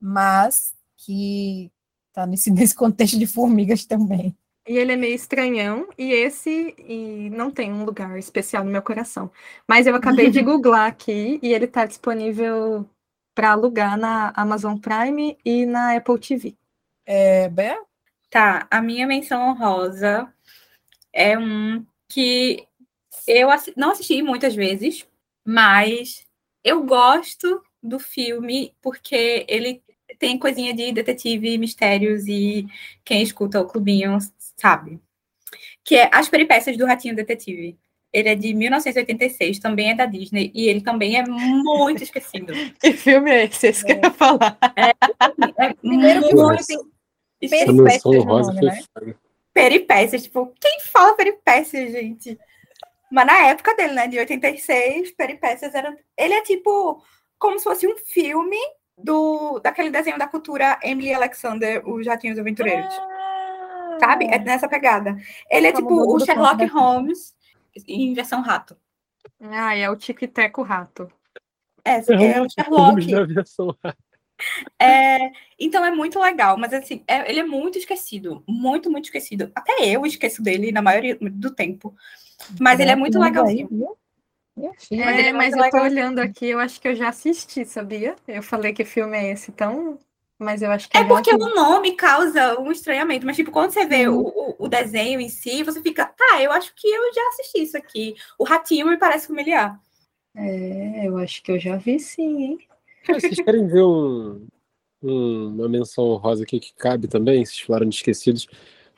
mas 0.00 0.74
que 0.96 1.70
tá 2.12 2.26
nesse, 2.26 2.50
nesse 2.52 2.74
contexto 2.74 3.18
de 3.18 3.26
formigas 3.26 3.84
também. 3.84 4.34
E 4.66 4.78
ele 4.78 4.92
é 4.92 4.96
meio 4.96 5.14
estranhão, 5.14 5.86
e 5.98 6.10
esse 6.10 6.74
e 6.78 7.28
não 7.28 7.50
tem 7.50 7.70
um 7.70 7.84
lugar 7.84 8.18
especial 8.18 8.64
no 8.64 8.70
meu 8.70 8.80
coração. 8.80 9.30
Mas 9.68 9.86
eu 9.86 9.94
acabei 9.94 10.30
de 10.30 10.40
googlar 10.42 10.86
aqui 10.86 11.38
e 11.42 11.52
ele 11.52 11.66
está 11.66 11.84
disponível 11.84 12.88
para 13.34 13.52
alugar 13.52 13.98
na 13.98 14.32
Amazon 14.34 14.78
Prime 14.78 15.36
e 15.44 15.66
na 15.66 15.94
Apple 15.94 16.18
TV. 16.18 16.56
É, 17.04 17.48
Bé? 17.50 17.78
Tá, 18.34 18.66
a 18.68 18.82
minha 18.82 19.06
menção 19.06 19.48
honrosa 19.48 20.26
é 21.12 21.38
um 21.38 21.86
que 22.08 22.66
eu 23.28 23.48
assi- 23.48 23.72
não 23.76 23.92
assisti 23.92 24.20
muitas 24.22 24.56
vezes, 24.56 25.06
mas 25.44 26.26
eu 26.64 26.82
gosto 26.82 27.62
do 27.80 28.00
filme 28.00 28.74
porque 28.82 29.46
ele 29.48 29.80
tem 30.18 30.36
coisinha 30.36 30.74
de 30.74 30.90
detetive, 30.90 31.56
mistérios 31.58 32.26
e 32.26 32.66
quem 33.04 33.22
escuta 33.22 33.60
o 33.60 33.68
clubinho 33.68 34.18
sabe. 34.56 34.98
Que 35.84 35.94
é 35.94 36.10
As 36.12 36.28
Peripécias 36.28 36.76
do 36.76 36.86
Ratinho 36.86 37.14
Detetive. 37.14 37.78
Ele 38.12 38.28
é 38.30 38.34
de 38.34 38.52
1986, 38.52 39.60
também 39.60 39.90
é 39.90 39.94
da 39.94 40.06
Disney 40.06 40.50
e 40.52 40.66
ele 40.66 40.80
também 40.80 41.16
é 41.16 41.24
muito 41.24 42.02
esquecido. 42.02 42.52
Que 42.82 42.94
filme 42.94 43.30
é 43.30 43.44
esse? 43.44 43.68
Esse 43.68 43.86
que 43.86 43.92
eu 43.92 44.00
ia 44.02 44.10
falar. 44.10 44.58
É 44.74 45.72
Primeiro 45.74 46.20
que 46.24 46.34
muito 46.34 46.58
Essa 46.58 46.93
Peripécias 47.50 48.04
no 48.04 48.24
nome, 48.24 48.60
né? 48.60 49.14
peripécias, 49.54 50.24
tipo, 50.24 50.52
quem 50.60 50.80
fala 50.80 51.14
peripécias, 51.14 51.92
gente? 51.92 52.38
Mas 53.10 53.26
na 53.26 53.46
época 53.46 53.74
dele, 53.76 53.92
né, 53.92 54.08
de 54.08 54.18
86, 54.18 55.12
peripécias 55.12 55.74
era. 55.74 55.96
Ele 56.18 56.34
é 56.34 56.42
tipo 56.42 57.00
como 57.38 57.58
se 57.58 57.64
fosse 57.64 57.86
um 57.86 57.96
filme 57.96 58.58
do 58.98 59.60
daquele 59.60 59.90
desenho 59.90 60.18
da 60.18 60.26
cultura 60.26 60.78
Emily 60.82 61.14
Alexander, 61.14 61.88
os 61.88 62.06
Ratinhos 62.06 62.38
Aventureiros. 62.38 62.94
Sabe? 64.00 64.26
É 64.26 64.38
nessa 64.38 64.68
pegada. 64.68 65.16
Ele 65.48 65.68
é 65.68 65.72
Tá 65.72 65.78
tipo 65.78 65.94
o 65.94 66.18
Sherlock. 66.18 66.64
Holmes 66.66 67.34
em 67.86 68.12
versão 68.12 68.42
rato. 68.42 68.76
Ah, 69.40 69.76
é 69.76 69.88
o 69.88 69.96
Tico 69.96 70.24
e 70.24 70.28
Teco 70.28 70.62
Rato. 70.62 71.10
É, 71.84 71.96
é 71.96 72.00
o 72.00 72.04
Filmes 72.04 72.52
Sherlock. 72.52 73.06
É, 74.78 75.30
então 75.58 75.84
é 75.84 75.90
muito 75.90 76.18
legal, 76.20 76.56
mas 76.58 76.72
assim, 76.72 77.02
é- 77.06 77.30
ele 77.30 77.40
é 77.40 77.44
muito 77.44 77.78
esquecido, 77.78 78.42
muito, 78.48 78.90
muito 78.90 79.06
esquecido. 79.06 79.50
Até 79.54 79.72
eu 79.88 80.04
esqueço 80.06 80.42
dele 80.42 80.72
na 80.72 80.82
maioria 80.82 81.16
do 81.20 81.50
tempo. 81.54 81.94
Mas 82.60 82.80
ele 82.80 82.90
é 82.90 82.96
muito 82.96 83.18
legalzinho. 83.18 83.96
ele 84.90 85.02
É, 85.02 85.28
é 85.28 85.32
mas 85.32 85.52
eu 85.54 85.58
tô 85.58 85.64
legal. 85.64 85.84
olhando 85.84 86.18
aqui, 86.20 86.46
eu 86.46 86.58
acho 86.60 86.80
que 86.80 86.88
eu 86.88 86.94
já 86.94 87.08
assisti, 87.08 87.64
sabia? 87.64 88.16
Eu 88.26 88.42
falei 88.42 88.72
que 88.72 88.84
filme 88.84 89.16
é 89.16 89.32
esse, 89.32 89.50
então. 89.50 89.98
Mas 90.38 90.62
eu 90.62 90.70
acho 90.70 90.88
que 90.88 90.98
É 90.98 91.00
já 91.00 91.06
porque 91.08 91.32
o 91.32 91.54
nome 91.54 91.94
causa 91.96 92.60
um 92.60 92.70
estranhamento, 92.72 93.24
mas 93.24 93.36
tipo, 93.36 93.52
quando 93.52 93.70
você 93.70 93.86
vê 93.86 94.00
Sim. 94.02 94.08
o, 94.08 94.20
o, 94.20 94.56
o 94.64 94.68
desenho 94.68 95.20
em 95.20 95.28
si, 95.28 95.62
você 95.62 95.80
fica, 95.80 96.04
tá, 96.06 96.42
eu 96.42 96.50
acho 96.50 96.74
que 96.74 96.88
eu 96.88 97.14
já 97.14 97.22
assisti 97.28 97.62
isso 97.62 97.76
aqui. 97.76 98.14
O 98.38 98.44
ratinho 98.44 98.88
me 98.88 98.96
parece 98.98 99.28
familiar. 99.28 99.80
É, 100.36 101.06
eu 101.06 101.16
acho 101.16 101.42
que 101.42 101.52
eu 101.52 101.58
já 101.58 101.76
vi 101.76 101.98
sim, 102.00 102.42
hein? 102.42 102.58
Vocês 103.06 103.36
querem 103.40 103.66
ver 103.66 103.82
um, 103.82 104.46
um- 105.02 105.48
uma 105.48 105.68
menção 105.68 106.14
rosa 106.16 106.42
aqui 106.42 106.58
que 106.60 106.74
cabe 106.74 107.06
também? 107.08 107.44
Vocês 107.44 107.60
falaram 107.60 107.88
de 107.88 107.96
Esquecidos. 107.96 108.46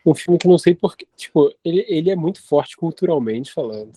Um 0.04 0.14
filme 0.14 0.38
que 0.38 0.46
não 0.48 0.58
sei 0.58 0.74
porque. 0.74 1.06
Tipo, 1.16 1.52
ele, 1.64 1.84
ele 1.88 2.10
é 2.10 2.16
muito 2.16 2.42
forte 2.42 2.76
culturalmente 2.76 3.52
falando. 3.52 3.92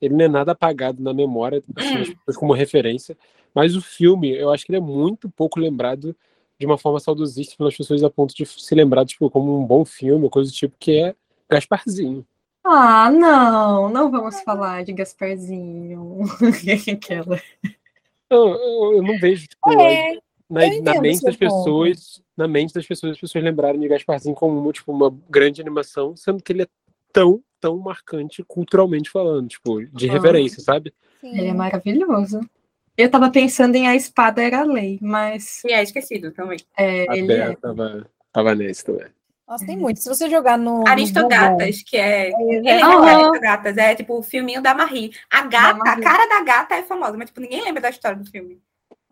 Ele 0.00 0.14
não 0.14 0.24
é 0.24 0.28
nada 0.28 0.52
apagado 0.52 1.02
na 1.02 1.14
memória 1.14 1.62
assim, 1.76 2.14
como 2.36 2.52
referência. 2.52 3.16
Mas 3.54 3.76
o 3.76 3.80
filme, 3.80 4.30
eu 4.36 4.50
acho 4.50 4.66
que 4.66 4.72
ele 4.72 4.78
é 4.78 4.80
muito 4.80 5.30
pouco 5.30 5.60
lembrado 5.60 6.14
de 6.58 6.66
uma 6.66 6.76
forma 6.76 6.98
saudosista 7.00 7.54
pelas 7.56 7.76
pessoas 7.76 8.02
a 8.02 8.10
ponto 8.10 8.34
de 8.34 8.44
se 8.44 8.74
lembrar 8.74 9.04
tipo, 9.06 9.30
como 9.30 9.58
um 9.58 9.64
bom 9.64 9.84
filme, 9.84 10.28
coisa 10.28 10.50
do 10.50 10.54
tipo, 10.54 10.74
que 10.78 10.98
é 10.98 11.14
Gasparzinho. 11.48 12.26
Ah, 12.64 13.10
não, 13.10 13.88
não 13.88 14.10
vamos 14.10 14.40
falar 14.40 14.84
de 14.84 14.92
Gasparzinho. 14.92 16.20
Aquela. 16.92 17.40
Eu, 18.30 18.48
eu, 18.48 18.92
eu 18.96 19.02
não 19.02 19.18
vejo, 19.18 19.46
tipo, 19.46 19.70
É, 19.70 20.14
na, 20.48 20.92
na 20.94 21.00
mente 21.00 21.22
das 21.22 21.36
pessoas, 21.36 22.22
na 22.36 22.46
mente 22.48 22.74
das 22.74 22.86
pessoas, 22.86 23.12
as 23.12 23.20
pessoas 23.20 23.44
lembrarem 23.44 23.80
de 23.80 23.88
Gasparzinho 23.88 24.34
como 24.34 24.72
tipo, 24.72 24.92
uma 24.92 25.10
grande 25.28 25.60
animação, 25.60 26.16
sendo 26.16 26.42
que 26.42 26.52
ele 26.52 26.62
é 26.62 26.68
tão, 27.12 27.42
tão 27.60 27.76
marcante 27.78 28.42
culturalmente 28.44 29.10
falando, 29.10 29.48
tipo, 29.48 29.84
de 29.86 30.06
Aham. 30.06 30.14
reverência, 30.14 30.62
sabe? 30.62 30.92
Sim. 31.20 31.38
Ele 31.38 31.48
é 31.48 31.54
maravilhoso. 31.54 32.40
Eu 32.96 33.10
tava 33.10 33.30
pensando 33.30 33.74
em 33.74 33.88
A 33.88 33.96
Espada 33.96 34.42
Era 34.42 34.60
a 34.60 34.64
Lei, 34.64 34.98
mas 35.02 35.64
E 35.64 35.72
é 35.72 35.82
esquecido 35.82 36.30
também. 36.32 36.58
é, 36.76 37.10
A 37.10 37.16
ele 37.16 37.26
Bea 37.26 37.50
é. 37.50 37.56
tava, 37.56 38.06
tava 38.32 38.54
nesse 38.54 38.84
também. 38.84 39.08
Nossa, 39.46 39.66
tem 39.66 39.76
muito. 39.76 40.00
Se 40.00 40.08
você 40.08 40.28
jogar 40.30 40.56
no. 40.56 40.80
no 40.80 40.88
Aristogatas, 40.88 41.82
que 41.82 41.96
é. 41.96 42.30
Ninguém 42.36 42.72
é, 42.72 42.74
lembra 42.76 42.88
de 42.88 42.94
Aham. 42.94 43.16
Aristogatas, 43.28 43.76
é 43.76 43.94
tipo 43.94 44.18
o 44.18 44.22
filminho 44.22 44.62
da 44.62 44.74
Marie. 44.74 45.12
A 45.30 45.42
gata, 45.42 45.80
a 45.82 45.84
Marie. 45.84 46.02
cara 46.02 46.26
da 46.26 46.42
gata 46.42 46.74
é 46.76 46.82
famosa, 46.82 47.16
mas 47.16 47.26
tipo, 47.28 47.40
ninguém 47.40 47.62
lembra 47.62 47.82
da 47.82 47.90
história 47.90 48.18
do 48.18 48.28
filme. 48.30 48.60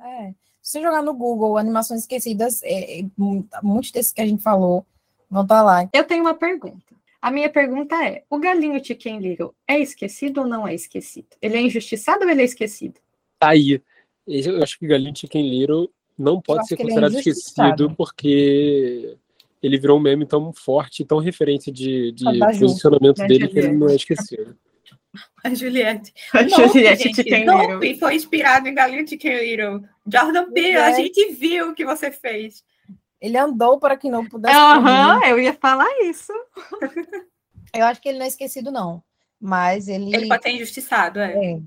é. 0.00 0.32
Se 0.62 0.78
você 0.78 0.80
jogar 0.82 1.02
no 1.02 1.12
Google 1.12 1.58
animações 1.58 2.02
esquecidas, 2.02 2.62
é, 2.62 3.00
é, 3.00 3.04
mu- 3.18 3.44
muitos 3.64 3.90
desses 3.90 4.12
que 4.12 4.20
a 4.22 4.26
gente 4.26 4.40
falou 4.44 4.86
vão 5.28 5.42
estar 5.42 5.60
lá. 5.60 5.88
Eu 5.92 6.04
tenho 6.04 6.22
uma 6.22 6.34
pergunta. 6.34 6.94
A 7.20 7.32
minha 7.32 7.50
pergunta 7.50 7.96
é: 8.06 8.22
o 8.30 8.38
galinho 8.38 8.82
Chicken 8.82 9.18
Little 9.18 9.52
é 9.66 9.80
esquecido 9.80 10.42
ou 10.42 10.46
não 10.46 10.66
é 10.66 10.72
esquecido? 10.72 11.26
Ele 11.42 11.56
é 11.56 11.60
injustiçado 11.62 12.24
ou 12.24 12.30
ele 12.30 12.42
é 12.42 12.44
esquecido? 12.44 12.94
Tá 13.40 13.48
aí. 13.48 13.82
Eu 14.24 14.62
acho 14.62 14.78
que 14.78 14.86
Galinho 14.86 15.16
Chicken 15.16 15.50
Little 15.50 15.90
não 16.16 16.40
pode 16.40 16.64
ser 16.68 16.74
ele 16.74 16.82
é 16.82 16.84
considerado 16.84 17.10
injustiçado. 17.18 17.68
esquecido 17.70 17.96
porque 17.96 19.16
ele 19.62 19.78
virou 19.78 19.98
um 19.98 20.02
meme 20.02 20.26
tão 20.26 20.52
forte, 20.52 21.04
tão 21.04 21.18
referência 21.18 21.72
de, 21.72 22.12
de 22.12 22.26
Ah, 22.26 22.32
da 22.46 22.52
Ju. 22.52 22.60
posicionamento 22.66 23.16
Da 23.18 23.26
dele 23.26 23.48
que 23.48 23.58
ele 23.58 23.72
não 23.72 23.88
é 23.88 23.94
esquecido. 23.96 24.56
A 25.44 25.52
Juliette. 25.54 26.12
A 26.32 26.42
Nope, 26.42 26.68
Juliette 26.68 27.02
gente, 27.04 27.16
Chicken. 27.16 27.44
Nope 27.44 27.98
foi 27.98 28.14
inspirado 28.14 28.66
em 28.68 28.74
Galinho 28.74 29.06
Chicken 29.06 29.38
Little. 29.40 29.82
Jordan 30.06 30.50
Peele, 30.52 30.76
a 30.78 30.92
gente 30.92 31.32
viu 31.32 31.70
o 31.70 31.74
que 31.74 31.84
você 31.84 32.10
fez. 32.10 32.64
Ele 33.20 33.36
andou 33.36 33.78
para 33.78 33.96
que 33.96 34.10
não 34.10 34.26
pudesse. 34.26 34.56
Aham, 34.56 35.18
correr. 35.20 35.32
eu 35.32 35.38
ia 35.38 35.52
falar 35.54 35.88
isso. 36.04 36.32
Eu 37.74 37.86
acho 37.86 38.02
que 38.02 38.08
ele 38.10 38.18
não 38.18 38.26
é 38.26 38.28
esquecido, 38.28 38.70
não. 38.70 39.02
Mas 39.40 39.88
ele. 39.88 40.14
Ele 40.14 40.28
pode 40.28 40.42
ser 40.42 40.50
injustiçado, 40.50 41.20
é. 41.20 41.52
É. 41.54 41.60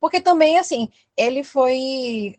Porque 0.00 0.20
também, 0.20 0.58
assim, 0.58 0.88
ele 1.16 1.44
foi. 1.44 2.34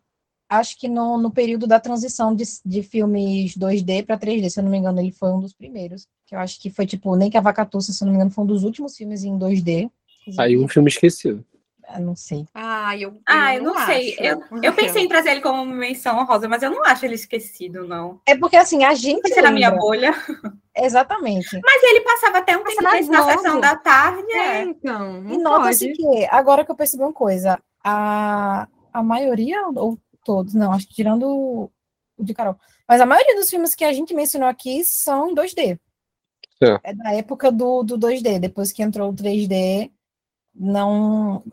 Acho 0.59 0.77
que 0.79 0.87
no, 0.87 1.17
no 1.17 1.31
período 1.31 1.65
da 1.67 1.79
transição 1.79 2.35
de, 2.35 2.43
de 2.65 2.83
filmes 2.83 3.57
2D 3.57 4.05
para 4.05 4.17
3D, 4.17 4.49
se 4.49 4.59
eu 4.59 4.63
não 4.63 4.71
me 4.71 4.77
engano, 4.77 4.99
ele 4.99 5.11
foi 5.11 5.29
um 5.31 5.39
dos 5.39 5.53
primeiros. 5.53 6.07
Que 6.25 6.35
eu 6.35 6.39
acho 6.39 6.59
que 6.61 6.69
foi, 6.69 6.85
tipo, 6.85 7.15
nem 7.15 7.29
que 7.29 7.37
a 7.37 7.41
Vacatuça, 7.41 7.91
se 7.93 8.03
eu 8.03 8.05
não 8.05 8.11
me 8.13 8.17
engano, 8.17 8.31
foi 8.31 8.43
um 8.43 8.47
dos 8.47 8.63
últimos 8.63 8.95
filmes 8.97 9.23
em 9.23 9.37
2D. 9.37 9.89
Aí 10.37 10.57
um 10.57 10.67
filme 10.67 10.89
esquecido. 10.89 11.45
Eu 11.93 12.01
não 12.01 12.15
sei. 12.15 12.47
Ah, 12.51 12.97
eu, 12.97 13.13
Ah, 13.27 13.55
eu 13.55 13.61
não 13.63 13.85
sei. 13.85 14.13
acho. 14.13 14.23
Eu, 14.23 14.41
eu 14.63 14.73
pensei 14.73 15.03
em 15.03 15.07
trazer 15.07 15.29
ele 15.29 15.41
como 15.41 15.63
menção 15.65 16.17
honrosa, 16.17 16.47
mas 16.49 16.63
eu 16.63 16.71
não 16.71 16.83
acho 16.83 17.05
ele 17.05 17.13
esquecido, 17.13 17.87
não. 17.87 18.19
É 18.25 18.35
porque, 18.35 18.55
assim, 18.55 18.83
a 18.83 18.95
gente. 18.95 19.39
Na 19.39 19.51
minha 19.51 19.69
bolha. 19.69 20.11
Exatamente. 20.75 21.59
Mas 21.63 21.83
ele 21.83 22.01
passava 22.01 22.39
até 22.39 22.57
um 22.57 22.63
Passa 22.63 22.89
tempo 22.91 23.11
na 23.11 23.23
sessão 23.23 23.59
da 23.61 23.75
tarde, 23.75 24.31
É, 24.31 24.37
é. 24.57 24.61
então. 24.63 25.17
E 25.27 25.37
Não 25.37 25.59
nota-se 25.59 25.91
que, 25.91 26.25
agora 26.31 26.65
que 26.65 26.71
eu 26.71 26.75
percebi 26.75 27.03
uma 27.03 27.13
coisa, 27.13 27.59
a, 27.83 28.67
a 28.91 29.03
maioria, 29.03 29.61
ou 29.75 29.97
todos, 30.25 30.53
não, 30.53 30.73
acho 30.73 30.87
que 30.87 30.95
tirando 30.95 31.23
o, 31.27 31.71
o 32.17 32.23
de 32.23 32.33
Carol, 32.33 32.57
mas 32.87 32.99
a 32.99 33.05
maioria 33.05 33.35
dos 33.35 33.49
filmes 33.49 33.73
que 33.75 33.85
a 33.85 33.93
gente 33.93 34.13
mencionou 34.13 34.49
aqui 34.49 34.83
são 34.83 35.29
em 35.29 35.35
2D. 35.35 35.79
É. 36.61 36.79
É 36.83 36.93
da 36.93 37.13
época 37.13 37.51
do, 37.51 37.83
do 37.83 37.97
2D, 37.97 38.39
depois 38.39 38.71
que 38.71 38.81
entrou 38.83 39.09
o 39.09 39.13
3D, 39.13 39.91
não. 40.53 41.43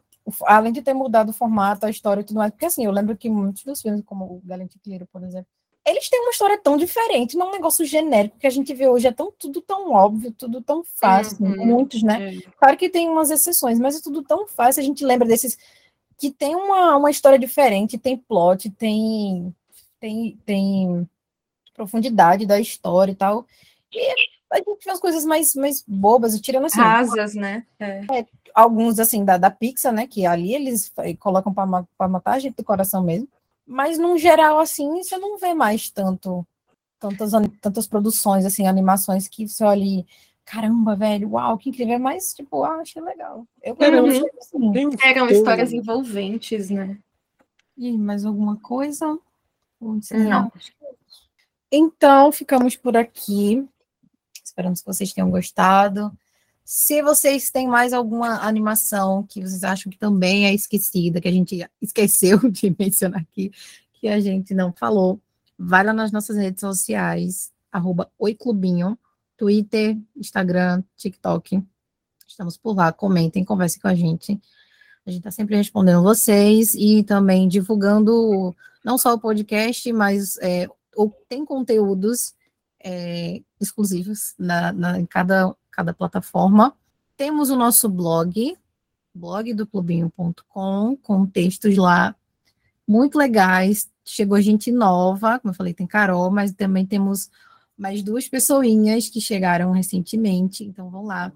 Além 0.45 0.73
de 0.73 0.83
ter 0.83 0.95
mudado 0.95 1.31
o 1.31 1.33
formato, 1.33 1.85
a 1.85 1.91
história 1.91 2.20
e 2.20 2.25
tudo 2.25 2.37
mais, 2.39 2.53
porque 2.53 2.66
assim, 2.66 2.85
eu 2.85 2.93
lembro 2.93 3.16
que 3.16 3.29
muitos 3.29 3.64
dos 3.64 3.83
filmes, 3.83 4.03
como 4.05 4.25
o 4.25 4.43
Galante 4.45 4.79
Cleiro, 4.79 5.07
por 5.12 5.23
exemplo, 5.25 5.49
eles 5.85 6.09
têm 6.09 6.20
uma 6.20 6.31
história 6.31 6.57
tão 6.57 6.77
diferente, 6.77 7.37
não 7.37 7.47
é 7.47 7.49
um 7.49 7.53
negócio 7.53 7.85
genérico 7.85 8.39
que 8.39 8.47
a 8.47 8.51
gente 8.51 8.73
vê 8.73 8.87
hoje, 8.87 9.09
é 9.09 9.12
tão, 9.12 9.33
tudo 9.37 9.61
tão 9.61 9.91
óbvio, 9.91 10.31
tudo 10.31 10.62
tão 10.62 10.85
fácil, 10.85 11.45
Uhum. 11.45 11.66
muitos, 11.66 12.05
né? 12.05 12.37
É. 12.37 12.41
Claro 12.57 12.77
que 12.77 12.89
tem 12.89 13.09
umas 13.09 13.31
exceções, 13.33 13.81
mas 13.81 13.97
é 13.97 14.01
tudo 14.01 14.23
tão 14.23 14.47
fácil, 14.47 14.81
a 14.81 14.85
gente 14.85 15.05
lembra 15.05 15.27
desses 15.27 15.59
que 16.23 16.31
tem 16.31 16.55
uma, 16.55 16.97
uma 16.97 17.11
história 17.11 17.37
diferente, 17.37 17.99
tem 17.99 18.16
plot, 18.16 18.70
tem, 18.70 19.53
tem, 19.99 20.39
tem 20.47 21.11
profundidade 21.75 22.47
da 22.47 22.61
história 22.61 23.11
e 23.11 23.14
tal. 23.16 23.45
E 23.93 23.99
a 24.53 24.59
gente 24.59 24.85
vê 24.85 24.91
as 24.93 25.01
coisas 25.01 25.25
mais, 25.25 25.53
mais 25.57 25.83
bobas, 25.85 26.41
tirando 26.41 26.66
assim, 26.66 26.81
Rasas, 26.81 27.35
né? 27.35 27.66
É. 27.81 28.07
alguns 28.55 29.01
assim 29.01 29.25
da, 29.25 29.37
da 29.37 29.51
Pixar, 29.51 29.93
né? 29.93 30.07
Que 30.07 30.25
ali 30.25 30.55
eles 30.55 30.93
colocam 31.18 31.53
para 31.53 32.09
matar 32.09 32.35
a 32.35 32.39
gente 32.39 32.55
do 32.55 32.62
coração 32.62 33.03
mesmo. 33.03 33.27
Mas 33.66 33.99
num 33.99 34.16
geral, 34.16 34.61
assim, 34.61 35.03
você 35.03 35.18
não 35.18 35.39
vê 35.39 35.55
mais 35.55 35.91
tanto 35.91 36.47
tantas, 37.01 37.33
tantas 37.61 37.89
produções, 37.89 38.45
assim, 38.45 38.68
animações 38.68 39.27
que 39.27 39.49
você 39.49 39.64
olha 39.64 40.05
caramba, 40.53 40.94
velho, 40.94 41.30
uau, 41.30 41.57
que 41.57 41.70
incrível, 41.70 41.98
mas, 41.98 42.34
tipo, 42.34 42.62
ah, 42.62 42.76
achei 42.82 43.00
legal. 43.00 43.46
Eu, 43.62 43.74
eu 43.80 43.90
Uhum. 44.03 44.07
não 44.07 44.11
sei, 44.12 44.30
assim, 44.38 44.72
Tem 44.72 44.86
um- 44.86 44.90
Eram 45.03 45.28
histórias 45.30 45.72
envolventes, 45.72 46.68
né? 46.68 46.98
E 47.78 47.96
mais 47.96 48.26
alguma 48.26 48.57
coisa? 48.59 49.18
Não. 49.80 50.53
Então, 51.70 52.30
ficamos 52.30 52.76
por 52.76 52.96
aqui. 52.98 53.66
Esperamos 54.44 54.80
que 54.80 54.86
vocês 54.86 55.12
tenham 55.12 55.30
gostado. 55.30 56.12
Se 56.64 57.03
vocês 57.03 57.50
têm 57.50 57.66
mais 57.66 57.94
alguma 57.94 58.46
animação 58.46 59.22
que 59.26 59.40
vocês 59.40 59.64
acham 59.64 59.90
que 59.90 59.98
também 59.98 60.44
é 60.46 60.55
esquecida, 60.55 61.20
que 61.20 61.28
a 61.28 61.32
gente 61.32 61.66
esqueceu 61.80 62.38
de 62.50 62.76
mencionar 62.78 63.22
aqui, 63.22 63.50
que 63.94 64.07
a 64.07 64.20
gente 64.20 64.53
não 64.55 64.70
falou, 64.72 65.18
vai 65.59 65.82
lá 65.82 65.92
nas 65.94 66.12
nossas 66.12 66.36
redes 66.36 66.61
sociais, 66.61 67.50
arroba 67.72 68.11
oiclubinho, 68.18 68.98
Twitter, 69.43 69.99
Instagram, 70.16 70.84
TikTok. 70.97 71.61
Estamos 72.24 72.57
por 72.57 72.76
lá, 72.76 72.93
comentem, 72.93 73.45
conversem 73.45 73.80
com 73.82 73.88
a 73.88 73.95
gente. 73.95 74.40
A 75.05 75.11
gente 75.11 75.18
está 75.18 75.32
sempre 75.32 75.57
respondendo 75.57 76.01
vocês 76.01 76.74
e 76.76 77.03
também 77.03 77.49
divulgando 77.49 78.55
não 78.84 78.97
só 78.97 79.12
o 79.14 79.18
podcast, 79.18 79.93
mas 79.93 80.38
é, 80.38 80.68
tem 81.28 81.45
conteúdos 81.45 82.34
é, 82.84 83.43
exclusivos 83.61 84.32
na, 84.38 84.72
na- 84.72 85.01
em 85.01 85.07
cada, 85.07 85.53
cada 85.72 85.93
plataforma. 85.93 86.72
Temos 87.16 87.51
o 87.51 87.57
nosso 87.57 87.88
blog, 87.88 88.57
blog 89.12 89.53
do 89.55 89.66
clubinho.com, 89.66 90.97
com 91.03 91.26
textos 91.26 91.76
lá 91.76 92.14
muito 92.86 93.18
legais. 93.18 93.90
Chegou 94.05 94.40
gente 94.40 94.70
nova, 94.70 95.40
como 95.40 95.51
eu 95.51 95.57
falei, 95.57 95.74
tem 95.74 95.84
Carol, 95.88 96.30
mas 96.30 96.53
também 96.53 96.86
temos 96.86 97.28
mais 97.83 98.01
duas 98.01 98.28
pessoinhas 98.28 99.09
que 99.09 99.20
chegaram 99.20 99.72
recentemente, 99.72 100.62
então 100.62 100.89
vão 100.89 101.05
lá. 101.05 101.33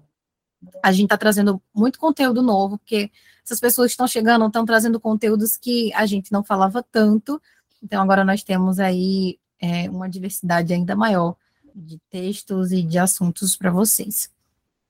A 0.81 0.93
gente 0.93 1.03
está 1.03 1.17
trazendo 1.17 1.61
muito 1.75 1.99
conteúdo 1.99 2.41
novo, 2.41 2.77
porque 2.77 3.11
essas 3.43 3.59
pessoas 3.59 3.87
que 3.87 3.95
estão 3.95 4.07
chegando 4.07 4.47
estão 4.47 4.63
trazendo 4.65 4.97
conteúdos 4.97 5.57
que 5.57 5.93
a 5.93 6.05
gente 6.05 6.31
não 6.31 6.45
falava 6.45 6.81
tanto, 6.81 7.41
então 7.83 8.01
agora 8.01 8.23
nós 8.23 8.43
temos 8.43 8.79
aí 8.79 9.37
é, 9.59 9.89
uma 9.89 10.09
diversidade 10.09 10.73
ainda 10.73 10.95
maior 10.95 11.35
de 11.75 11.99
textos 12.09 12.71
e 12.71 12.81
de 12.81 12.97
assuntos 12.97 13.57
para 13.57 13.69
vocês. 13.69 14.31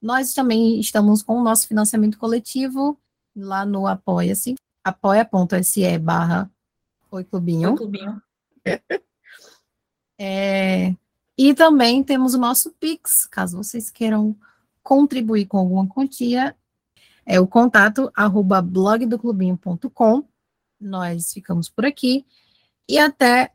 Nós 0.00 0.32
também 0.32 0.78
estamos 0.78 1.24
com 1.24 1.40
o 1.40 1.42
nosso 1.42 1.66
financiamento 1.66 2.18
coletivo 2.18 2.96
lá 3.34 3.66
no 3.66 3.88
Apoia-se, 3.88 4.54
apoia.se 4.84 5.98
barra 5.98 6.48
Oi 7.10 7.24
Clubinho. 7.24 7.72
O 7.72 7.76
clubinho. 7.76 8.22
É, 10.20 10.94
e 11.38 11.54
também 11.54 12.02
temos 12.02 12.34
o 12.34 12.38
nosso 12.38 12.72
Pix, 12.80 13.24
caso 13.26 13.56
vocês 13.56 13.90
queiram 13.90 14.36
contribuir 14.82 15.46
com 15.46 15.56
alguma 15.58 15.86
quantia, 15.86 16.56
é 17.24 17.38
o 17.38 17.46
contato 17.46 18.10
arroba 18.16 18.60
blogdoclubinho.com. 18.60 20.24
Nós 20.80 21.32
ficamos 21.32 21.68
por 21.68 21.86
aqui 21.86 22.26
e 22.88 22.98
até 22.98 23.52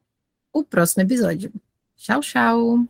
o 0.54 0.64
próximo 0.64 1.04
episódio. 1.04 1.52
Tchau, 1.98 2.22
tchau. 2.22 2.88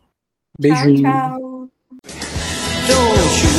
Beijinho. 0.58 1.02
Tchau, 1.02 1.70
tchau. 2.06 3.53